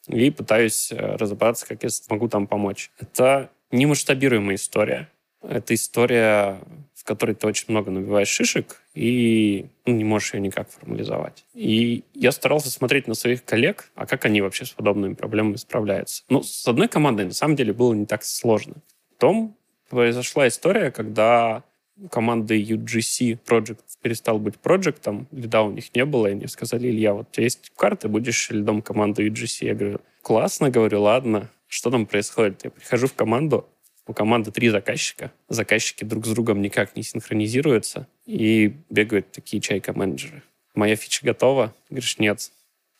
и 0.08 0.30
пытаюсь 0.30 0.90
э, 0.92 1.16
разобраться, 1.16 1.66
как 1.66 1.82
я 1.82 1.90
смогу 1.90 2.28
там 2.28 2.46
помочь. 2.46 2.90
Это 2.98 3.50
не 3.70 3.86
масштабируемая 3.86 4.56
история. 4.56 5.08
Это 5.42 5.74
история, 5.74 6.60
в 6.94 7.04
которой 7.04 7.34
ты 7.34 7.46
очень 7.46 7.66
много 7.68 7.90
набиваешь 7.90 8.28
шишек 8.28 8.80
и 8.94 9.66
ну, 9.86 9.94
не 9.94 10.04
можешь 10.04 10.34
ее 10.34 10.40
никак 10.40 10.70
формализовать. 10.70 11.44
И 11.52 12.04
я 12.14 12.30
старался 12.30 12.70
смотреть 12.70 13.08
на 13.08 13.14
своих 13.14 13.44
коллег, 13.44 13.90
а 13.94 14.06
как 14.06 14.24
они 14.24 14.40
вообще 14.40 14.64
с 14.64 14.70
подобными 14.70 15.14
проблемами 15.14 15.56
справляются. 15.56 16.22
Ну, 16.28 16.42
с 16.42 16.66
одной 16.68 16.88
командой 16.88 17.26
на 17.26 17.32
самом 17.32 17.56
деле 17.56 17.72
было 17.72 17.92
не 17.92 18.06
так 18.06 18.22
сложно. 18.22 18.74
Потом 19.10 19.56
произошла 19.88 20.46
история, 20.46 20.90
когда 20.90 21.64
команды 22.10 22.60
UGC 22.60 23.38
Project 23.44 23.80
перестал 24.02 24.38
быть 24.38 24.58
проектом, 24.58 25.28
лида 25.30 25.62
у 25.62 25.70
них 25.70 25.94
не 25.94 26.04
было, 26.04 26.28
и 26.28 26.34
мне 26.34 26.48
сказали, 26.48 26.88
Илья, 26.88 27.14
вот 27.14 27.28
у 27.30 27.32
тебя 27.32 27.44
есть 27.44 27.72
карты, 27.76 28.08
будешь 28.08 28.50
лидом 28.50 28.82
команды 28.82 29.26
UGC. 29.28 29.66
Я 29.66 29.74
говорю, 29.74 30.00
классно, 30.22 30.70
говорю, 30.70 31.02
ладно. 31.02 31.50
Что 31.68 31.90
там 31.90 32.06
происходит? 32.06 32.64
Я 32.64 32.70
прихожу 32.70 33.06
в 33.06 33.14
команду, 33.14 33.66
у 34.06 34.12
команды 34.12 34.50
три 34.50 34.68
заказчика. 34.68 35.32
Заказчики 35.48 36.04
друг 36.04 36.26
с 36.26 36.30
другом 36.30 36.60
никак 36.60 36.96
не 36.96 37.02
синхронизируются 37.02 38.08
и 38.26 38.74
бегают 38.90 39.30
такие 39.30 39.60
чайка-менеджеры. 39.60 40.42
Моя 40.74 40.96
фича 40.96 41.24
готова? 41.24 41.74
Говоришь, 41.88 42.18
нет. 42.18 42.50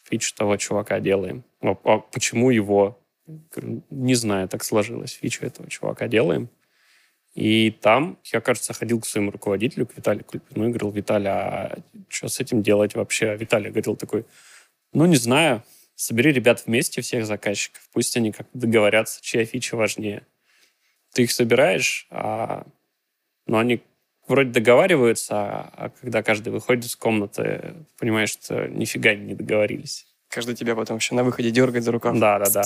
Фичу 0.04 0.35
того 0.35 0.56
чувака 0.56 1.00
делаем. 1.00 1.44
А, 1.61 1.76
а 1.85 1.99
почему 1.99 2.50
его? 2.50 2.99
Не 3.90 4.14
знаю, 4.14 4.49
так 4.49 4.64
сложилось. 4.64 5.12
Фичу 5.12 5.44
этого 5.44 5.68
чувака 5.68 6.09
делаем. 6.09 6.49
И 7.35 7.71
там 7.71 8.19
я, 8.25 8.41
кажется, 8.41 8.75
ходил 8.75 9.01
к 9.01 9.07
своему 9.07 9.31
руководителю, 9.31 9.87
к 9.87 9.97
Виталию 9.97 10.25
Клюпину, 10.25 10.67
и 10.67 10.69
говорил, 10.69 10.91
Виталий, 10.91 11.29
а 11.29 11.79
что 12.09 12.29
с 12.29 12.41
этим 12.41 12.62
делать 12.62 12.95
вообще? 12.95 13.31
А 13.31 13.37
Виталий 13.37 13.71
говорил 13.71 13.97
такой, 13.97 14.27
ну, 14.93 15.07
не 15.07 15.17
знаю, 15.17 15.62
собери 15.95 16.33
ребят 16.33 16.65
вместе, 16.67 17.01
всех 17.01 17.25
заказчиков, 17.25 17.83
пусть 17.93 18.17
они 18.17 18.33
как 18.33 18.47
договорятся, 18.53 19.23
чья 19.23 19.45
фича 19.47 19.77
важнее. 19.77 20.27
Ты 21.15 21.23
их 21.23 21.31
собираешь, 21.31 22.07
а, 22.11 22.67
ну, 23.47 23.59
они 23.59 23.83
вроде 24.29 24.51
договариваются, 24.51 25.35
а, 25.35 25.73
а 25.75 25.89
когда 25.89 26.23
каждый 26.23 26.53
выходит 26.53 26.85
из 26.85 26.97
комнаты, 26.97 27.75
понимаешь, 27.99 28.31
что 28.31 28.69
нифига 28.69 29.15
не 29.15 29.35
договорились. 29.35 30.06
Каждый 30.28 30.54
тебя 30.54 30.75
потом 30.75 30.99
еще 30.99 31.15
на 31.15 31.25
выходе 31.25 31.50
дергает 31.50 31.85
за 31.85 31.93
рукав. 31.93 32.19
Да, 32.19 32.39
да, 32.39 32.50
да. 32.50 32.65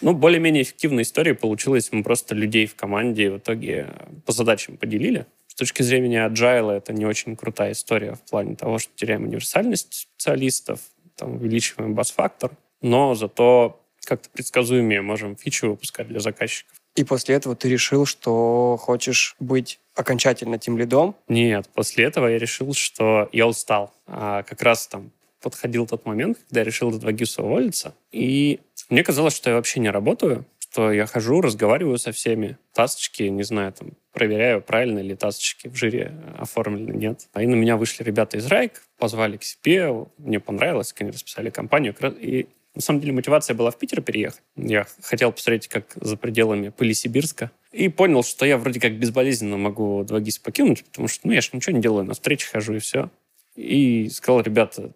Ну, 0.00 0.12
более-менее 0.12 0.62
эффективная 0.62 1.04
история 1.04 1.34
получилась. 1.34 1.90
Мы 1.92 2.02
просто 2.02 2.34
людей 2.34 2.66
в 2.66 2.74
команде 2.74 3.30
в 3.30 3.38
итоге 3.38 3.88
по 4.24 4.32
задачам 4.32 4.76
поделили. 4.76 5.26
С 5.46 5.54
точки 5.54 5.82
зрения 5.82 6.28
agile 6.28 6.72
это 6.72 6.92
не 6.92 7.06
очень 7.06 7.34
крутая 7.36 7.72
история 7.72 8.14
в 8.14 8.22
плане 8.22 8.56
того, 8.56 8.78
что 8.78 8.92
теряем 8.94 9.24
универсальность 9.24 9.94
специалистов, 9.94 10.80
там, 11.16 11.36
увеличиваем 11.36 11.94
бас-фактор, 11.94 12.50
но 12.82 13.14
зато 13.14 13.80
как-то 14.04 14.28
предсказуемее 14.30 15.02
можем 15.02 15.34
фичу 15.36 15.70
выпускать 15.70 16.08
для 16.08 16.20
заказчиков. 16.20 16.76
И 16.94 17.04
после 17.04 17.34
этого 17.34 17.54
ты 17.54 17.68
решил, 17.68 18.06
что 18.06 18.78
хочешь 18.80 19.36
быть 19.38 19.80
окончательно 19.94 20.58
тем 20.58 20.78
лидом? 20.78 21.14
Нет, 21.28 21.68
после 21.74 22.04
этого 22.04 22.26
я 22.26 22.38
решил, 22.38 22.72
что 22.72 23.28
я 23.32 23.46
устал. 23.46 23.92
А 24.06 24.42
как 24.44 24.62
раз 24.62 24.86
там 24.88 25.10
подходил 25.46 25.86
тот 25.86 26.06
момент, 26.06 26.38
когда 26.48 26.62
я 26.62 26.64
решил 26.64 26.88
от 26.88 27.04
Вагиса 27.04 27.40
уволиться. 27.40 27.94
И 28.10 28.58
мне 28.90 29.04
казалось, 29.04 29.36
что 29.36 29.48
я 29.48 29.54
вообще 29.54 29.78
не 29.78 29.90
работаю, 29.90 30.44
что 30.58 30.90
я 30.90 31.06
хожу, 31.06 31.40
разговариваю 31.40 31.98
со 31.98 32.10
всеми. 32.10 32.58
Тасочки, 32.74 33.22
не 33.22 33.44
знаю, 33.44 33.72
там, 33.72 33.90
проверяю, 34.12 34.60
правильно 34.60 34.98
ли 34.98 35.14
тасочки 35.14 35.68
в 35.68 35.76
жире 35.76 36.16
оформлены, 36.36 36.96
нет. 36.96 37.28
И 37.38 37.46
на 37.46 37.54
меня 37.54 37.76
вышли 37.76 38.02
ребята 38.02 38.38
из 38.38 38.46
Райк, 38.46 38.82
позвали 38.98 39.36
к 39.36 39.44
себе, 39.44 40.06
мне 40.18 40.40
понравилось, 40.40 40.92
они 40.98 41.12
расписали 41.12 41.50
компанию. 41.50 41.94
И 42.20 42.48
на 42.74 42.80
самом 42.80 43.00
деле 43.00 43.12
мотивация 43.12 43.54
была 43.54 43.70
в 43.70 43.78
Питер 43.78 44.02
переехать. 44.02 44.42
Я 44.56 44.84
хотел 45.00 45.30
посмотреть, 45.30 45.68
как 45.68 45.92
за 45.94 46.16
пределами 46.16 46.70
пыли 46.70 46.92
Сибирска. 46.92 47.52
И 47.70 47.88
понял, 47.88 48.24
что 48.24 48.44
я 48.44 48.58
вроде 48.58 48.80
как 48.80 48.98
безболезненно 48.98 49.56
могу 49.56 50.02
2GIS 50.02 50.40
покинуть, 50.42 50.84
потому 50.86 51.06
что 51.06 51.28
ну, 51.28 51.34
я 51.34 51.40
же 51.40 51.50
ничего 51.52 51.76
не 51.76 51.80
делаю, 51.80 52.04
на 52.04 52.14
встречи 52.14 52.48
хожу 52.50 52.74
и 52.74 52.80
все. 52.80 53.10
И 53.56 54.08
сказал, 54.10 54.42
ребята, 54.42 54.92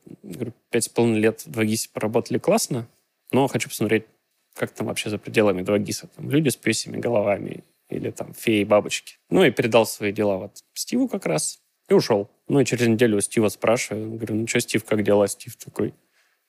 пять 0.70 0.84
с 0.84 0.88
половиной 0.88 1.20
лет 1.20 1.40
в 1.40 1.50
2GIS 1.50 1.90
поработали 1.92 2.38
классно, 2.38 2.86
но 3.32 3.48
хочу 3.48 3.68
посмотреть, 3.68 4.04
как 4.54 4.70
там 4.70 4.86
вообще 4.86 5.08
за 5.10 5.18
пределами 5.18 5.62
2GIS. 5.62 6.08
Там 6.14 6.30
люди 6.30 6.50
с 6.50 6.56
песями 6.56 6.98
головами 6.98 7.64
или 7.88 8.10
там 8.10 8.34
феи, 8.34 8.64
бабочки. 8.64 9.16
Ну 9.30 9.42
и 9.44 9.50
передал 9.50 9.86
свои 9.86 10.12
дела 10.12 10.36
вот 10.36 10.62
Стиву 10.74 11.08
как 11.08 11.26
раз 11.26 11.60
и 11.88 11.94
ушел. 11.94 12.30
Ну 12.48 12.60
и 12.60 12.64
через 12.64 12.86
неделю 12.86 13.18
у 13.18 13.20
Стива 13.20 13.48
спрашиваю, 13.48 14.12
говорю, 14.12 14.34
ну 14.34 14.46
что, 14.46 14.60
Стив, 14.60 14.84
как 14.84 15.02
дела? 15.02 15.26
Стив 15.26 15.56
такой, 15.56 15.94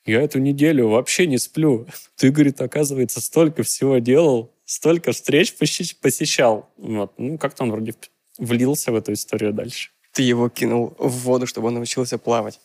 я 0.06 0.22
эту 0.22 0.40
неделю 0.40 0.90
вообще 0.90 1.28
не 1.28 1.38
сплю. 1.38 1.88
Ты, 2.16 2.32
говорит, 2.32 2.62
оказывается, 2.62 3.22
столько 3.22 3.64
всего 3.64 4.00
делал, 4.00 4.54
столько 4.66 5.12
встреч 5.12 5.56
посещал. 5.56 6.70
Вот. 6.78 7.14
Ну, 7.18 7.38
как-то 7.38 7.64
он 7.64 7.72
вроде 7.72 7.94
влился 8.38 8.92
в 8.92 8.96
эту 8.96 9.14
историю 9.14 9.54
дальше. 9.54 9.92
Ты 10.12 10.24
его 10.24 10.50
кинул 10.50 10.94
в 10.98 11.12
воду, 11.24 11.48
чтобы 11.48 11.68
он 11.68 11.76
научился 11.76 12.18
плавать, 12.18 12.60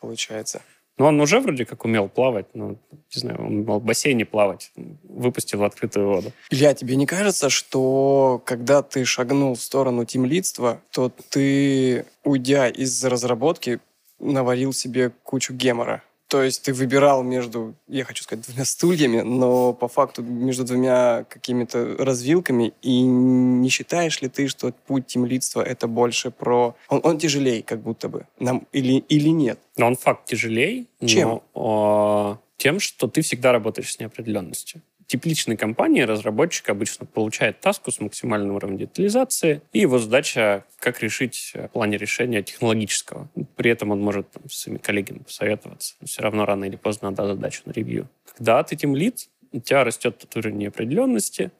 получается. 0.00 0.62
Ну, 0.98 1.06
он 1.06 1.20
уже 1.20 1.40
вроде 1.40 1.64
как 1.64 1.84
умел 1.84 2.08
плавать, 2.08 2.46
но, 2.54 2.76
не 2.90 3.20
знаю, 3.20 3.38
он 3.40 3.56
умел 3.58 3.80
в 3.80 3.84
бассейне 3.84 4.24
плавать, 4.24 4.72
выпустил 5.02 5.60
в 5.60 5.64
открытую 5.64 6.08
воду. 6.08 6.32
Илья, 6.50 6.74
тебе 6.74 6.96
не 6.96 7.06
кажется, 7.06 7.48
что 7.48 8.42
когда 8.44 8.82
ты 8.82 9.04
шагнул 9.04 9.54
в 9.54 9.60
сторону 9.60 10.04
тимлидства, 10.04 10.82
то 10.90 11.10
ты, 11.30 12.04
уйдя 12.24 12.68
из 12.68 13.02
разработки, 13.04 13.80
наварил 14.18 14.72
себе 14.72 15.10
кучу 15.22 15.54
гемора? 15.54 16.02
То 16.32 16.42
есть 16.42 16.62
ты 16.62 16.72
выбирал 16.72 17.22
между, 17.22 17.74
я 17.88 18.04
хочу 18.04 18.22
сказать, 18.22 18.46
двумя 18.46 18.64
стульями, 18.64 19.20
но 19.20 19.74
по 19.74 19.86
факту 19.86 20.22
между 20.22 20.64
двумя 20.64 21.24
какими-то 21.28 21.94
развилками. 21.98 22.72
И 22.80 23.02
не 23.02 23.68
считаешь 23.68 24.22
ли 24.22 24.28
ты, 24.28 24.48
что 24.48 24.72
путь 24.86 25.08
темлидства— 25.08 25.60
это 25.72 25.86
больше 25.88 26.30
про... 26.30 26.74
Он, 26.88 27.02
он 27.04 27.18
тяжелее 27.18 27.62
как 27.62 27.82
будто 27.82 28.08
бы. 28.08 28.26
Нам 28.38 28.66
или, 28.72 29.04
или 29.10 29.28
нет? 29.28 29.58
Но 29.76 29.86
он 29.88 29.94
факт 29.94 30.24
тяжелее. 30.24 30.86
Чем? 31.04 31.28
Но, 31.28 31.42
о, 31.52 32.38
тем, 32.56 32.80
что 32.80 33.08
ты 33.08 33.20
всегда 33.20 33.52
работаешь 33.52 33.92
с 33.92 34.00
неопределенностью 34.00 34.80
тепличной 35.12 35.58
компании 35.58 36.00
разработчик 36.00 36.70
обычно 36.70 37.04
получает 37.04 37.60
таску 37.60 37.90
с 37.90 38.00
максимальным 38.00 38.56
уровнем 38.56 38.78
детализации, 38.78 39.60
и 39.74 39.80
его 39.80 39.98
задача 39.98 40.64
как 40.78 41.02
решить 41.02 41.52
в 41.54 41.68
плане 41.68 41.98
решения 41.98 42.42
технологического. 42.42 43.28
При 43.56 43.70
этом 43.70 43.90
он 43.90 44.00
может 44.00 44.30
там, 44.30 44.48
с 44.48 44.60
своими 44.60 44.78
коллегами 44.78 45.18
посоветоваться. 45.18 45.96
Но 46.00 46.06
все 46.06 46.22
равно 46.22 46.46
рано 46.46 46.64
или 46.64 46.76
поздно 46.76 47.10
надо 47.10 47.26
задачу 47.26 47.60
на 47.66 47.72
ревью. 47.72 48.08
Когда 48.34 48.62
ты 48.62 48.74
тем 48.74 48.96
лид, 48.96 49.28
у 49.52 49.60
тебя 49.60 49.84
растет 49.84 50.26
уровень 50.34 50.56
неопределенности, 50.56 51.50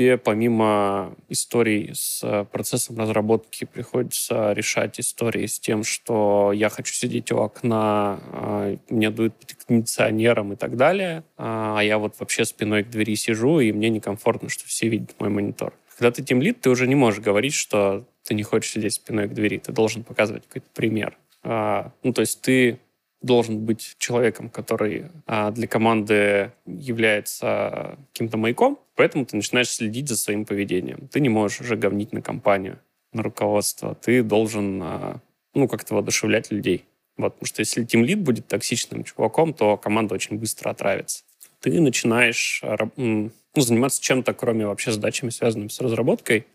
тебе 0.00 0.16
помимо 0.16 1.14
историй 1.28 1.90
с 1.92 2.20
э, 2.22 2.46
процессом 2.50 2.98
разработки 2.98 3.66
приходится 3.66 4.54
решать 4.54 4.98
истории 4.98 5.44
с 5.44 5.60
тем, 5.60 5.84
что 5.84 6.52
я 6.54 6.70
хочу 6.70 6.94
сидеть 6.94 7.30
у 7.32 7.36
окна, 7.36 8.18
а, 8.32 8.76
мне 8.88 9.10
дует 9.10 9.34
кондиционером 9.66 10.54
и 10.54 10.56
так 10.56 10.78
далее, 10.78 11.22
а, 11.36 11.78
а 11.78 11.84
я 11.84 11.98
вот 11.98 12.14
вообще 12.18 12.46
спиной 12.46 12.82
к 12.84 12.88
двери 12.88 13.14
сижу, 13.14 13.60
и 13.60 13.72
мне 13.72 13.90
некомфортно, 13.90 14.48
что 14.48 14.66
все 14.66 14.88
видят 14.88 15.14
мой 15.18 15.28
монитор. 15.28 15.74
Когда 15.98 16.10
ты 16.10 16.22
тимлит, 16.22 16.62
ты 16.62 16.70
уже 16.70 16.88
не 16.88 16.94
можешь 16.94 17.22
говорить, 17.22 17.52
что 17.52 18.06
ты 18.24 18.32
не 18.32 18.42
хочешь 18.42 18.70
сидеть 18.70 18.94
спиной 18.94 19.28
к 19.28 19.34
двери. 19.34 19.58
Ты 19.58 19.70
должен 19.70 20.02
показывать 20.02 20.46
какой-то 20.46 20.68
пример. 20.74 21.18
А, 21.42 21.92
ну, 22.02 22.14
то 22.14 22.22
есть 22.22 22.40
ты 22.40 22.78
должен 23.22 23.64
быть 23.64 23.96
человеком, 23.98 24.48
который 24.48 25.06
а, 25.26 25.50
для 25.50 25.66
команды 25.66 26.52
является 26.66 27.98
каким-то 28.12 28.38
маяком, 28.38 28.78
поэтому 28.94 29.26
ты 29.26 29.36
начинаешь 29.36 29.68
следить 29.68 30.08
за 30.08 30.16
своим 30.16 30.44
поведением. 30.44 31.08
Ты 31.08 31.20
не 31.20 31.28
можешь 31.28 31.60
уже 31.60 31.76
говнить 31.76 32.12
на 32.12 32.22
компанию, 32.22 32.78
на 33.12 33.22
руководство. 33.22 33.94
Ты 33.94 34.22
должен 34.22 34.82
а, 34.82 35.20
ну, 35.54 35.68
как-то 35.68 35.94
воодушевлять 35.94 36.50
людей. 36.50 36.84
Вот, 37.16 37.34
потому 37.34 37.46
что 37.46 37.60
если 37.60 37.84
тимлид 37.84 38.20
будет 38.20 38.46
токсичным 38.46 39.04
чуваком, 39.04 39.52
то 39.52 39.76
команда 39.76 40.14
очень 40.14 40.38
быстро 40.38 40.70
отравится. 40.70 41.22
Ты 41.60 41.78
начинаешь 41.78 42.62
ну, 42.96 43.30
заниматься 43.54 44.00
чем-то, 44.00 44.32
кроме 44.32 44.66
вообще 44.66 44.92
задачами, 44.92 45.28
связанными 45.28 45.68
с 45.68 45.78
разработкой. 45.80 46.46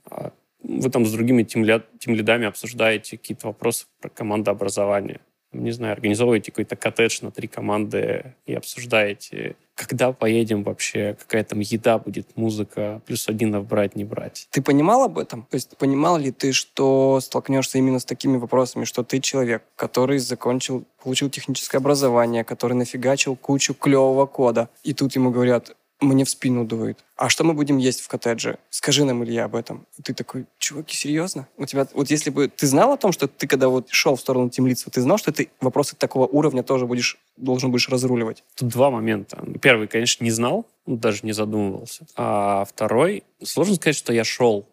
Вы 0.63 0.89
там 0.89 1.06
с 1.06 1.12
другими 1.12 1.43
тимлидами 1.43 2.47
обсуждаете 2.47 3.17
какие-то 3.17 3.47
вопросы 3.47 3.86
про 4.01 4.10
командообразование 4.10 5.19
не 5.63 5.71
знаю, 5.71 5.93
организовываете 5.93 6.51
какой-то 6.51 6.75
коттедж 6.75 7.19
на 7.21 7.31
три 7.31 7.47
команды 7.47 8.33
и 8.45 8.53
обсуждаете, 8.53 9.55
когда 9.75 10.11
поедем 10.13 10.63
вообще, 10.63 11.15
какая 11.19 11.43
там 11.43 11.59
еда 11.59 11.97
будет, 11.97 12.35
музыка, 12.35 13.01
плюс 13.05 13.27
один 13.27 13.61
брать, 13.63 13.95
не 13.95 14.03
брать. 14.03 14.47
Ты 14.51 14.61
понимал 14.61 15.03
об 15.03 15.17
этом? 15.17 15.43
То 15.43 15.55
есть 15.55 15.77
понимал 15.77 16.17
ли 16.17 16.31
ты, 16.31 16.53
что 16.53 17.19
столкнешься 17.19 17.77
именно 17.77 17.99
с 17.99 18.05
такими 18.05 18.37
вопросами, 18.37 18.85
что 18.85 19.03
ты 19.03 19.19
человек, 19.19 19.63
который 19.75 20.17
закончил, 20.19 20.85
получил 21.03 21.29
техническое 21.29 21.77
образование, 21.77 22.43
который 22.43 22.73
нафигачил 22.73 23.35
кучу 23.35 23.73
клевого 23.73 24.25
кода, 24.25 24.69
и 24.83 24.93
тут 24.93 25.15
ему 25.15 25.31
говорят, 25.31 25.75
мне 26.01 26.25
в 26.25 26.29
спину 26.29 26.65
дует. 26.65 27.03
А 27.15 27.29
что 27.29 27.43
мы 27.43 27.53
будем 27.53 27.77
есть 27.77 28.01
в 28.01 28.08
коттедже? 28.08 28.60
Скажи 28.69 29.05
нам, 29.05 29.23
Илья, 29.23 29.45
об 29.45 29.55
этом. 29.55 29.88
И 29.97 30.01
ты 30.01 30.13
такой, 30.13 30.45
чуваки, 30.58 30.95
серьезно? 30.95 31.47
У 31.58 31.65
тебя, 31.65 31.88
вот 31.93 32.10
если 32.10 32.29
бы 32.29 32.49
ты 32.49 32.67
знал 32.67 32.91
о 32.91 32.97
том, 32.97 33.12
что 33.12 33.27
ты 33.27 33.47
когда 33.47 33.69
вот 33.69 33.88
шел 33.89 34.15
в 34.15 34.19
сторону 34.19 34.49
темлицы, 34.49 34.89
ты 34.91 35.01
знал, 35.01 35.17
что 35.17 35.31
ты 35.31 35.49
вопросы 35.62 35.95
такого 35.95 36.27
уровня 36.27 36.63
тоже 36.63 36.86
будешь, 36.86 37.17
должен 37.38 37.71
будешь 37.71 37.89
разруливать? 37.89 38.43
Тут 38.55 38.69
два 38.69 38.91
момента. 38.91 39.43
Первый, 39.62 39.88
конечно, 39.88 40.23
не 40.23 40.31
знал, 40.31 40.65
даже 40.86 41.19
не 41.23 41.31
задумывался. 41.31 42.05
А 42.15 42.65
второй, 42.65 43.23
сложно 43.43 43.75
сказать, 43.75 43.95
что 43.95 44.13
я 44.13 44.23
шел 44.23 44.67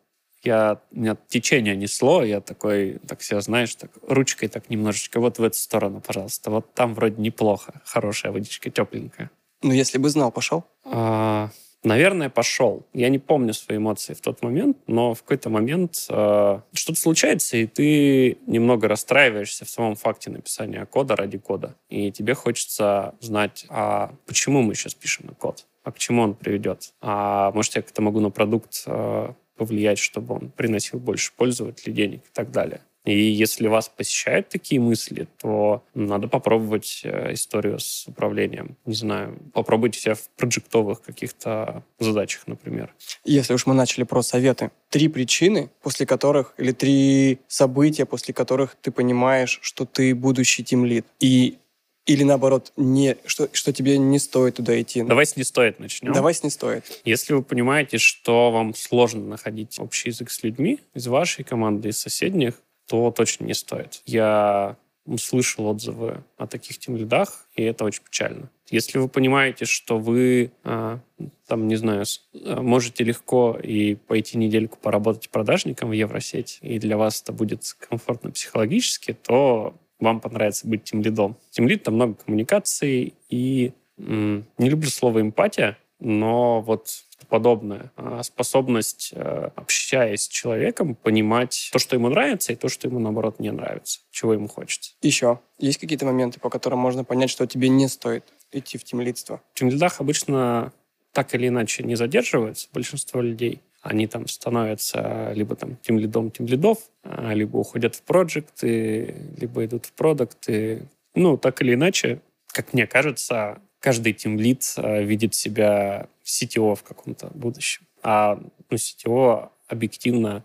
я, 0.44 0.80
меня 0.90 1.16
течение 1.28 1.76
несло, 1.76 2.24
я 2.24 2.40
такой, 2.40 2.98
так 3.06 3.22
себя, 3.22 3.40
знаешь, 3.40 3.74
так 3.74 3.90
ручкой 4.06 4.48
так 4.48 4.70
немножечко 4.70 5.20
вот 5.20 5.38
в 5.38 5.42
эту 5.42 5.56
сторону, 5.56 6.00
пожалуйста. 6.00 6.50
Вот 6.50 6.74
там 6.74 6.94
вроде 6.94 7.20
неплохо, 7.22 7.80
хорошая 7.84 8.32
водичка, 8.32 8.70
тепленькая. 8.70 9.30
Ну, 9.62 9.72
если 9.72 9.98
бы 9.98 10.08
знал, 10.08 10.32
пошел? 10.32 10.64
А, 10.84 11.50
наверное, 11.84 12.28
пошел. 12.28 12.84
Я 12.92 13.08
не 13.08 13.18
помню 13.18 13.54
свои 13.54 13.78
эмоции 13.78 14.14
в 14.14 14.20
тот 14.20 14.42
момент, 14.42 14.76
но 14.86 15.14
в 15.14 15.22
какой-то 15.22 15.50
момент 15.50 16.06
э, 16.08 16.60
что-то 16.72 17.00
случается, 17.00 17.56
и 17.56 17.66
ты 17.66 18.38
немного 18.46 18.88
расстраиваешься 18.88 19.64
в 19.64 19.70
самом 19.70 19.94
факте 19.94 20.30
написания 20.30 20.84
кода 20.86 21.16
ради 21.16 21.38
кода. 21.38 21.76
И 21.88 22.10
тебе 22.10 22.34
хочется 22.34 23.14
знать, 23.20 23.66
а 23.68 24.12
почему 24.26 24.62
мы 24.62 24.74
сейчас 24.74 24.94
пишем 24.94 25.26
на 25.26 25.34
код, 25.34 25.66
а 25.84 25.92
к 25.92 25.98
чему 25.98 26.22
он 26.22 26.34
приведет. 26.34 26.92
А 27.00 27.52
может, 27.52 27.76
я 27.76 27.82
как-то 27.82 28.02
могу 28.02 28.20
на 28.20 28.30
продукт 28.30 28.82
э, 28.86 29.32
повлиять, 29.56 29.98
чтобы 29.98 30.34
он 30.34 30.50
приносил 30.50 30.98
больше 30.98 31.32
пользователей 31.36 31.92
денег 31.92 32.20
и 32.20 32.32
так 32.32 32.50
далее. 32.50 32.80
И 33.04 33.18
если 33.18 33.66
вас 33.66 33.88
посещают 33.88 34.48
такие 34.48 34.80
мысли, 34.80 35.26
то 35.40 35.82
надо 35.94 36.28
попробовать 36.28 37.00
э, 37.04 37.32
историю 37.32 37.80
с 37.80 38.06
управлением. 38.06 38.76
Не 38.86 38.94
знаю, 38.94 39.38
попробуйте 39.52 39.98
себя 39.98 40.14
в 40.14 40.28
проектовых 40.36 41.02
каких-то 41.02 41.82
задачах, 41.98 42.46
например. 42.46 42.94
Если 43.24 43.54
уж 43.54 43.66
мы 43.66 43.74
начали 43.74 44.04
про 44.04 44.22
советы, 44.22 44.70
три 44.88 45.08
причины, 45.08 45.70
после 45.82 46.06
которых, 46.06 46.54
или 46.58 46.70
три 46.72 47.40
события, 47.48 48.06
после 48.06 48.34
которых 48.34 48.76
ты 48.80 48.92
понимаешь, 48.92 49.58
что 49.62 49.84
ты 49.84 50.14
будущий 50.14 50.62
тимлид. 50.62 51.04
И 51.18 51.58
или 52.04 52.24
наоборот, 52.24 52.72
не, 52.76 53.16
что, 53.26 53.48
что 53.52 53.72
тебе 53.72 53.96
не 53.96 54.18
стоит 54.18 54.56
туда 54.56 54.80
идти? 54.80 55.02
Давайте 55.02 55.34
не 55.36 55.44
стоит 55.44 55.78
начнем. 55.78 56.12
Давайте 56.12 56.40
не 56.42 56.50
стоит. 56.50 57.00
Если 57.04 57.32
вы 57.32 57.42
понимаете, 57.42 57.98
что 57.98 58.50
вам 58.50 58.74
сложно 58.74 59.24
находить 59.24 59.78
общий 59.78 60.08
язык 60.08 60.30
с 60.30 60.42
людьми 60.42 60.80
из 60.94 61.06
вашей 61.06 61.44
команды, 61.44 61.90
из 61.90 61.98
соседних, 61.98 62.54
то 62.86 63.10
точно 63.10 63.44
не 63.44 63.54
стоит. 63.54 64.02
Я 64.06 64.76
слышал 65.18 65.66
отзывы 65.66 66.22
о 66.36 66.46
таких 66.46 66.78
тимлидах, 66.78 67.46
и 67.54 67.62
это 67.62 67.84
очень 67.84 68.02
печально. 68.04 68.50
Если 68.70 68.98
вы 68.98 69.08
понимаете, 69.08 69.64
что 69.64 69.98
вы, 69.98 70.52
а, 70.64 71.00
там, 71.46 71.66
не 71.66 71.76
знаю, 71.76 72.04
а, 72.34 72.62
можете 72.62 73.04
легко 73.04 73.58
и 73.62 73.96
пойти 73.96 74.38
недельку 74.38 74.78
поработать 74.80 75.28
продажником 75.30 75.90
в 75.90 75.92
Евросеть, 75.92 76.58
и 76.62 76.78
для 76.78 76.96
вас 76.96 77.20
это 77.22 77.32
будет 77.32 77.64
комфортно 77.88 78.30
психологически, 78.30 79.12
то 79.12 79.74
вам 79.98 80.20
понравится 80.20 80.66
быть 80.66 80.84
тимлидом. 80.84 81.36
Тимлид— 81.50 81.82
там 81.84 81.94
много 81.94 82.14
коммуникаций, 82.14 83.14
и 83.28 83.72
не 83.98 84.44
люблю 84.58 84.88
слово 84.88 85.20
«эмпатия», 85.20 85.78
но 86.02 86.60
вот 86.60 87.04
подобное. 87.28 87.92
А 87.96 88.22
способность, 88.24 89.12
э, 89.14 89.50
общаясь 89.54 90.22
с 90.22 90.28
человеком, 90.28 90.96
понимать 90.96 91.70
то, 91.72 91.78
что 91.78 91.96
ему 91.96 92.08
нравится, 92.08 92.52
и 92.52 92.56
то, 92.56 92.68
что 92.68 92.88
ему, 92.88 92.98
наоборот, 92.98 93.38
не 93.38 93.52
нравится, 93.52 94.00
чего 94.10 94.34
ему 94.34 94.48
хочется. 94.48 94.92
Еще. 95.00 95.38
Есть 95.58 95.78
какие-то 95.78 96.04
моменты, 96.04 96.40
по 96.40 96.50
которым 96.50 96.80
можно 96.80 97.04
понять, 97.04 97.30
что 97.30 97.46
тебе 97.46 97.68
не 97.68 97.88
стоит 97.88 98.24
идти 98.50 98.76
в 98.76 98.84
тимлидство? 98.84 99.40
В 99.54 99.58
тимлидах 99.58 100.00
обычно 100.00 100.72
так 101.12 101.34
или 101.34 101.48
иначе 101.48 101.84
не 101.84 101.94
задерживаются 101.94 102.68
большинство 102.72 103.20
людей. 103.20 103.62
Они 103.80 104.06
там 104.06 104.26
становятся 104.26 105.32
либо 105.34 105.54
там 105.54 105.76
тем 105.76 105.98
лидом 105.98 106.30
тем 106.30 106.46
лидов, 106.46 106.78
а, 107.04 107.32
либо 107.32 107.56
уходят 107.56 107.94
в 107.94 108.02
проекты, 108.02 109.14
либо 109.38 109.64
идут 109.64 109.86
в 109.86 109.92
продукты. 109.92 110.88
Ну, 111.14 111.36
так 111.36 111.62
или 111.62 111.74
иначе, 111.74 112.20
как 112.48 112.72
мне 112.72 112.86
кажется, 112.86 113.60
каждый 113.82 114.12
тимлид 114.12 114.62
э, 114.76 115.02
видит 115.02 115.34
себя 115.34 116.06
в 116.22 116.28
CTO 116.28 116.74
в 116.76 116.82
каком-то 116.82 117.30
будущем. 117.34 117.82
А 118.02 118.36
ну, 118.36 118.76
CTO 118.76 119.50
объективно 119.68 120.44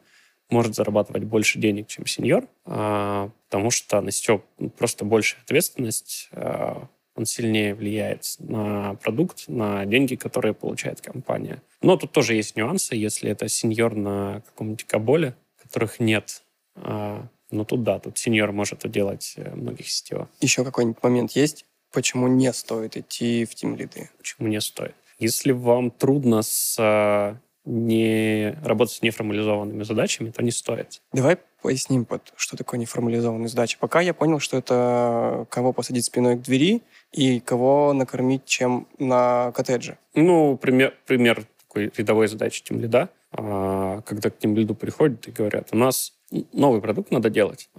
может 0.50 0.76
зарабатывать 0.76 1.24
больше 1.24 1.60
денег, 1.60 1.88
чем 1.88 2.06
сеньор, 2.06 2.48
а, 2.66 3.30
потому 3.50 3.70
что 3.70 4.02
на 4.02 4.10
CTO 4.10 4.42
просто 4.78 5.06
больше 5.06 5.38
ответственность, 5.44 6.30
а, 6.32 6.88
он 7.16 7.26
сильнее 7.26 7.76
влияет 7.76 8.36
на 8.40 8.96
продукт, 8.96 9.46
на 9.48 9.86
деньги, 9.86 10.16
которые 10.16 10.54
получает 10.54 11.02
компания. 11.02 11.62
Но 11.82 11.98
тут 11.98 12.12
тоже 12.12 12.36
есть 12.36 12.56
нюансы, 12.56 12.96
если 12.96 13.30
это 13.30 13.50
сеньор 13.50 13.96
на 13.96 14.42
каком-нибудь 14.48 14.86
каболе, 14.86 15.36
которых 15.62 16.00
нет. 16.00 16.44
А, 16.76 17.28
но 17.52 17.66
тут 17.66 17.84
да, 17.84 18.00
тут 18.00 18.18
сеньор 18.18 18.52
может 18.52 18.84
уделать 18.86 19.34
э, 19.38 19.56
многих 19.56 19.88
CTO. 19.88 20.28
Еще 20.42 20.64
какой-нибудь 20.64 21.02
момент 21.02 21.32
есть, 21.32 21.66
почему 21.98 22.28
не 22.28 22.54
стоит 22.54 22.96
идти 22.96 23.44
в 23.44 23.56
тим 23.56 23.76
лиды? 23.76 24.12
Почему 24.20 24.48
не 24.48 24.62
стоит? 24.62 24.94
Если 25.18 25.52
вам 25.52 25.90
трудно 25.90 26.44
с 26.44 26.76
э, 26.78 27.36
не 27.66 28.56
работать 28.64 28.94
с 28.94 29.02
неформализованными 29.02 29.82
задачами, 29.82 30.30
то 30.30 30.44
не 30.44 30.52
стоит. 30.52 31.02
Давай 31.12 31.40
поясним, 31.64 32.06
под, 32.06 32.22
что 32.36 32.56
такое 32.56 32.80
неформализованные 32.80 33.48
задачи. 33.48 33.80
Пока 33.80 34.02
я 34.02 34.14
понял, 34.14 34.40
что 34.40 34.58
это 34.58 35.48
кого 35.50 35.74
посадить 35.74 36.06
спиной 36.06 36.36
к 36.38 36.44
двери 36.44 36.84
и 37.14 37.40
кого 37.40 37.94
накормить 37.94 38.46
чем 38.46 38.88
на 39.00 39.52
коттедже. 39.54 39.98
Ну, 40.14 40.56
пример, 40.56 40.94
пример 41.08 41.48
такой 41.68 41.92
рядовой 41.98 42.28
задачи 42.28 42.64
тем 42.64 42.80
лида, 42.80 43.10
а, 43.32 44.02
когда 44.02 44.30
к 44.30 44.38
тем 44.38 44.56
лиду 44.56 44.76
приходят 44.76 45.28
и 45.28 45.32
говорят, 45.32 45.70
у 45.72 45.78
нас 45.78 46.14
новый 46.54 46.80
продукт 46.80 47.10
надо 47.10 47.32
делать. 47.32 47.72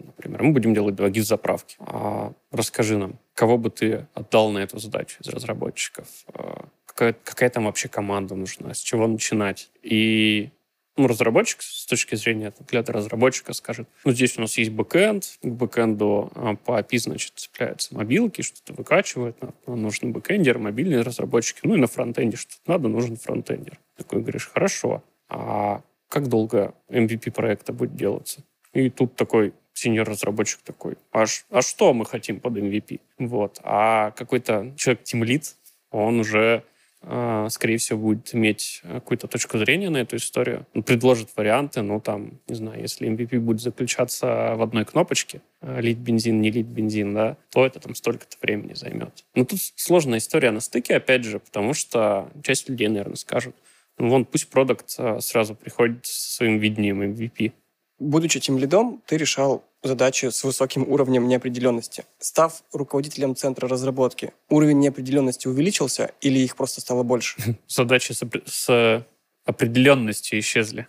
А, 0.00 0.06
например, 0.06 0.42
мы 0.42 0.52
будем 0.52 0.74
делать 0.74 0.94
два 0.94 1.08
гид-заправки. 1.10 1.76
А 1.80 2.32
расскажи 2.50 2.96
нам, 2.96 3.18
кого 3.34 3.58
бы 3.58 3.70
ты 3.70 4.06
отдал 4.14 4.50
на 4.50 4.58
эту 4.58 4.78
задачу 4.78 5.18
из 5.20 5.28
разработчиков? 5.28 6.06
А, 6.34 6.66
какая, 6.86 7.14
какая 7.24 7.50
там 7.50 7.64
вообще 7.64 7.88
команда 7.88 8.34
нужна? 8.34 8.74
С 8.74 8.78
чего 8.78 9.06
начинать? 9.06 9.70
И 9.82 10.50
ну, 10.96 11.06
разработчик 11.06 11.62
с 11.62 11.86
точки 11.86 12.14
зрения 12.14 12.52
взгляда 12.58 12.92
разработчика 12.92 13.52
скажет, 13.52 13.88
ну, 14.04 14.12
здесь 14.12 14.36
у 14.36 14.42
нас 14.42 14.58
есть 14.58 14.70
бэкэнд, 14.70 15.38
к 15.42 15.46
бэкэнду 15.46 16.30
а, 16.34 16.56
по 16.56 16.78
API, 16.78 16.98
значит, 16.98 17.32
цепляются 17.36 17.94
мобилки, 17.94 18.42
что-то 18.42 18.74
выкачивают, 18.74 19.36
нужен 19.66 20.12
бэкэндер, 20.12 20.58
мобильные 20.58 21.02
разработчики, 21.02 21.60
ну, 21.62 21.76
и 21.76 21.78
на 21.78 21.86
фронтенде 21.86 22.36
что-то 22.36 22.60
надо, 22.66 22.88
нужен 22.88 23.16
фронтендер. 23.16 23.78
Такой 23.96 24.20
говоришь, 24.20 24.50
хорошо, 24.52 25.02
а 25.28 25.82
как 26.08 26.28
долго 26.28 26.74
MVP 26.88 27.30
проекта 27.30 27.72
будет 27.72 27.94
делаться? 27.94 28.42
И 28.72 28.90
тут 28.90 29.16
такой 29.16 29.54
сеньор-разработчик 29.80 30.60
такой, 30.62 30.96
а, 31.12 31.24
а 31.50 31.62
что 31.62 31.92
мы 31.92 32.04
хотим 32.04 32.40
под 32.40 32.56
MVP? 32.56 33.00
Вот. 33.18 33.60
А 33.62 34.12
какой-то 34.12 34.72
человек 34.76 35.04
тимлит, 35.04 35.56
он 35.90 36.20
уже 36.20 36.64
а, 37.02 37.48
скорее 37.48 37.78
всего, 37.78 37.98
будет 37.98 38.34
иметь 38.34 38.82
какую-то 38.82 39.26
точку 39.26 39.56
зрения 39.58 39.88
на 39.88 39.98
эту 39.98 40.16
историю, 40.16 40.66
он 40.74 40.82
предложит 40.82 41.30
варианты, 41.34 41.80
ну, 41.80 41.98
там, 41.98 42.40
не 42.46 42.54
знаю, 42.54 42.82
если 42.82 43.08
MVP 43.08 43.40
будет 43.40 43.60
заключаться 43.60 44.54
в 44.56 44.62
одной 44.62 44.84
кнопочке, 44.84 45.40
а, 45.62 45.80
лить 45.80 45.96
бензин, 45.96 46.42
не 46.42 46.50
лить 46.50 46.66
бензин, 46.66 47.14
да, 47.14 47.38
то 47.50 47.64
это 47.64 47.80
там 47.80 47.94
столько-то 47.94 48.36
времени 48.42 48.74
займет. 48.74 49.24
Но 49.34 49.44
тут 49.46 49.60
сложная 49.76 50.18
история 50.18 50.50
на 50.50 50.60
стыке, 50.60 50.96
опять 50.96 51.24
же, 51.24 51.38
потому 51.38 51.72
что 51.72 52.28
часть 52.42 52.68
людей, 52.68 52.88
наверное, 52.88 53.16
скажут, 53.16 53.56
ну, 53.96 54.10
вон, 54.10 54.26
пусть 54.26 54.48
продукт 54.48 54.94
а, 54.98 55.20
сразу 55.20 55.54
приходит 55.54 56.04
со 56.04 56.36
своим 56.36 56.58
видением 56.58 57.00
MVP. 57.02 57.52
Будучи 58.00 58.40
тем 58.40 58.56
лидом, 58.56 59.02
ты 59.06 59.18
решал 59.18 59.62
задачи 59.82 60.30
с 60.30 60.42
высоким 60.42 60.90
уровнем 60.90 61.28
неопределенности. 61.28 62.04
Став 62.18 62.62
руководителем 62.72 63.36
центра 63.36 63.68
разработки, 63.68 64.32
уровень 64.48 64.78
неопределенности 64.78 65.48
увеличился 65.48 66.12
или 66.22 66.38
их 66.38 66.56
просто 66.56 66.80
стало 66.80 67.02
больше? 67.02 67.36
Задачи 67.68 68.12
с, 68.12 68.22
с 68.46 69.06
определенностью 69.44 70.38
исчезли. 70.38 70.88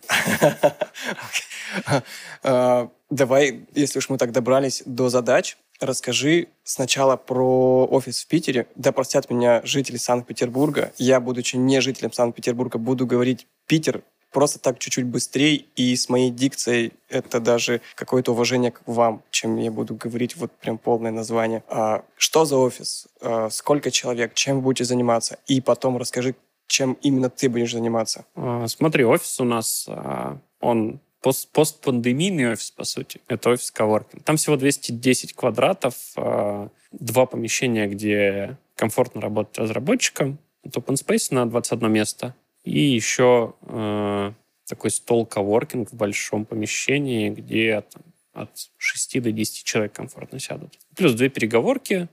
А, 2.43 2.89
давай, 3.09 3.65
если 3.75 3.99
уж 3.99 4.07
мы 4.07 4.17
так 4.17 4.31
добрались 4.31 4.81
до 4.85 5.09
задач, 5.09 5.57
расскажи 5.81 6.47
сначала 6.63 7.17
про 7.17 7.87
офис 7.87 8.23
в 8.23 8.27
Питере. 8.27 8.67
Да 8.75 8.93
простят 8.93 9.29
меня 9.29 9.61
жители 9.65 9.97
Санкт-Петербурга. 9.97 10.93
Я, 10.97 11.19
будучи 11.19 11.57
не 11.57 11.81
жителем 11.81 12.13
Санкт-Петербурга, 12.13 12.77
буду 12.77 13.05
говорить 13.05 13.47
Питер 13.67 14.01
просто 14.31 14.59
так 14.59 14.79
чуть-чуть 14.79 15.05
быстрее, 15.05 15.65
и 15.75 15.95
с 15.95 16.09
моей 16.09 16.31
дикцией 16.31 16.93
это 17.09 17.39
даже 17.39 17.81
какое-то 17.95 18.31
уважение 18.31 18.71
к 18.71 18.81
вам, 18.85 19.23
чем 19.29 19.57
я 19.57 19.71
буду 19.71 19.95
говорить 19.95 20.35
вот 20.37 20.51
прям 20.51 20.77
полное 20.77 21.11
название. 21.11 21.63
А, 21.67 22.03
что 22.15 22.45
за 22.45 22.57
офис? 22.57 23.07
А, 23.21 23.49
сколько 23.49 23.91
человек? 23.91 24.33
Чем 24.33 24.61
будете 24.61 24.85
заниматься? 24.85 25.37
И 25.47 25.61
потом 25.61 25.97
расскажи, 25.97 26.35
чем 26.67 26.97
именно 27.01 27.29
ты 27.29 27.49
будешь 27.49 27.73
заниматься. 27.73 28.25
А, 28.35 28.67
смотри, 28.67 29.03
офис 29.03 29.39
у 29.39 29.43
нас, 29.43 29.85
а, 29.89 30.37
он 30.59 30.99
пост 31.21 31.49
постпандемийный 31.51 32.53
офис, 32.53 32.71
по 32.71 32.83
сути. 32.83 33.21
Это 33.27 33.51
офис 33.51 33.71
коворкинг. 33.71 34.23
Там 34.23 34.37
всего 34.37 34.55
210 34.55 35.33
квадратов, 35.33 35.95
а, 36.15 36.69
два 36.91 37.25
помещения, 37.25 37.87
где 37.87 38.57
комфортно 38.75 39.21
работать 39.21 39.57
разработчикам. 39.57 40.39
Это 40.63 40.79
open 40.79 40.95
space 40.95 41.27
на 41.31 41.47
21 41.49 41.91
место. 41.91 42.35
И 42.63 42.79
еще 42.79 43.55
э, 43.63 44.33
такой 44.67 44.91
стол 44.91 45.25
коворкинг 45.25 45.91
в 45.91 45.95
большом 45.95 46.45
помещении, 46.45 47.29
где 47.29 47.81
там, 47.81 48.03
от 48.33 48.51
6 48.77 49.21
до 49.21 49.31
10 49.31 49.63
человек 49.65 49.93
комфортно 49.93 50.39
сядут. 50.39 50.77
Плюс 50.95 51.13
две 51.13 51.29
переговорки 51.29 52.07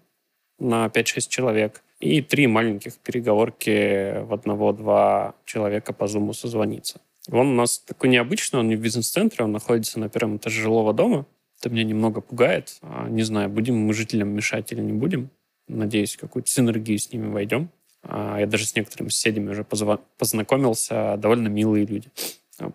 на 0.59 0.87
5-6 0.87 1.29
человек 1.29 1.83
и 2.01 2.23
три 2.23 2.47
маленьких 2.47 2.95
переговорки 2.99 4.23
в 4.25 4.33
одного-два 4.33 5.35
человека 5.45 5.93
по 5.93 6.07
зуму 6.07 6.33
созвониться. 6.33 7.01
Он 7.31 7.49
у 7.49 7.55
нас 7.55 7.79
такой 7.79 8.09
необычный, 8.09 8.61
он 8.61 8.69
не 8.69 8.77
в 8.77 8.81
бизнес-центре, 8.81 9.45
он 9.45 9.53
находится 9.53 10.01
на 10.01 10.09
первом 10.09 10.37
этаже 10.39 10.63
жилого 10.63 10.95
дома. 10.95 11.27
Это 11.61 11.71
меня 11.71 11.85
немного 11.85 12.21
пугает. 12.21 12.79
А, 12.83 13.09
не 13.09 13.23
знаю, 13.23 13.49
будем 13.49 13.77
мы 13.77 13.93
жителям 13.93 14.29
мешать 14.29 14.73
или 14.73 14.81
не 14.81 14.93
будем. 14.93 15.31
Надеюсь, 15.67 16.17
какую-то 16.17 16.49
синергию 16.49 16.99
с 16.99 17.13
ними 17.13 17.29
войдем. 17.29 17.71
А, 18.09 18.41
я 18.41 18.47
даже 18.47 18.67
с 18.67 18.75
некоторыми 18.75 19.11
соседями 19.11 19.51
уже 19.51 19.65
познакомился, 19.65 21.17
довольно 21.19 21.49
милые 21.49 21.87
люди. 21.87 22.09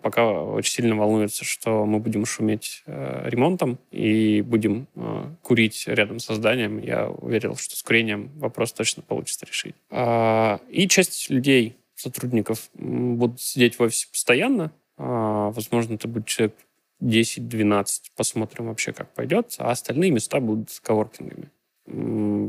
Пока 0.00 0.30
очень 0.30 0.72
сильно 0.72 0.96
волнуются, 0.96 1.44
что 1.44 1.84
мы 1.84 1.98
будем 1.98 2.24
шуметь 2.24 2.82
э, 2.86 3.28
ремонтом 3.28 3.78
и 3.90 4.40
будем 4.40 4.86
э, 4.94 5.26
курить 5.42 5.84
рядом 5.86 6.20
со 6.20 6.34
зданием. 6.34 6.78
Я 6.78 7.10
уверен, 7.10 7.54
что 7.56 7.76
с 7.76 7.82
курением 7.82 8.30
вопрос 8.36 8.72
точно 8.72 9.02
получится 9.02 9.44
решить. 9.44 9.74
А, 9.90 10.58
и 10.70 10.88
часть 10.88 11.28
людей, 11.28 11.76
сотрудников, 11.96 12.70
будут 12.72 13.42
сидеть 13.42 13.78
в 13.78 13.82
офисе 13.82 14.06
постоянно. 14.10 14.72
А, 14.96 15.50
возможно, 15.50 15.94
это 15.94 16.08
будет 16.08 16.26
человек 16.26 16.54
10-12. 17.02 17.86
Посмотрим 18.16 18.68
вообще, 18.68 18.94
как 18.94 19.12
пойдет. 19.12 19.54
А 19.58 19.70
остальные 19.70 20.12
места 20.12 20.40
будут 20.40 20.70
с 20.70 20.80
коворкингами. 20.80 21.50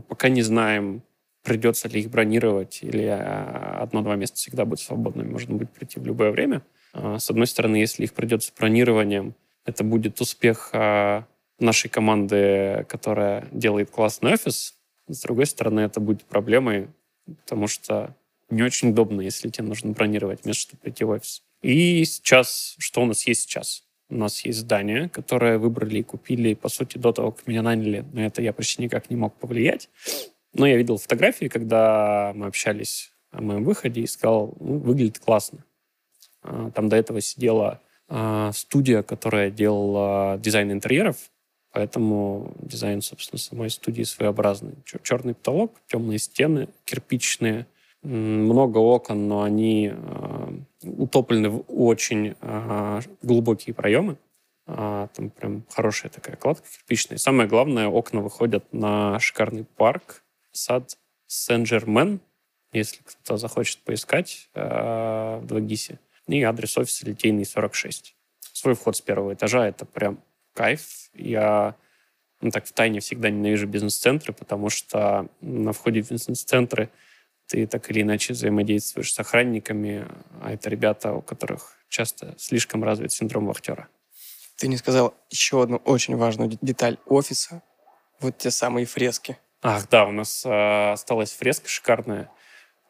Пока 0.08 0.30
не 0.30 0.42
знаем, 0.42 1.02
придется 1.46 1.88
ли 1.88 2.02
их 2.02 2.10
бронировать, 2.10 2.80
или 2.82 3.06
а, 3.06 3.80
одно-два 3.82 4.16
места 4.16 4.38
всегда 4.38 4.66
будет 4.66 4.80
свободными, 4.80 5.32
можно 5.32 5.56
будет 5.56 5.72
прийти 5.72 6.00
в 6.00 6.06
любое 6.06 6.32
время. 6.32 6.64
А, 6.94 7.20
с 7.20 7.30
одной 7.30 7.48
стороны, 7.48 7.78
если 7.78 8.04
их 8.04 8.14
придется 8.14 8.52
бронированием, 8.58 9.36
это 9.64 9.84
будет 9.84 10.20
успех 10.20 10.72
а, 10.74 11.26
нашей 11.60 11.90
команды, 11.90 12.86
которая 12.90 13.48
делает 13.52 13.92
классный 13.92 14.34
офис. 14.34 14.76
С 15.08 15.22
другой 15.22 15.46
стороны, 15.46 15.82
это 15.82 16.00
будет 16.00 16.24
проблемой, 16.24 16.88
потому 17.26 17.68
что 17.68 18.16
не 18.50 18.64
очень 18.64 18.90
удобно, 18.90 19.22
если 19.22 19.50
тебе 19.50 19.68
нужно 19.68 19.92
бронировать 19.92 20.46
место, 20.46 20.62
чтобы 20.62 20.82
прийти 20.82 21.04
в 21.04 21.10
офис. 21.10 21.44
И 21.62 22.04
сейчас, 22.06 22.76
что 22.80 23.02
у 23.02 23.06
нас 23.06 23.26
есть 23.28 23.42
сейчас? 23.42 23.84
У 24.10 24.16
нас 24.16 24.46
есть 24.46 24.60
здание, 24.60 25.10
которое 25.10 25.58
выбрали 25.58 26.00
и 26.00 26.04
купили, 26.04 26.54
по 26.54 26.70
сути, 26.70 26.98
до 26.98 27.12
того, 27.12 27.32
как 27.32 27.48
меня 27.48 27.64
наняли. 27.64 28.06
На 28.14 28.28
это 28.28 28.42
я 28.42 28.54
почти 28.54 28.84
никак 28.84 29.10
не 29.10 29.16
мог 29.16 29.36
повлиять. 29.36 29.90
Но 30.56 30.66
я 30.66 30.78
видел 30.78 30.98
фотографии, 30.98 31.48
когда 31.50 32.32
мы 32.34 32.48
общались 32.48 33.12
о 33.32 33.42
моем 33.42 33.66
выходе, 33.66 34.02
и 34.02 34.08
сказал, 34.08 34.56
ну, 34.60 34.78
выглядит 34.78 35.20
классно. 35.20 35.66
А, 36.42 36.72
там 36.72 36.88
до 36.88 36.96
этого 36.96 37.20
сидела 37.20 37.82
а, 38.08 38.54
студия, 38.54 39.04
которая 39.04 39.52
делала 39.52 40.38
дизайн 40.38 40.72
интерьеров, 40.72 41.18
поэтому 41.72 42.56
дизайн, 42.62 43.02
собственно, 43.02 43.38
самой 43.38 43.70
студии 43.70 44.04
своеобразный. 44.04 44.76
Черный 45.04 45.34
потолок, 45.34 45.74
темные 45.88 46.20
стены, 46.20 46.70
кирпичные, 46.86 47.68
много 48.02 48.78
окон, 48.78 49.28
но 49.28 49.44
они 49.44 49.92
а, 49.94 50.54
утоплены 50.84 51.50
в 51.50 51.66
очень 51.68 52.36
глубокие 53.22 53.74
проемы. 53.74 54.18
Там 54.68 55.30
прям 55.38 55.64
хорошая 55.70 56.12
такая 56.12 56.38
кладка 56.38 56.68
кирпичная. 56.68 57.20
Самое 57.20 57.48
главное, 57.48 57.88
окна 57.88 58.22
выходят 58.22 58.66
на 58.74 59.20
шикарный 59.20 59.64
парк, 59.64 60.24
сад 60.56 60.98
Сен-Жермен, 61.28 62.20
если 62.72 63.02
кто-то 63.04 63.38
захочет 63.38 63.80
поискать 63.80 64.50
э, 64.54 65.40
в 65.42 65.46
Двагисе. 65.46 66.00
И 66.28 66.42
адрес 66.44 66.78
офиса 66.78 67.06
Литейный 67.06 67.46
46. 67.46 68.16
Свой 68.54 68.74
вход 68.74 68.98
с 68.98 69.02
первого 69.02 69.34
этажа— 69.34 69.68
это 69.68 69.86
прям 69.86 70.24
кайф. 70.54 71.10
Я 71.14 71.76
ну, 72.42 72.52
так 72.52 72.66
в 72.66 72.74
тайне 72.74 73.00
всегда 73.00 73.30
ненавижу 73.30 73.68
бизнес-центры, 73.68 74.34
потому 74.34 74.70
что 74.70 75.30
на 75.42 75.72
входе 75.72 76.02
в 76.02 76.10
бизнес-центры 76.10 76.90
ты 77.48 77.68
так 77.68 77.90
или 77.92 78.02
иначе 78.02 78.34
взаимодействуешь 78.34 79.14
с 79.14 79.20
охранниками, 79.20 80.08
а 80.42 80.52
это 80.52 80.70
ребята, 80.70 81.14
у 81.14 81.22
которых 81.22 81.78
часто 81.90 82.36
слишком 82.38 82.84
развит 82.84 83.12
синдром 83.12 83.46
вахтера. 83.46 83.88
Ты 84.58 84.68
не 84.68 84.78
сказал 84.78 85.14
еще 85.30 85.62
одну 85.62 85.78
очень 85.78 86.16
важную 86.16 86.58
деталь 86.62 86.98
офиса. 87.06 87.62
Вот 88.20 88.38
те 88.38 88.52
самые 88.52 88.86
фрески. 88.86 89.38
Ах, 89.68 89.90
да, 89.90 90.06
у 90.06 90.12
нас 90.12 90.46
э, 90.46 90.92
осталась 90.92 91.32
фреска 91.34 91.68
шикарная. 91.68 92.30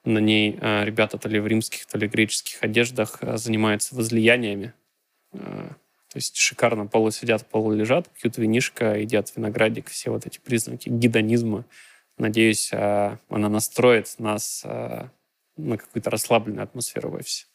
На 0.03 0.17
ней 0.17 0.59
э, 0.59 0.83
ребята 0.83 1.17
то 1.17 1.29
ли 1.29 1.39
в 1.39 1.47
римских, 1.47 1.85
то 1.85 1.97
ли 1.97 2.05
греческих 2.05 2.61
одеждах 2.61 3.19
э, 3.21 3.38
занимаются 3.38 3.95
возлияниями. 3.95 4.73
Э, 5.31 5.38
то 5.39 6.15
есть 6.15 6.35
шикарно 6.35 6.85
полу 6.85 7.11
сидят, 7.11 7.45
полу 7.45 7.71
лежат, 7.71 8.09
пьют 8.09 8.38
винишко, 8.38 8.97
едят 8.97 9.31
виноградик, 9.38 9.88
все 9.88 10.09
вот 10.09 10.25
эти 10.25 10.39
признаки 10.39 10.89
гедонизма. 10.89 11.63
Надеюсь, 12.17 12.73
э, 12.73 13.17
она 13.29 13.47
настроит 13.47 14.13
нас 14.17 14.61
э, 14.65 15.07
на 15.55 15.77
какую-то 15.77 16.09
расслабленную 16.09 16.65
атмосферу 16.65 17.11
в 17.11 17.13
офисе. 17.13 17.45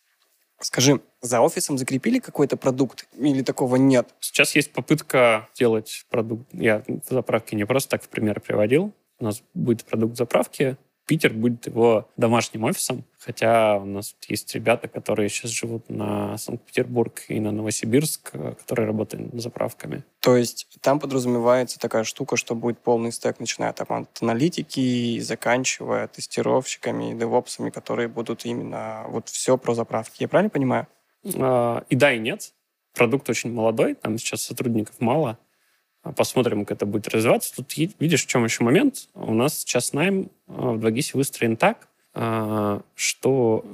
Скажи, 0.63 0.99
за 1.21 1.43
офисом 1.43 1.77
закрепили 1.77 2.21
какой-то 2.21 2.57
продукт 2.57 3.07
или 3.19 3.43
такого 3.43 3.77
нет? 3.77 4.15
Сейчас 4.21 4.57
есть 4.57 4.73
попытка 4.73 5.51
делать 5.55 6.07
продукт. 6.09 6.49
Я 6.55 6.83
в 6.87 7.13
заправке 7.13 7.55
не 7.57 7.67
просто 7.67 7.91
так 7.91 8.03
в 8.03 8.09
пример 8.09 8.41
приводил. 8.41 8.95
У 9.21 9.25
нас 9.25 9.43
будет 9.55 9.85
продукт 9.85 10.17
заправки, 10.17 10.77
Питер 11.11 11.33
будет 11.33 11.67
его 11.67 12.09
домашним 12.17 12.63
офисом, 12.63 13.03
хотя 13.19 13.79
у 13.79 13.85
нас 13.85 14.15
есть 14.29 14.55
ребята, 14.55 14.87
которые 14.87 15.29
сейчас 15.29 15.51
живут 15.51 15.91
на 15.91 16.39
Санкт-Петербург 16.39 17.25
и 17.27 17.41
на 17.41 17.51
Новосибирск, 17.51 18.31
которые 18.31 18.87
работают 18.87 19.29
заправками. 19.35 20.05
То 20.21 20.37
есть 20.37 20.69
там 20.81 21.01
подразумевается 21.01 21.81
такая 21.81 22.05
штука, 22.05 22.37
что 22.37 22.55
будет 22.55 22.79
полный 22.79 23.11
стек, 23.11 23.41
начиная 23.41 23.73
там 23.73 23.87
от 23.91 24.23
аналитики 24.23 24.79
и 24.79 25.19
заканчивая 25.19 26.07
тестировщиками 26.07 27.11
и 27.11 27.15
девопсами, 27.17 27.71
которые 27.71 28.07
будут 28.07 28.45
именно 28.45 29.05
вот 29.09 29.29
все 29.29 29.59
про 29.59 29.75
заправки. 29.75 30.23
Я 30.23 30.29
правильно 30.29 30.51
понимаю? 30.51 30.87
А, 31.35 31.83
и 31.89 31.97
да, 31.97 32.13
и 32.13 32.21
нет. 32.21 32.53
Продукт 32.95 33.29
очень 33.29 33.53
молодой, 33.53 33.97
там 33.97 34.17
сейчас 34.17 34.43
сотрудников 34.43 34.95
мало. 35.01 35.39
Посмотрим, 36.17 36.65
как 36.65 36.79
это 36.79 36.87
будет 36.87 37.09
развиваться. 37.09 37.55
Тут 37.55 37.77
видишь, 37.77 38.25
в 38.25 38.27
чем 38.27 38.45
еще 38.45 38.65
момент. 38.65 39.09
У 39.15 39.35
нас 39.35 39.61
сейчас 39.61 39.93
найм 39.93 40.31
а, 40.47 40.73
в 40.73 40.85
2GIS 40.85 41.11
выстроен 41.13 41.57
так, 41.57 41.89
а, 42.15 42.81
что 42.95 43.65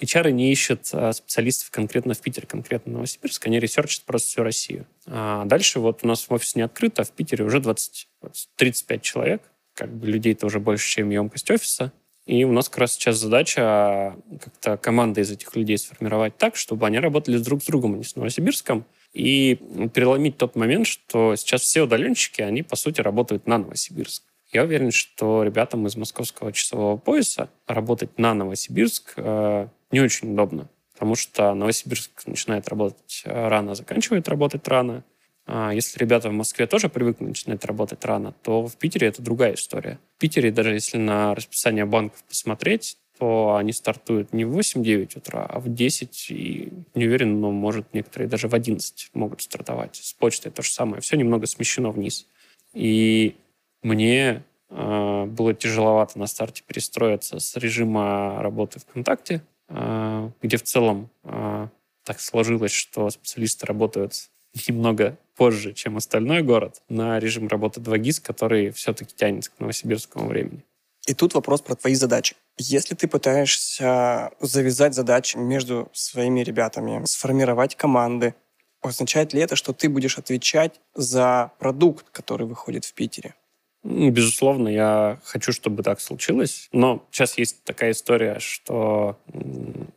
HR 0.00 0.30
не 0.30 0.52
ищет 0.52 0.90
а, 0.92 1.12
специалистов 1.12 1.70
конкретно 1.70 2.12
в 2.12 2.20
Питере, 2.20 2.46
конкретно 2.46 2.90
в 2.90 2.94
Новосибирск, 2.96 3.46
они 3.46 3.58
ресерчат 3.58 4.04
просто 4.04 4.28
всю 4.28 4.42
Россию. 4.42 4.86
А 5.06 5.44
дальше 5.46 5.80
вот 5.80 6.00
у 6.02 6.06
нас 6.06 6.28
в 6.28 6.32
офисе 6.32 6.52
не 6.56 6.62
открыто, 6.62 7.02
а 7.02 7.04
в 7.04 7.10
Питере 7.12 7.44
уже 7.44 7.60
20, 7.60 8.08
35 8.56 9.02
человек. 9.02 9.42
Как 9.74 9.90
бы 9.90 10.06
людей-то 10.06 10.46
уже 10.46 10.60
больше, 10.60 10.86
чем 10.88 11.08
емкость 11.08 11.50
офиса. 11.50 11.92
И 12.26 12.44
у 12.44 12.52
нас 12.52 12.68
как 12.68 12.78
раз 12.78 12.92
сейчас 12.92 13.16
задача 13.16 14.14
как-то 14.40 14.76
команды 14.76 15.22
из 15.22 15.30
этих 15.30 15.56
людей 15.56 15.78
сформировать 15.78 16.36
так, 16.36 16.56
чтобы 16.56 16.86
они 16.86 16.98
работали 16.98 17.38
друг 17.38 17.62
с 17.62 17.66
другом, 17.66 17.94
а 17.94 17.96
не 17.96 18.04
с 18.04 18.14
Новосибирском, 18.14 18.84
и 19.12 19.56
переломить 19.92 20.36
тот 20.36 20.56
момент, 20.56 20.86
что 20.86 21.34
сейчас 21.36 21.62
все 21.62 21.82
удаленщики, 21.82 22.42
они, 22.42 22.62
по 22.62 22.76
сути, 22.76 23.00
работают 23.00 23.46
на 23.46 23.58
Новосибирск. 23.58 24.22
Я 24.52 24.64
уверен, 24.64 24.90
что 24.90 25.42
ребятам 25.44 25.86
из 25.86 25.96
московского 25.96 26.52
часового 26.52 26.96
пояса 26.96 27.50
работать 27.66 28.18
на 28.18 28.34
Новосибирск 28.34 29.14
э, 29.16 29.68
не 29.92 30.00
очень 30.00 30.32
удобно, 30.32 30.68
потому 30.92 31.14
что 31.14 31.54
Новосибирск 31.54 32.26
начинает 32.26 32.68
работать 32.68 33.22
э, 33.24 33.48
рано, 33.48 33.74
заканчивает 33.74 34.28
работать 34.28 34.66
рано. 34.66 35.04
А 35.46 35.72
если 35.72 35.98
ребята 35.98 36.30
в 36.30 36.32
Москве 36.32 36.66
тоже 36.66 36.88
привыкли 36.88 37.24
начинать 37.24 37.64
работать 37.64 38.04
рано, 38.04 38.34
то 38.42 38.66
в 38.66 38.76
Питере 38.76 39.08
это 39.08 39.22
другая 39.22 39.54
история. 39.54 39.98
В 40.16 40.20
Питере, 40.20 40.50
даже 40.50 40.72
если 40.72 40.98
на 40.98 41.34
расписание 41.34 41.84
банков 41.84 42.22
посмотреть, 42.24 42.98
то 43.20 43.56
они 43.56 43.72
стартуют 43.72 44.32
не 44.32 44.46
в 44.46 44.58
8-9 44.58 45.18
утра, 45.18 45.44
а 45.46 45.60
в 45.60 45.68
10, 45.68 46.30
и 46.30 46.72
не 46.94 47.04
уверен, 47.04 47.38
но, 47.38 47.50
может, 47.50 47.92
некоторые 47.92 48.28
даже 48.28 48.48
в 48.48 48.54
11 48.54 49.10
могут 49.12 49.42
стартовать. 49.42 49.96
С 49.96 50.14
почтой 50.14 50.50
то 50.50 50.62
же 50.62 50.70
самое. 50.70 51.02
Все 51.02 51.18
немного 51.18 51.46
смещено 51.46 51.90
вниз. 51.90 52.26
И 52.72 53.36
мне 53.82 54.42
э, 54.70 55.24
было 55.26 55.52
тяжеловато 55.52 56.18
на 56.18 56.26
старте 56.26 56.62
перестроиться 56.66 57.40
с 57.40 57.56
режима 57.56 58.40
работы 58.40 58.80
ВКонтакте, 58.80 59.42
э, 59.68 60.30
где 60.40 60.56
в 60.56 60.62
целом 60.62 61.10
э, 61.24 61.68
так 62.04 62.20
сложилось, 62.20 62.72
что 62.72 63.10
специалисты 63.10 63.66
работают 63.66 64.30
немного 64.66 65.18
позже, 65.36 65.74
чем 65.74 65.98
остальной 65.98 66.42
город, 66.42 66.80
на 66.88 67.18
режим 67.18 67.48
работы 67.48 67.80
2GIS, 67.80 68.22
который 68.22 68.70
все-таки 68.70 69.14
тянется 69.14 69.50
к 69.50 69.60
новосибирскому 69.60 70.26
времени. 70.26 70.64
И 71.06 71.14
тут 71.14 71.34
вопрос 71.34 71.60
про 71.60 71.74
твои 71.74 71.94
задачи. 71.94 72.36
Если 72.62 72.94
ты 72.94 73.08
пытаешься 73.08 74.32
завязать 74.38 74.92
задачи 74.92 75.38
между 75.38 75.88
своими 75.94 76.40
ребятами, 76.40 77.06
сформировать 77.06 77.74
команды, 77.74 78.34
означает 78.82 79.32
ли 79.32 79.40
это, 79.40 79.56
что 79.56 79.72
ты 79.72 79.88
будешь 79.88 80.18
отвечать 80.18 80.78
за 80.94 81.52
продукт, 81.58 82.10
который 82.10 82.46
выходит 82.46 82.84
в 82.84 82.92
Питере? 82.92 83.34
Безусловно, 83.82 84.68
я 84.68 85.20
хочу, 85.24 85.52
чтобы 85.52 85.82
так 85.82 86.00
случилось. 86.00 86.68
Но 86.70 87.06
сейчас 87.10 87.38
есть 87.38 87.64
такая 87.64 87.92
история, 87.92 88.38
что 88.38 89.18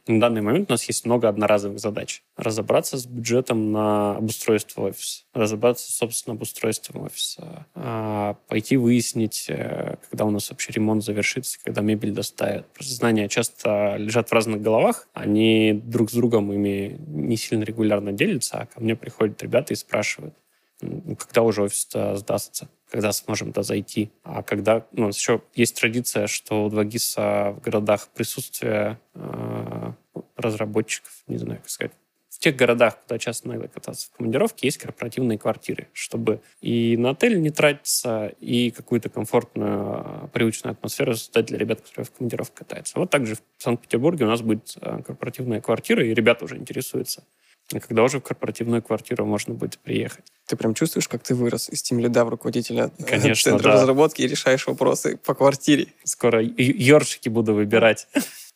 на 0.08 0.19
данный 0.22 0.41
момент 0.41 0.69
у 0.69 0.74
нас 0.74 0.86
есть 0.86 1.06
много 1.06 1.28
одноразовых 1.28 1.80
задач. 1.80 2.24
Разобраться 2.38 2.98
с 2.98 3.06
бюджетом 3.06 3.74
на 3.74 4.15
обустройство 4.15 4.84
офиса, 4.84 5.24
разобраться 5.34 5.91
с 5.91 5.96
собственным 5.96 6.38
обустройством 6.38 7.04
офиса, 7.04 7.67
а, 7.76 8.38
пойти 8.48 8.78
выяснить, 8.78 9.48
э, 9.50 9.98
когда 10.10 10.26
у 10.26 10.32
нас 10.32 10.50
вообще 10.50 10.72
ремонт 10.72 11.04
завершится, 11.04 11.60
когда 11.62 11.82
мебель 11.82 12.12
доставят. 12.12 12.65
Просто 12.74 12.93
знания 12.93 13.28
часто 13.28 13.98
лежат 13.98 14.30
в 14.30 14.34
разных 14.34 14.62
головах, 14.62 15.10
они 15.13 15.74
друг 15.74 16.10
с 16.10 16.13
другом 16.13 16.54
ими 16.54 16.96
не 17.08 17.36
сильно 17.36 17.63
регулярно 17.63 18.13
делятся, 18.13 18.60
а 18.60 18.65
ко 18.65 18.80
мне 18.80 18.96
приходят 18.96 19.43
ребята 19.43 19.74
и 19.74 19.76
спрашивают, 19.76 20.36
когда 20.80 21.41
уже 21.41 21.63
офис 21.63 21.89
сдастся 22.15 22.69
когда 22.93 23.12
сможем 23.12 23.47
туда 23.47 23.63
зайти. 23.63 24.12
А 24.21 24.43
когда... 24.43 24.86
Ну, 24.91 25.08
еще 25.08 25.41
есть 25.56 25.75
традиция, 25.79 26.27
что 26.27 26.65
у 26.65 26.69
2GIS 26.69 27.53
в 27.53 27.60
городах 27.60 28.08
присутствие 28.13 28.99
э, 29.15 29.91
разработчиков, 30.38 31.12
не 31.25 31.38
знаю, 31.38 31.60
как 31.60 31.69
сказать, 31.71 31.91
в 32.29 32.38
тех 32.38 32.56
городах, 32.56 32.99
куда 33.01 33.17
часто 33.17 33.47
надо 33.47 33.67
кататься 33.67 34.10
в 34.10 34.15
командировке, 34.15 34.67
есть 34.67 34.77
корпоративные 34.77 35.39
квартиры, 35.39 35.88
чтобы 35.91 36.41
и 36.62 36.95
на 36.97 37.12
отель 37.12 37.41
не 37.41 37.49
тратиться, 37.49 38.32
и 38.39 38.69
какую-то 38.69 39.10
комфортную, 39.10 40.29
привычную 40.32 40.73
атмосферу 40.73 41.15
создать 41.15 41.47
для 41.47 41.58
ребят, 41.58 41.82
которые 41.82 42.06
в 42.06 42.12
командировке 42.12 42.53
катаются. 42.58 42.99
Вот 42.99 43.10
также 43.10 43.38
в 43.38 43.41
Санкт-Петербурге 43.58 44.25
у 44.25 44.27
нас 44.27 44.43
будет 44.43 44.77
э, 44.79 45.01
корпоративная 45.01 45.62
квартира, 45.62 46.06
и 46.06 46.13
ребята 46.13 46.45
уже 46.45 46.58
интересуются 46.58 47.23
и 47.71 47.80
когда 47.80 48.04
уже 48.04 48.19
в 48.19 48.23
корпоративную 48.23 48.82
квартиру 48.82 49.26
можно 49.26 49.54
будет 49.54 49.80
приехать. 49.80 50.26
Ты 50.47 50.56
прям 50.56 50.73
чувствуешь, 50.73 51.08
как 51.08 51.23
ты 51.23 51.34
вырос 51.36 51.69
из 51.69 51.82
тем 51.82 51.99
лида 51.99 52.26
в 52.26 52.30
руководителя 52.30 52.91
э, 52.97 53.04
Конечно, 53.04 53.52
центра 53.52 53.71
да. 53.71 53.73
разработки 53.76 54.21
и 54.21 54.28
решаешь 54.28 54.67
вопросы 54.67 55.17
по 55.17 55.34
квартире. 55.34 55.88
Скоро 56.04 56.41
ёршики 56.41 57.30
буду 57.30 57.54
выбирать. 57.54 58.08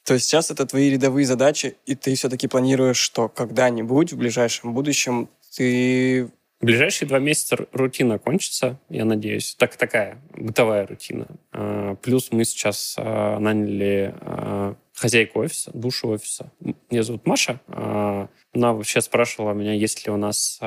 То 0.04 0.13
есть 0.13 0.28
сейчас 0.28 0.52
это 0.52 0.65
твои 0.65 0.89
рядовые 0.89 1.26
задачи, 1.26 1.76
и 1.86 1.96
ты 1.96 2.15
все-таки 2.15 2.48
планируешь, 2.48 2.98
что 2.98 3.28
когда-нибудь 3.28 4.13
в 4.13 4.17
ближайшем 4.17 4.74
будущем 4.74 5.30
ты 5.56 6.30
в 6.60 6.65
ближайшие 6.65 7.08
два 7.08 7.20
месяца 7.20 7.58
рутина 7.72 8.17
кончится, 8.17 8.80
я 8.89 9.06
надеюсь. 9.06 9.56
Так, 9.60 9.76
такая 9.76 10.17
бытовая 10.36 10.88
рутина. 10.88 11.28
А, 11.52 11.96
плюс 11.96 12.32
мы 12.32 12.46
сейчас 12.46 12.96
а, 12.98 13.38
наняли 13.38 14.15
а, 14.97 15.01
хозяйку 15.01 15.39
офиса, 15.39 15.71
душу 15.73 16.10
офиса. 16.10 16.51
Меня 16.89 17.03
зовут 17.03 17.25
Маша. 17.25 17.60
Она 17.67 18.73
вообще 18.73 19.01
спрашивала 19.01 19.53
меня, 19.53 19.73
есть 19.73 20.05
ли 20.05 20.12
у 20.12 20.17
нас 20.17 20.60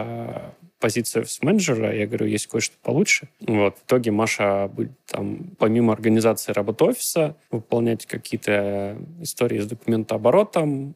позицию 0.79 1.23
офис-менеджера. 1.23 1.95
Я 1.95 2.07
говорю, 2.07 2.27
есть 2.27 2.47
кое-что 2.47 2.77
получше. 2.83 3.29
Вот. 3.41 3.77
В 3.77 3.85
итоге 3.85 4.13
Маша 4.13 4.69
будет 4.69 4.93
там, 5.07 5.51
помимо 5.59 5.93
организации 5.93 6.53
работы 6.53 6.85
офиса, 6.85 7.37
выполнять 7.51 8.07
какие-то 8.07 8.97
истории 9.21 9.59
с 9.59 9.67
документооборотом, 9.67 10.95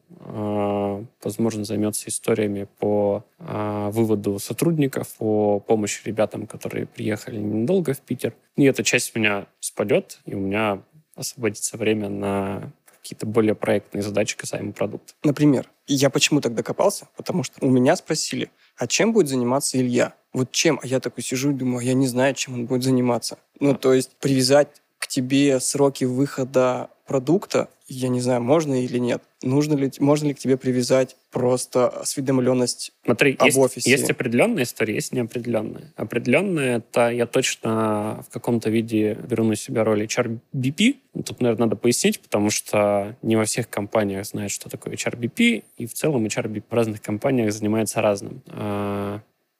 возможно, 1.23 1.65
займется 1.65 2.09
историями 2.09 2.67
по 2.79 3.25
выводу 3.37 4.39
сотрудников, 4.39 5.15
по 5.17 5.59
помощи 5.59 6.01
ребятам, 6.05 6.47
которые 6.47 6.87
приехали 6.87 7.37
недолго 7.37 7.93
в 7.93 8.01
Питер. 8.01 8.33
И 8.55 8.63
эта 8.63 8.83
часть 8.83 9.15
у 9.15 9.19
меня 9.19 9.45
спадет, 9.59 10.19
и 10.25 10.33
у 10.33 10.39
меня 10.39 10.81
освободится 11.15 11.77
время 11.77 12.09
на 12.09 12.71
какие-то 13.05 13.27
более 13.27 13.53
проектные 13.53 14.01
задачи 14.01 14.35
касаемо 14.35 14.71
продукта. 14.71 15.13
Например, 15.23 15.69
я 15.85 16.09
почему 16.09 16.41
так 16.41 16.55
докопался? 16.55 17.07
Потому 17.15 17.43
что 17.43 17.63
у 17.63 17.69
меня 17.69 17.95
спросили, 17.95 18.49
а 18.77 18.87
чем 18.87 19.13
будет 19.13 19.27
заниматься 19.27 19.77
Илья? 19.77 20.15
Вот 20.33 20.51
чем? 20.51 20.79
А 20.81 20.87
я 20.87 20.99
такой 20.99 21.23
сижу 21.23 21.51
и 21.51 21.53
думаю, 21.53 21.79
«А 21.79 21.83
я 21.83 21.93
не 21.93 22.07
знаю, 22.07 22.33
чем 22.33 22.55
он 22.55 22.65
будет 22.65 22.83
заниматься. 22.83 23.37
Ну, 23.59 23.75
то 23.75 23.93
есть 23.93 24.17
привязать 24.19 24.69
к 25.05 25.07
тебе 25.07 25.59
сроки 25.59 26.03
выхода 26.03 26.89
продукта, 27.05 27.69
я 27.87 28.07
не 28.07 28.19
знаю, 28.19 28.41
можно 28.41 28.83
или 28.83 28.97
нет. 28.97 29.21
Нужно 29.43 29.75
ли, 29.75 29.91
можно 29.99 30.29
ли 30.29 30.33
к 30.33 30.39
тебе 30.39 30.57
привязать 30.57 31.15
просто 31.29 31.87
осведомленность 31.87 32.93
Смотри, 33.05 33.35
об 33.37 33.45
есть, 33.45 33.57
офисе? 33.57 33.91
Есть 33.91 34.09
определенная 34.09 34.63
история, 34.63 34.95
есть 34.95 35.13
неопределенная. 35.13 35.93
Определенная— 35.95 36.77
это 36.79 37.09
я 37.11 37.27
точно 37.27 38.23
в 38.27 38.33
каком-то 38.33 38.71
виде 38.71 39.13
беру 39.13 39.43
на 39.43 39.55
себя 39.55 39.83
роль 39.83 40.05
HRBP. 40.05 40.95
Тут, 41.23 41.41
наверное, 41.41 41.65
надо 41.65 41.75
пояснить, 41.75 42.19
потому 42.19 42.49
что 42.49 43.15
не 43.21 43.35
во 43.35 43.45
всех 43.45 43.69
компаниях 43.69 44.25
знают, 44.25 44.51
что 44.51 44.67
такое 44.67 44.95
HRBP, 44.95 45.63
и 45.77 45.85
в 45.85 45.93
целом 45.93 46.25
HRBP 46.25 46.63
в 46.67 46.73
разных 46.73 47.03
компаниях 47.03 47.53
занимается 47.53 48.01
разным. 48.01 48.41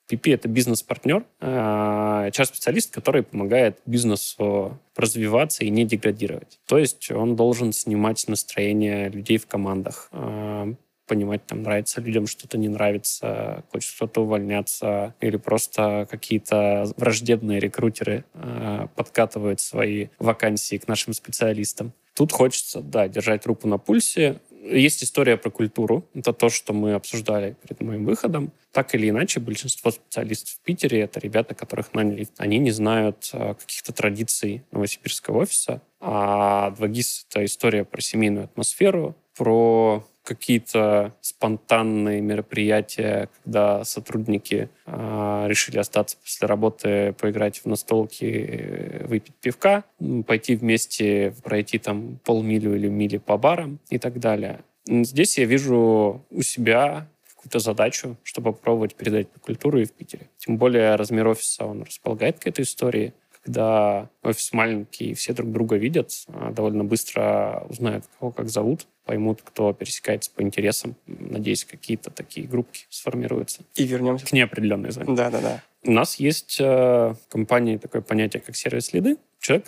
А, 0.05 0.13
PP— 0.13 0.33
это 0.33 0.47
бизнес-партнер, 0.47 1.25
HR-специалист, 1.41 2.91
а, 2.91 2.95
который 2.95 3.23
помогает 3.23 3.79
бизнесу 3.85 4.79
развиваться 4.95 5.63
и 5.63 5.69
не 5.69 5.85
деградировать. 5.85 6.59
То 6.67 6.77
есть 6.77 7.11
он 7.11 7.35
должен 7.35 7.73
снимать 7.73 8.23
настроение 8.27 9.09
людей 9.09 9.37
в 9.37 9.47
командах, 9.47 10.09
а, 10.11 10.73
понимать, 11.07 11.45
там, 11.45 11.61
нравится 11.61 12.01
людям 12.01 12.25
что-то, 12.25 12.57
не 12.57 12.67
нравится, 12.67 13.63
хочет 13.71 13.95
кто-то 13.95 14.21
увольняться, 14.21 15.13
или 15.21 15.37
просто 15.37 16.07
какие-то 16.09 16.91
враждебные 16.97 17.59
рекрутеры 17.59 18.25
э, 18.33 18.87
подкатывают 18.95 19.59
свои 19.59 20.07
вакансии 20.17 20.77
к 20.77 20.87
нашим 20.87 21.13
специалистам. 21.13 21.93
Тут 22.15 22.31
хочется, 22.31 22.81
да, 22.81 23.07
держать 23.07 23.45
руку 23.45 23.67
на 23.67 23.77
пульсе, 23.77 24.39
есть 24.65 25.03
история 25.03 25.37
про 25.37 25.49
культуру. 25.49 26.07
Это 26.13 26.33
то, 26.33 26.49
что 26.49 26.73
мы 26.73 26.93
обсуждали 26.93 27.55
перед 27.61 27.81
моим 27.81 28.05
выходом. 28.05 28.51
Так 28.71 28.95
или 28.95 29.09
иначе, 29.09 29.39
большинство 29.39 29.91
специалистов 29.91 30.55
в 30.55 30.59
Питере— 30.61 30.99
это 31.01 31.19
ребята, 31.19 31.53
которых 31.55 31.93
наняли. 31.93 32.27
Они 32.37 32.57
не 32.57 32.71
знают 32.71 33.29
а, 33.33 33.53
каких-то 33.53 33.93
традиций 33.93 34.63
новосибирского 34.71 35.39
офиса. 35.39 35.81
А 35.99 36.73
2GIS— 36.77 37.25
это 37.29 37.45
история 37.45 37.85
про 37.85 38.01
семейную 38.01 38.45
атмосферу, 38.45 39.15
про 39.35 40.05
какие-то 40.25 41.15
спонтанные 41.21 42.19
мероприятия, 42.19 43.29
когда 43.43 43.83
сотрудники 43.85 44.69
э, 44.85 45.45
решили 45.47 45.77
остаться 45.77 46.17
после 46.17 46.47
работы, 46.47 47.13
поиграть 47.13 47.59
в 47.59 47.65
настолки, 47.67 48.25
э, 48.25 49.07
выпить 49.07 49.35
пивка, 49.35 49.83
пойти 50.25 50.55
вместе 50.55 51.33
пройти 51.43 51.77
там 51.77 52.19
полмилю 52.25 52.75
или 52.75 52.87
мили 52.87 53.17
по 53.17 53.37
барам 53.37 53.79
и 53.89 53.99
так 53.99 54.19
далее. 54.19 54.61
Здесь 54.87 55.37
я 55.37 55.45
вижу 55.45 56.25
у 56.29 56.41
себя 56.41 57.07
какую-то 57.35 57.59
задачу, 57.59 58.17
чтобы 58.23 58.53
попробовать 58.53 58.95
передать 58.95 59.27
культуру 59.41 59.79
и 59.79 59.85
в 59.85 59.93
Питере. 59.93 60.29
Тем 60.37 60.57
более 60.57 60.95
размер 60.95 61.27
офиса, 61.27 61.65
он 61.65 61.83
располагает 61.83 62.39
к 62.39 62.47
этой 62.47 62.63
истории 62.63 63.13
когда 63.45 64.09
офис 64.23 64.51
маленький, 64.53 65.13
все 65.13 65.31
друг 65.31 65.51
друга 65.51 65.75
видят, 65.75 66.11
а, 66.29 66.51
довольно 66.51 66.83
быстро 66.83 67.63
узнают, 67.69 68.05
кого 68.19 68.31
как 68.31 68.49
зовут, 68.49 68.87
поймут, 69.05 69.41
кто 69.43 69.71
пересекается 69.71 70.31
по 70.31 70.41
интересам. 70.41 70.95
Надеюсь, 71.05 71.63
какие-то 71.63 72.09
такие 72.09 72.47
группки 72.47 72.85
сформируются. 72.89 73.61
И 73.75 73.83
вернемся 73.83 74.25
к 74.25 74.33
неопределенной 74.33 74.89
зоне. 74.89 75.15
Да, 75.15 75.29
да, 75.29 75.41
да. 75.41 75.63
У 75.83 75.91
нас 75.91 76.15
есть 76.15 76.57
э, 76.59 76.63
в 76.63 77.19
компании 77.29 77.77
такое 77.77 78.01
понятие, 78.01 78.41
как 78.41 78.55
сервис-лиды. 78.55 79.17
Человек, 79.39 79.67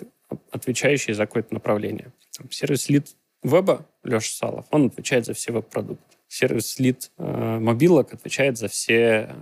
отвечающий 0.50 1.14
за 1.14 1.26
какое-то 1.26 1.54
направление. 1.54 2.12
Сервис-лид 2.50 3.14
веба 3.44 3.86
Леша 4.02 4.32
Салов, 4.32 4.66
он 4.72 4.86
отвечает 4.86 5.24
за 5.24 5.34
все 5.34 5.52
веб-продукты. 5.52 6.16
Сервис-лид 6.26 7.12
э, 7.16 7.58
мобилок 7.60 8.12
отвечает 8.12 8.58
за 8.58 8.66
все 8.66 8.96
э, 8.98 9.34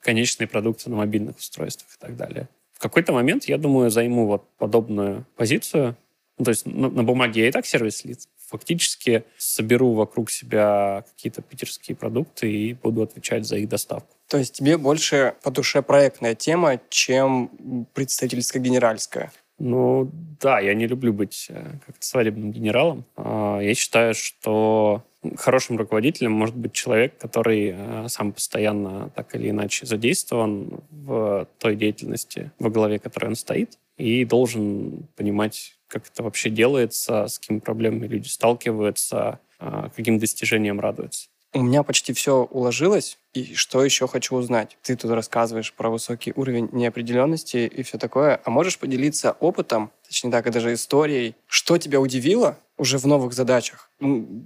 конечные 0.00 0.46
продукты 0.46 0.90
на 0.90 0.96
мобильных 0.96 1.38
устройствах 1.38 1.88
и 1.94 1.98
так 1.98 2.16
далее. 2.18 2.48
В 2.82 2.90
какой-то 2.90 3.12
момент, 3.12 3.44
я 3.44 3.58
думаю, 3.58 3.90
займу 3.90 4.26
вот 4.26 4.42
подобную 4.58 5.24
позицию. 5.36 5.96
Ну, 6.36 6.44
то 6.44 6.50
есть 6.50 6.66
на, 6.66 6.90
на 6.90 7.04
бумаге 7.04 7.42
я 7.42 7.48
и 7.48 7.52
так 7.52 7.64
сервис-лид. 7.64 8.26
Фактически 8.48 9.22
соберу 9.38 9.92
вокруг 9.92 10.32
себя 10.32 11.04
какие-то 11.14 11.42
питерские 11.42 11.96
продукты 11.96 12.50
и 12.50 12.74
буду 12.74 13.02
отвечать 13.02 13.46
за 13.46 13.58
их 13.58 13.68
доставку. 13.68 14.16
То 14.26 14.36
есть 14.36 14.54
тебе 14.54 14.78
больше 14.78 15.34
по 15.44 15.52
душе 15.52 15.80
проектная 15.80 16.34
тема, 16.34 16.80
чем 16.88 17.86
представительско-генеральская? 17.94 19.30
Ну, 19.60 20.10
да, 20.40 20.58
я 20.58 20.74
не 20.74 20.88
люблю 20.88 21.12
быть 21.12 21.46
э, 21.50 21.74
как-то 21.86 22.04
свадебным 22.04 22.50
генералом. 22.50 23.04
А, 23.14 23.60
я 23.60 23.74
считаю, 23.74 24.12
что 24.14 25.04
хорошим 25.36 25.76
руководителем 25.76 26.32
может 26.32 26.56
быть 26.56 26.72
человек, 26.72 27.16
который 27.18 27.74
э, 27.74 28.08
сам 28.08 28.32
постоянно 28.32 29.10
так 29.10 29.34
или 29.34 29.50
иначе 29.50 29.86
задействован 29.86 30.80
в 30.90 31.46
той 31.58 31.76
деятельности, 31.76 32.50
во 32.58 32.70
главе 32.70 32.98
которой 32.98 33.26
он 33.26 33.36
стоит, 33.36 33.78
и 33.96 34.24
должен 34.24 35.06
понимать, 35.16 35.76
как 35.86 36.08
это 36.08 36.22
вообще 36.22 36.50
делается, 36.50 37.28
с 37.28 37.38
какими 37.38 37.60
проблемами 37.60 38.06
люди 38.06 38.28
сталкиваются, 38.28 39.38
а, 39.58 39.90
каким 39.94 40.18
достижениям 40.18 40.80
радуются. 40.80 41.28
У 41.54 41.60
меня 41.60 41.82
почти 41.82 42.14
все 42.14 42.48
уложилось. 42.50 43.18
И 43.34 43.54
что 43.54 43.84
еще 43.84 44.08
хочу 44.08 44.34
узнать? 44.36 44.78
Ты 44.82 44.96
тут 44.96 45.10
рассказываешь 45.10 45.74
про 45.74 45.90
высокий 45.90 46.32
уровень 46.34 46.70
неопределенности 46.72 47.58
и 47.58 47.82
все 47.82 47.98
такое. 47.98 48.40
А 48.42 48.50
можешь 48.50 48.78
поделиться 48.78 49.36
опытом, 49.38 49.90
точнее 50.06 50.30
так, 50.30 50.46
и 50.46 50.50
даже 50.50 50.72
историей, 50.72 51.34
что 51.46 51.76
тебя 51.76 52.00
удивило 52.00 52.58
уже 52.82 52.98
в 52.98 53.06
новых 53.06 53.32
задачах, 53.32 53.90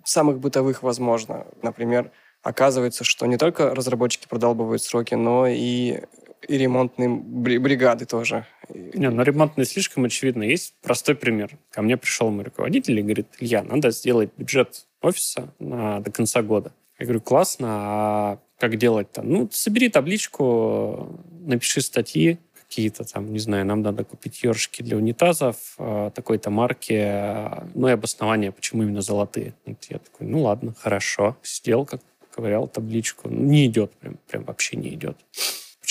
самых 0.05 0.39
бытовых, 0.39 0.83
возможно. 0.83 1.47
Например, 1.63 2.13
оказывается, 2.43 3.03
что 3.03 3.27
не 3.27 3.39
только 3.39 3.75
разработчики 3.75 4.29
продолбывают 4.29 4.83
сроки, 4.83 5.15
но 5.15 5.47
и 5.47 6.03
и 6.47 6.59
ремонтные 6.59 7.09
бригады 7.09 8.05
тоже. 8.05 8.47
Не, 8.69 9.11
ну 9.11 9.23
ремонтные 9.23 9.65
слишком 9.65 10.05
очевидно. 10.05 10.45
Есть 10.45 10.75
простой 10.83 11.17
пример. 11.17 11.51
Ко 11.71 11.83
мне 11.83 11.97
пришел 11.97 12.31
мой 12.31 12.45
руководитель 12.45 12.99
и 12.99 13.03
говорит, 13.03 13.27
Илья, 13.41 13.65
надо 13.65 13.91
сделать 13.91 14.31
бюджет 14.37 14.87
офиса 15.01 15.53
на, 15.59 15.99
до 16.01 16.13
конца 16.13 16.43
года. 16.43 16.73
Я 16.99 17.07
говорю, 17.07 17.21
классно, 17.21 17.67
а 17.71 18.39
как 18.59 18.77
делать-то? 18.77 19.23
Ну, 19.23 19.49
собери 19.51 19.89
табличку, 19.89 21.21
напиши 21.41 21.81
статьи 21.81 22.39
какие-то 22.69 23.05
там, 23.05 23.33
не 23.33 23.39
знаю, 23.39 23.65
нам 23.67 23.83
надо 23.83 24.05
купить 24.05 24.43
ершики 24.43 24.83
для 24.83 24.97
унитазов 24.97 25.57
э, 25.79 26.11
такой-то 26.15 26.51
марки, 26.51 27.51
ну 27.75 27.89
и 27.89 27.93
обоснование, 27.93 28.53
почему 28.53 28.83
именно 28.83 29.03
золотые. 29.03 29.55
Вот 29.67 29.85
я 29.89 29.99
такой, 29.99 30.27
ну 30.27 30.43
ладно, 30.43 30.75
хорошо. 30.79 31.37
Сидел, 31.43 31.85
как 31.87 32.01
ковырял 32.35 32.69
табличку. 32.69 33.29
Не 33.29 33.67
идет, 33.67 33.93
прям, 33.93 34.19
прям 34.29 34.45
вообще 34.45 34.77
не 34.77 34.91
идет 34.91 35.17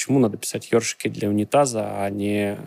почему 0.06 0.20
надо 0.20 0.38
писать 0.38 0.72
ёршики 0.72 1.10
для 1.10 1.28
унитаза, 1.30 2.04
а 2.04 2.10
не 2.12 2.54
э, 2.54 2.58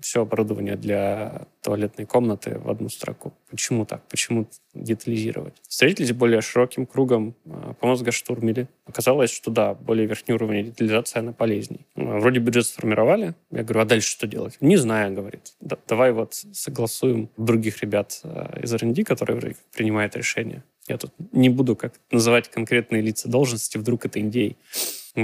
все 0.00 0.22
оборудование 0.22 0.74
для 0.74 1.46
туалетной 1.62 2.06
комнаты 2.06 2.58
в 2.58 2.68
одну 2.68 2.88
строку? 2.88 3.32
Почему 3.50 3.86
так? 3.86 4.02
Почему 4.08 4.48
детализировать? 4.74 5.54
Встретились 5.68 6.10
более 6.12 6.40
широким 6.40 6.86
кругом, 6.86 7.36
э, 7.44 7.74
по 7.78 7.86
мозгоштурмили. 7.86 8.66
Оказалось, 8.84 9.30
что 9.30 9.52
да, 9.52 9.74
более 9.74 10.08
верхний 10.08 10.34
уровень 10.34 10.64
детализации, 10.64 11.20
она 11.20 11.32
полезней. 11.32 11.86
Э, 11.94 12.18
вроде 12.18 12.40
бюджет 12.40 12.66
сформировали. 12.66 13.34
Я 13.52 13.62
говорю, 13.62 13.82
а 13.82 13.84
дальше 13.84 14.10
что 14.10 14.26
делать? 14.26 14.56
Не 14.60 14.76
знаю, 14.76 15.14
говорит. 15.14 15.52
Да, 15.60 15.78
давай 15.86 16.10
вот 16.10 16.34
согласуем 16.34 17.30
других 17.36 17.80
ребят 17.80 18.20
из 18.60 18.72
R&D, 18.72 19.04
которые 19.04 19.54
принимают 19.72 20.16
решения. 20.16 20.64
Я 20.88 20.98
тут 20.98 21.12
не 21.32 21.48
буду 21.48 21.76
как 21.76 21.92
называть 22.10 22.48
конкретные 22.48 23.02
лица 23.02 23.28
должности, 23.28 23.78
вдруг 23.78 24.04
это 24.06 24.18
индей. 24.18 24.56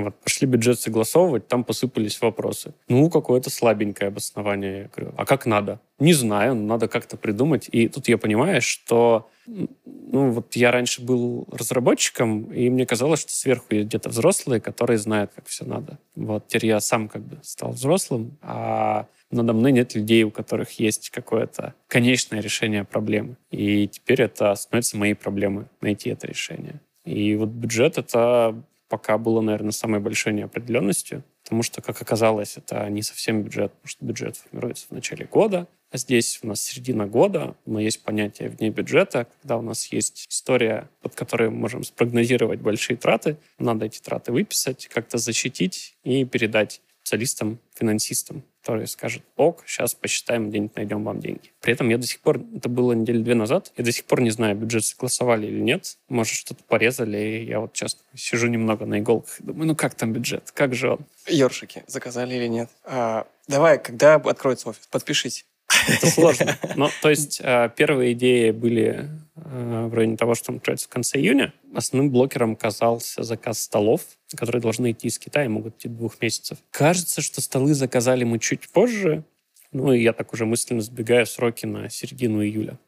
Вот, 0.03 0.17
пошли 0.17 0.49
бюджет 0.49 0.81
согласовывать, 0.81 1.47
там 1.47 1.63
посыпались 1.63 2.21
вопросы. 2.21 2.75
Ну, 2.89 3.09
какое-то 3.11 3.49
слабенькое 3.49 4.09
обоснование. 4.09 4.79
Я 4.79 4.89
говорю, 4.89 5.15
а 5.17 5.25
как 5.25 5.47
надо? 5.47 5.81
Не 6.01 6.13
знаю, 6.13 6.57
надо 6.57 6.89
как-то 6.89 7.17
придумать. 7.17 7.69
И 7.71 7.87
тут 7.87 8.09
я 8.09 8.19
понимаю, 8.19 8.61
что 8.61 9.29
ну, 9.47 10.31
вот 10.31 10.57
я 10.57 10.73
раньше 10.73 11.01
был 11.01 11.47
разработчиком, 11.53 12.53
и 12.53 12.71
мне 12.71 12.87
казалось, 12.87 13.21
что 13.21 13.33
сверху 13.33 13.67
есть 13.71 13.87
где-то 13.87 14.09
взрослые, 14.09 14.61
которые 14.61 14.99
знают, 14.99 15.31
как 15.33 15.47
все 15.47 15.65
надо. 15.65 15.99
Вот 16.17 16.49
теперь 16.49 16.67
я 16.67 16.81
сам 16.81 17.09
как 17.09 17.23
бы 17.23 17.39
стал 17.43 17.71
взрослым, 17.71 18.37
а 18.43 19.07
надо 19.31 19.53
мной 19.53 19.71
нет 19.71 19.95
людей, 19.95 20.25
у 20.25 20.33
которых 20.33 20.81
есть 20.81 21.11
какое-то 21.11 21.75
конечное 21.87 22.41
решение 22.41 22.83
проблемы. 22.83 23.37
И 23.53 23.87
теперь 23.87 24.23
это 24.23 24.55
становится 24.57 24.97
моей 24.97 25.15
проблемой 25.15 25.67
найти 25.81 26.11
это 26.11 26.27
решение. 26.27 26.81
И 27.05 27.37
вот 27.37 27.51
бюджет— 27.51 27.97
это 27.99 28.61
пока 28.95 29.19
было, 29.19 29.41
наверное, 29.41 29.73
самой 29.73 29.99
большой 29.99 30.35
неопределенностью, 30.35 31.25
потому 31.43 31.65
что, 31.65 31.83
как 31.83 32.01
оказалось, 32.01 32.57
это 32.57 32.89
не 32.91 33.03
совсем 33.03 33.43
бюджет, 33.43 33.73
потому 33.73 33.89
что 33.89 34.05
бюджет 34.05 34.37
формируется 34.37 34.87
в 34.89 34.93
начале 34.93 35.25
года, 35.25 35.67
а 35.91 35.99
здесь 35.99 36.39
у 36.45 36.47
нас 36.47 36.63
середина 36.63 37.09
года, 37.09 37.57
но 37.67 37.81
есть 37.81 38.05
понятие 38.05 38.51
вне 38.51 38.71
бюджета, 38.71 39.27
когда 39.43 39.59
у 39.59 39.63
нас 39.63 39.87
есть 39.87 40.29
история, 40.31 40.89
под 41.03 41.17
которой 41.17 41.51
мы 41.51 41.57
можем 41.57 41.83
спрогнозировать 41.83 42.61
большие 42.61 42.97
траты, 42.97 43.37
надо 43.59 43.87
эти 43.87 44.01
траты 44.01 44.31
выписать, 44.31 44.87
как-то 44.87 45.19
защитить 45.19 45.97
и 46.05 46.25
передать 46.25 46.81
специалистам, 47.01 47.59
финансистам, 47.75 48.45
которые 48.65 48.87
скажут, 48.87 49.23
ок, 49.37 49.63
сейчас 49.67 49.95
посчитаем, 49.95 50.49
где-нибудь 50.49 50.75
найдем 50.75 51.05
вам 51.05 51.21
деньги. 51.21 51.53
При 51.61 51.75
этом 51.75 51.91
я 51.91 51.99
до 51.99 52.07
сих 52.07 52.21
пор, 52.21 52.41
это 52.57 52.71
было 52.71 52.95
недели 52.95 53.23
две 53.23 53.35
назад, 53.35 53.71
я 53.77 53.85
до 53.85 53.93
сих 53.93 54.07
пор 54.07 54.23
не 54.23 54.31
знаю, 54.31 54.57
бюджет 54.57 54.87
согласовали 54.87 55.47
или 55.47 55.61
нет. 55.61 55.99
Может, 56.09 56.35
что-то 56.35 56.65
порезали, 56.65 57.19
и 57.19 57.45
я 57.45 57.61
вот 57.61 57.77
сейчас 57.77 57.99
сижу 58.17 58.47
немного 58.47 58.87
на 58.87 59.01
иголках 59.01 59.39
и 59.41 59.43
думаю, 59.43 59.67
ну 59.67 59.77
как 59.77 59.95
там 59.95 60.15
бюджет, 60.15 60.51
как 60.55 60.75
же 60.75 60.93
он? 60.93 61.01
Ёршики 61.29 61.85
заказали 61.87 62.37
или 62.37 62.47
нет? 62.47 62.71
А, 62.85 63.27
давай, 63.49 63.79
когда 63.79 64.15
откроется 64.15 64.71
офис, 64.71 64.87
подпишись. 64.87 65.45
Это 65.87 66.07
сложно. 66.07 66.57
Но, 66.75 66.89
то 67.03 67.11
есть, 67.11 67.43
э, 67.45 67.71
первые 67.77 68.15
идеи 68.15 68.51
были 68.51 69.11
в 69.35 69.95
районе 69.95 70.17
того, 70.17 70.35
что 70.35 70.53
откроется 70.53 70.87
в 70.87 70.91
конце 70.91 71.19
июня. 71.19 71.53
Основным 71.75 72.13
блокером 72.13 72.53
оказался 72.53 73.23
заказ 73.23 73.61
столов, 73.61 74.03
которые 74.37 74.63
должны 74.63 74.93
идти 74.93 75.09
из 75.09 75.19
Китая, 75.19 75.49
могут 75.49 75.77
идти 75.77 75.89
двух 75.89 76.21
месяцев. 76.21 76.59
Кажется, 76.71 77.21
что 77.21 77.41
столы 77.41 77.75
заказали 77.75 78.25
мы 78.25 78.39
чуть 78.39 78.69
позже, 78.69 79.25
ну 79.73 79.93
и 79.93 80.03
я 80.03 80.13
так 80.13 80.33
уже 80.33 80.47
мысленно 80.47 80.81
сбегаю 80.81 81.27
сроки 81.27 81.67
на 81.67 81.91
середину 81.91 82.43
июля. 82.45 82.79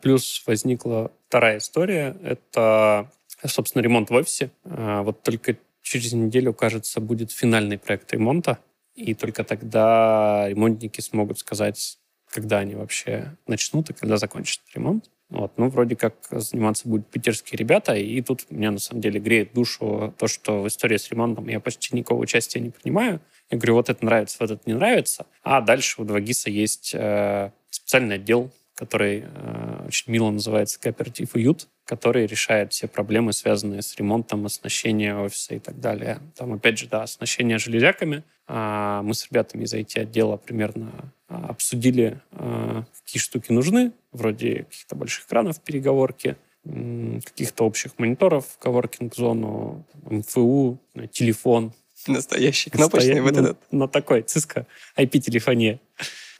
Плюс 0.00 0.42
возникла 0.46 1.12
вторая 1.28 1.58
история. 1.58 2.16
Это, 2.22 3.10
собственно, 3.44 3.82
ремонт 3.82 4.10
в 4.10 4.14
офисе. 4.14 4.50
Э, 4.64 5.02
вот 5.02 5.22
только 5.22 5.56
через 5.82 6.12
неделю, 6.12 6.52
кажется, 6.52 7.00
будет 7.00 7.30
финальный 7.30 7.78
проект 7.78 8.12
ремонта. 8.12 8.58
И 8.94 9.14
только 9.14 9.44
тогда 9.44 10.48
ремонтники 10.48 11.00
смогут 11.00 11.38
сказать, 11.38 11.98
когда 12.28 12.58
они 12.58 12.74
вообще 12.74 13.36
начнут 13.46 13.90
и 13.90 13.92
когда 13.92 14.16
закончат 14.16 14.62
ремонт. 14.74 15.10
Вот. 15.32 15.52
Ну, 15.56 15.70
вроде 15.70 15.96
как 15.96 16.14
заниматься 16.30 16.86
будут 16.86 17.06
питерские 17.06 17.56
ребята, 17.56 17.94
и 17.94 18.20
тут 18.20 18.50
меня 18.50 18.70
на 18.70 18.78
самом 18.78 19.00
деле 19.00 19.18
греет 19.18 19.54
душу 19.54 20.12
то, 20.18 20.26
что 20.28 20.60
в 20.60 20.68
истории 20.68 20.98
с 20.98 21.10
ремонтом 21.10 21.48
я 21.48 21.58
почти 21.58 21.96
никакого 21.96 22.20
участия 22.20 22.60
не 22.60 22.68
принимаю. 22.68 23.18
Я 23.50 23.56
говорю, 23.56 23.76
вот 23.76 23.88
это 23.88 24.04
нравится, 24.04 24.36
вот 24.40 24.50
это 24.50 24.60
не 24.66 24.74
нравится. 24.74 25.24
А 25.42 25.62
дальше 25.62 26.02
у 26.02 26.04
2GIS 26.04 26.50
есть 26.50 26.94
э, 26.94 27.50
специальный 27.70 28.16
отдел, 28.16 28.50
который 28.74 29.24
э, 29.24 29.84
очень 29.86 30.12
мило 30.12 30.30
называется 30.30 30.78
кооператив 30.78 31.34
«Уют», 31.34 31.66
который 31.92 32.24
решает 32.24 32.72
все 32.72 32.88
проблемы, 32.88 33.34
связанные 33.34 33.82
с 33.82 33.94
ремонтом, 33.96 34.46
оснащением 34.46 35.20
офиса 35.20 35.56
и 35.56 35.58
так 35.58 35.78
далее. 35.78 36.20
Там, 36.36 36.54
опять 36.54 36.78
же, 36.78 36.86
да, 36.88 37.02
оснащение 37.02 37.58
железяками. 37.58 38.24
А 38.46 39.02
мы 39.02 39.12
с 39.12 39.26
ребятами 39.30 39.64
из 39.64 39.74
IT-отдела 39.74 40.38
примерно 40.38 40.90
а, 41.28 41.48
обсудили, 41.50 42.18
а, 42.30 42.84
какие 43.04 43.20
штуки 43.20 43.52
нужны, 43.52 43.92
вроде 44.10 44.64
каких-то 44.70 44.96
больших 44.96 45.26
экранов 45.26 45.60
переговорки, 45.60 46.36
каких-то 46.64 47.64
общих 47.64 47.98
мониторов 47.98 48.46
в 48.46 48.58
коворкинг-зону, 48.58 49.84
МФУ, 50.04 50.78
телефон. 51.10 51.74
Настоящий 52.06 52.70
кнопочный 52.70 53.20
вот 53.20 53.36
этот. 53.36 53.58
На 53.70 53.86
такой, 53.86 54.22
Cisco 54.22 54.64
IP-телефония. 54.96 55.78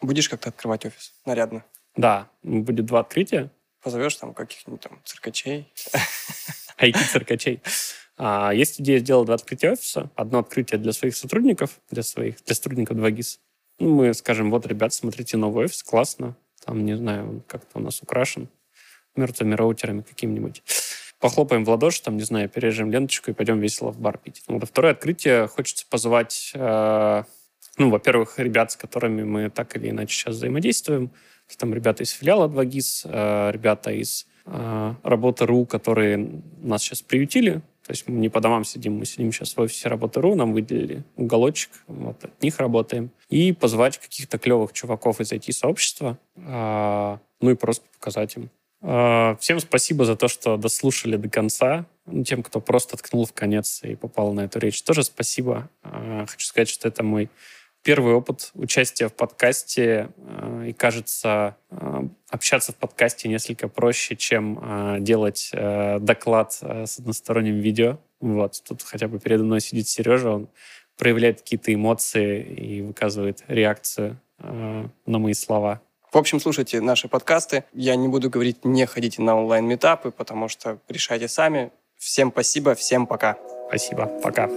Будешь 0.01 0.31
как-то 0.31 0.49
открывать 0.49 0.87
офис 0.87 1.13
нарядно? 1.27 1.63
Да, 1.95 2.31
будет 2.43 2.87
два 2.87 3.01
открытия. 3.01 3.51
Позовешь 3.83 4.17
там 4.17 4.33
каких-нибудь 4.33 4.81
там 4.81 5.01
циркачей? 5.05 5.73
IT-циркачей. 6.79 7.61
А, 8.17 8.53
есть 8.53 8.81
идея 8.81 9.01
сделать 9.01 9.27
два 9.27 9.35
открытия 9.35 9.73
офиса. 9.73 10.11
Одно 10.15 10.39
открытие 10.39 10.79
для 10.79 10.93
своих 10.93 11.17
сотрудников, 11.17 11.81
для 11.91 12.03
своих, 12.03 12.43
для 12.45 12.55
сотрудников 12.55 12.97
2GIS. 12.97 13.39
Ну, 13.81 13.95
мы 13.97 14.15
скажем, 14.15 14.51
вот, 14.51 14.67
ребят, 14.67 14.95
смотрите, 14.95 15.37
новый 15.37 15.65
офис, 15.65 15.83
классно. 15.83 16.37
Там, 16.65 16.85
не 16.85 16.97
знаю, 16.97 17.29
он 17.29 17.41
как-то 17.41 17.79
у 17.79 17.83
нас 17.83 18.03
украшен 18.03 18.49
мертвыми 19.17 19.55
роутерами 19.55 20.03
какими-нибудь. 20.03 20.63
Похлопаем 21.19 21.65
в 21.65 21.71
ладоши, 21.71 22.03
там, 22.03 22.17
не 22.17 22.23
знаю, 22.23 22.49
перережем 22.49 22.91
ленточку 22.91 23.31
и 23.31 23.35
пойдем 23.35 23.61
весело 23.61 23.91
в 23.91 23.99
бар 23.99 24.19
пить. 24.19 24.43
Вот, 24.47 24.65
второе 24.65 24.93
открытие 24.93 25.47
хочется 25.49 25.87
позвать 25.89 26.53
э, 26.55 27.25
Ну, 27.79 27.91
во-первых, 27.91 28.39
ребят, 28.39 28.73
с 28.73 28.77
которыми 28.77 29.23
мы 29.23 29.51
так 29.51 29.77
или 29.77 29.91
иначе 29.91 30.15
сейчас 30.15 30.37
взаимодействуем. 30.37 31.11
Там 31.57 31.75
ребята 31.75 32.03
из 32.03 32.11
филиала 32.11 32.49
2GIS, 32.49 33.07
э, 33.09 33.51
ребята 33.53 33.91
из 33.91 34.27
э, 34.47 34.95
работы.ру, 35.03 35.67
которые 35.67 36.43
нас 36.63 36.83
сейчас 36.83 37.03
приютили. 37.03 37.63
То 37.87 37.91
есть 37.91 38.09
мы 38.09 38.15
не 38.19 38.29
по 38.29 38.41
домам 38.41 38.65
сидим, 38.65 38.99
мы 38.99 39.05
сидим 39.05 39.33
сейчас 39.33 39.57
в 39.57 39.61
офисе 39.61 39.89
работы.ру, 39.89 40.35
нам 40.35 40.53
выделили 40.53 41.03
уголочек, 41.17 41.71
вот 41.89 42.23
от 42.25 42.43
них 42.43 42.59
работаем. 42.59 43.11
И 43.29 43.53
позвать 43.53 43.99
каких-то 43.99 44.39
клевых 44.39 44.73
чуваков 44.73 45.21
из 45.21 45.33
IT-сообщества, 45.33 46.19
э, 46.37 47.19
ну 47.41 47.51
и 47.51 47.55
просто 47.55 47.85
показать 47.99 48.37
им. 48.37 48.51
Всем 49.39 49.61
спасибо 49.61 50.05
за 50.05 50.17
то, 50.17 50.27
что 50.27 50.57
дослушали 50.57 51.17
до 51.17 51.29
конца. 51.29 51.87
Тем, 52.27 52.43
кто 52.43 52.61
просто 52.61 52.97
ткнул 52.97 53.27
в 53.27 53.33
конец 53.33 53.81
и 53.85 53.95
попал 53.95 54.33
на 54.33 54.41
эту 54.41 54.59
речь, 54.59 54.83
тоже 54.83 55.05
спасибо. 55.05 55.69
Хочу 55.83 56.45
сказать, 56.45 56.69
что 56.69 56.89
это 56.89 57.05
мой 57.05 57.31
первый 57.83 58.15
опыт 58.15 58.51
участия 58.55 59.09
в 59.09 59.15
подкасте, 59.15 60.09
э, 60.17 60.67
и 60.69 60.73
кажется, 60.73 61.57
э, 61.71 62.03
общаться 62.31 62.73
в 62.73 62.77
подкасте 62.77 63.29
несколько 63.29 63.69
проще, 63.69 64.17
чем 64.17 64.59
э, 64.63 64.97
делать 65.01 65.51
доклад 65.53 66.53
с 66.53 66.99
односторонним 66.99 67.61
видео. 67.61 67.99
Вот, 68.21 68.63
тут 68.67 68.83
хотя 68.83 69.09
бы 69.09 69.19
передо 69.19 69.45
мной 69.45 69.61
сидит 69.61 69.89
Сережа, 69.89 70.31
он 70.31 70.49
проявляет 70.97 71.41
какие-то 71.41 71.75
эмоции 71.75 72.43
и 72.43 72.83
выказывает 72.83 73.43
реакцию 73.49 74.21
на 74.39 75.19
мои 75.19 75.35
слова. 75.35 75.81
В 76.13 76.19
общем, 76.19 76.41
слушайте 76.41 76.81
наши 76.81 77.09
подкасты. 77.09 77.65
Я 77.73 77.97
не 77.97 78.07
буду 78.07 78.29
говорить, 78.29 78.65
не 78.65 78.87
ходите 78.87 79.23
на 79.23 79.37
онлайн-метапы, 79.37 80.11
потому 80.11 80.49
что 80.49 80.79
решайте 80.89 81.27
сами. 81.27 81.73
Всем 81.97 82.31
спасибо, 82.31 82.75
всем 82.75 83.07
пока. 83.07 83.39
Спасибо, 83.69 84.07
пока. 84.23 84.51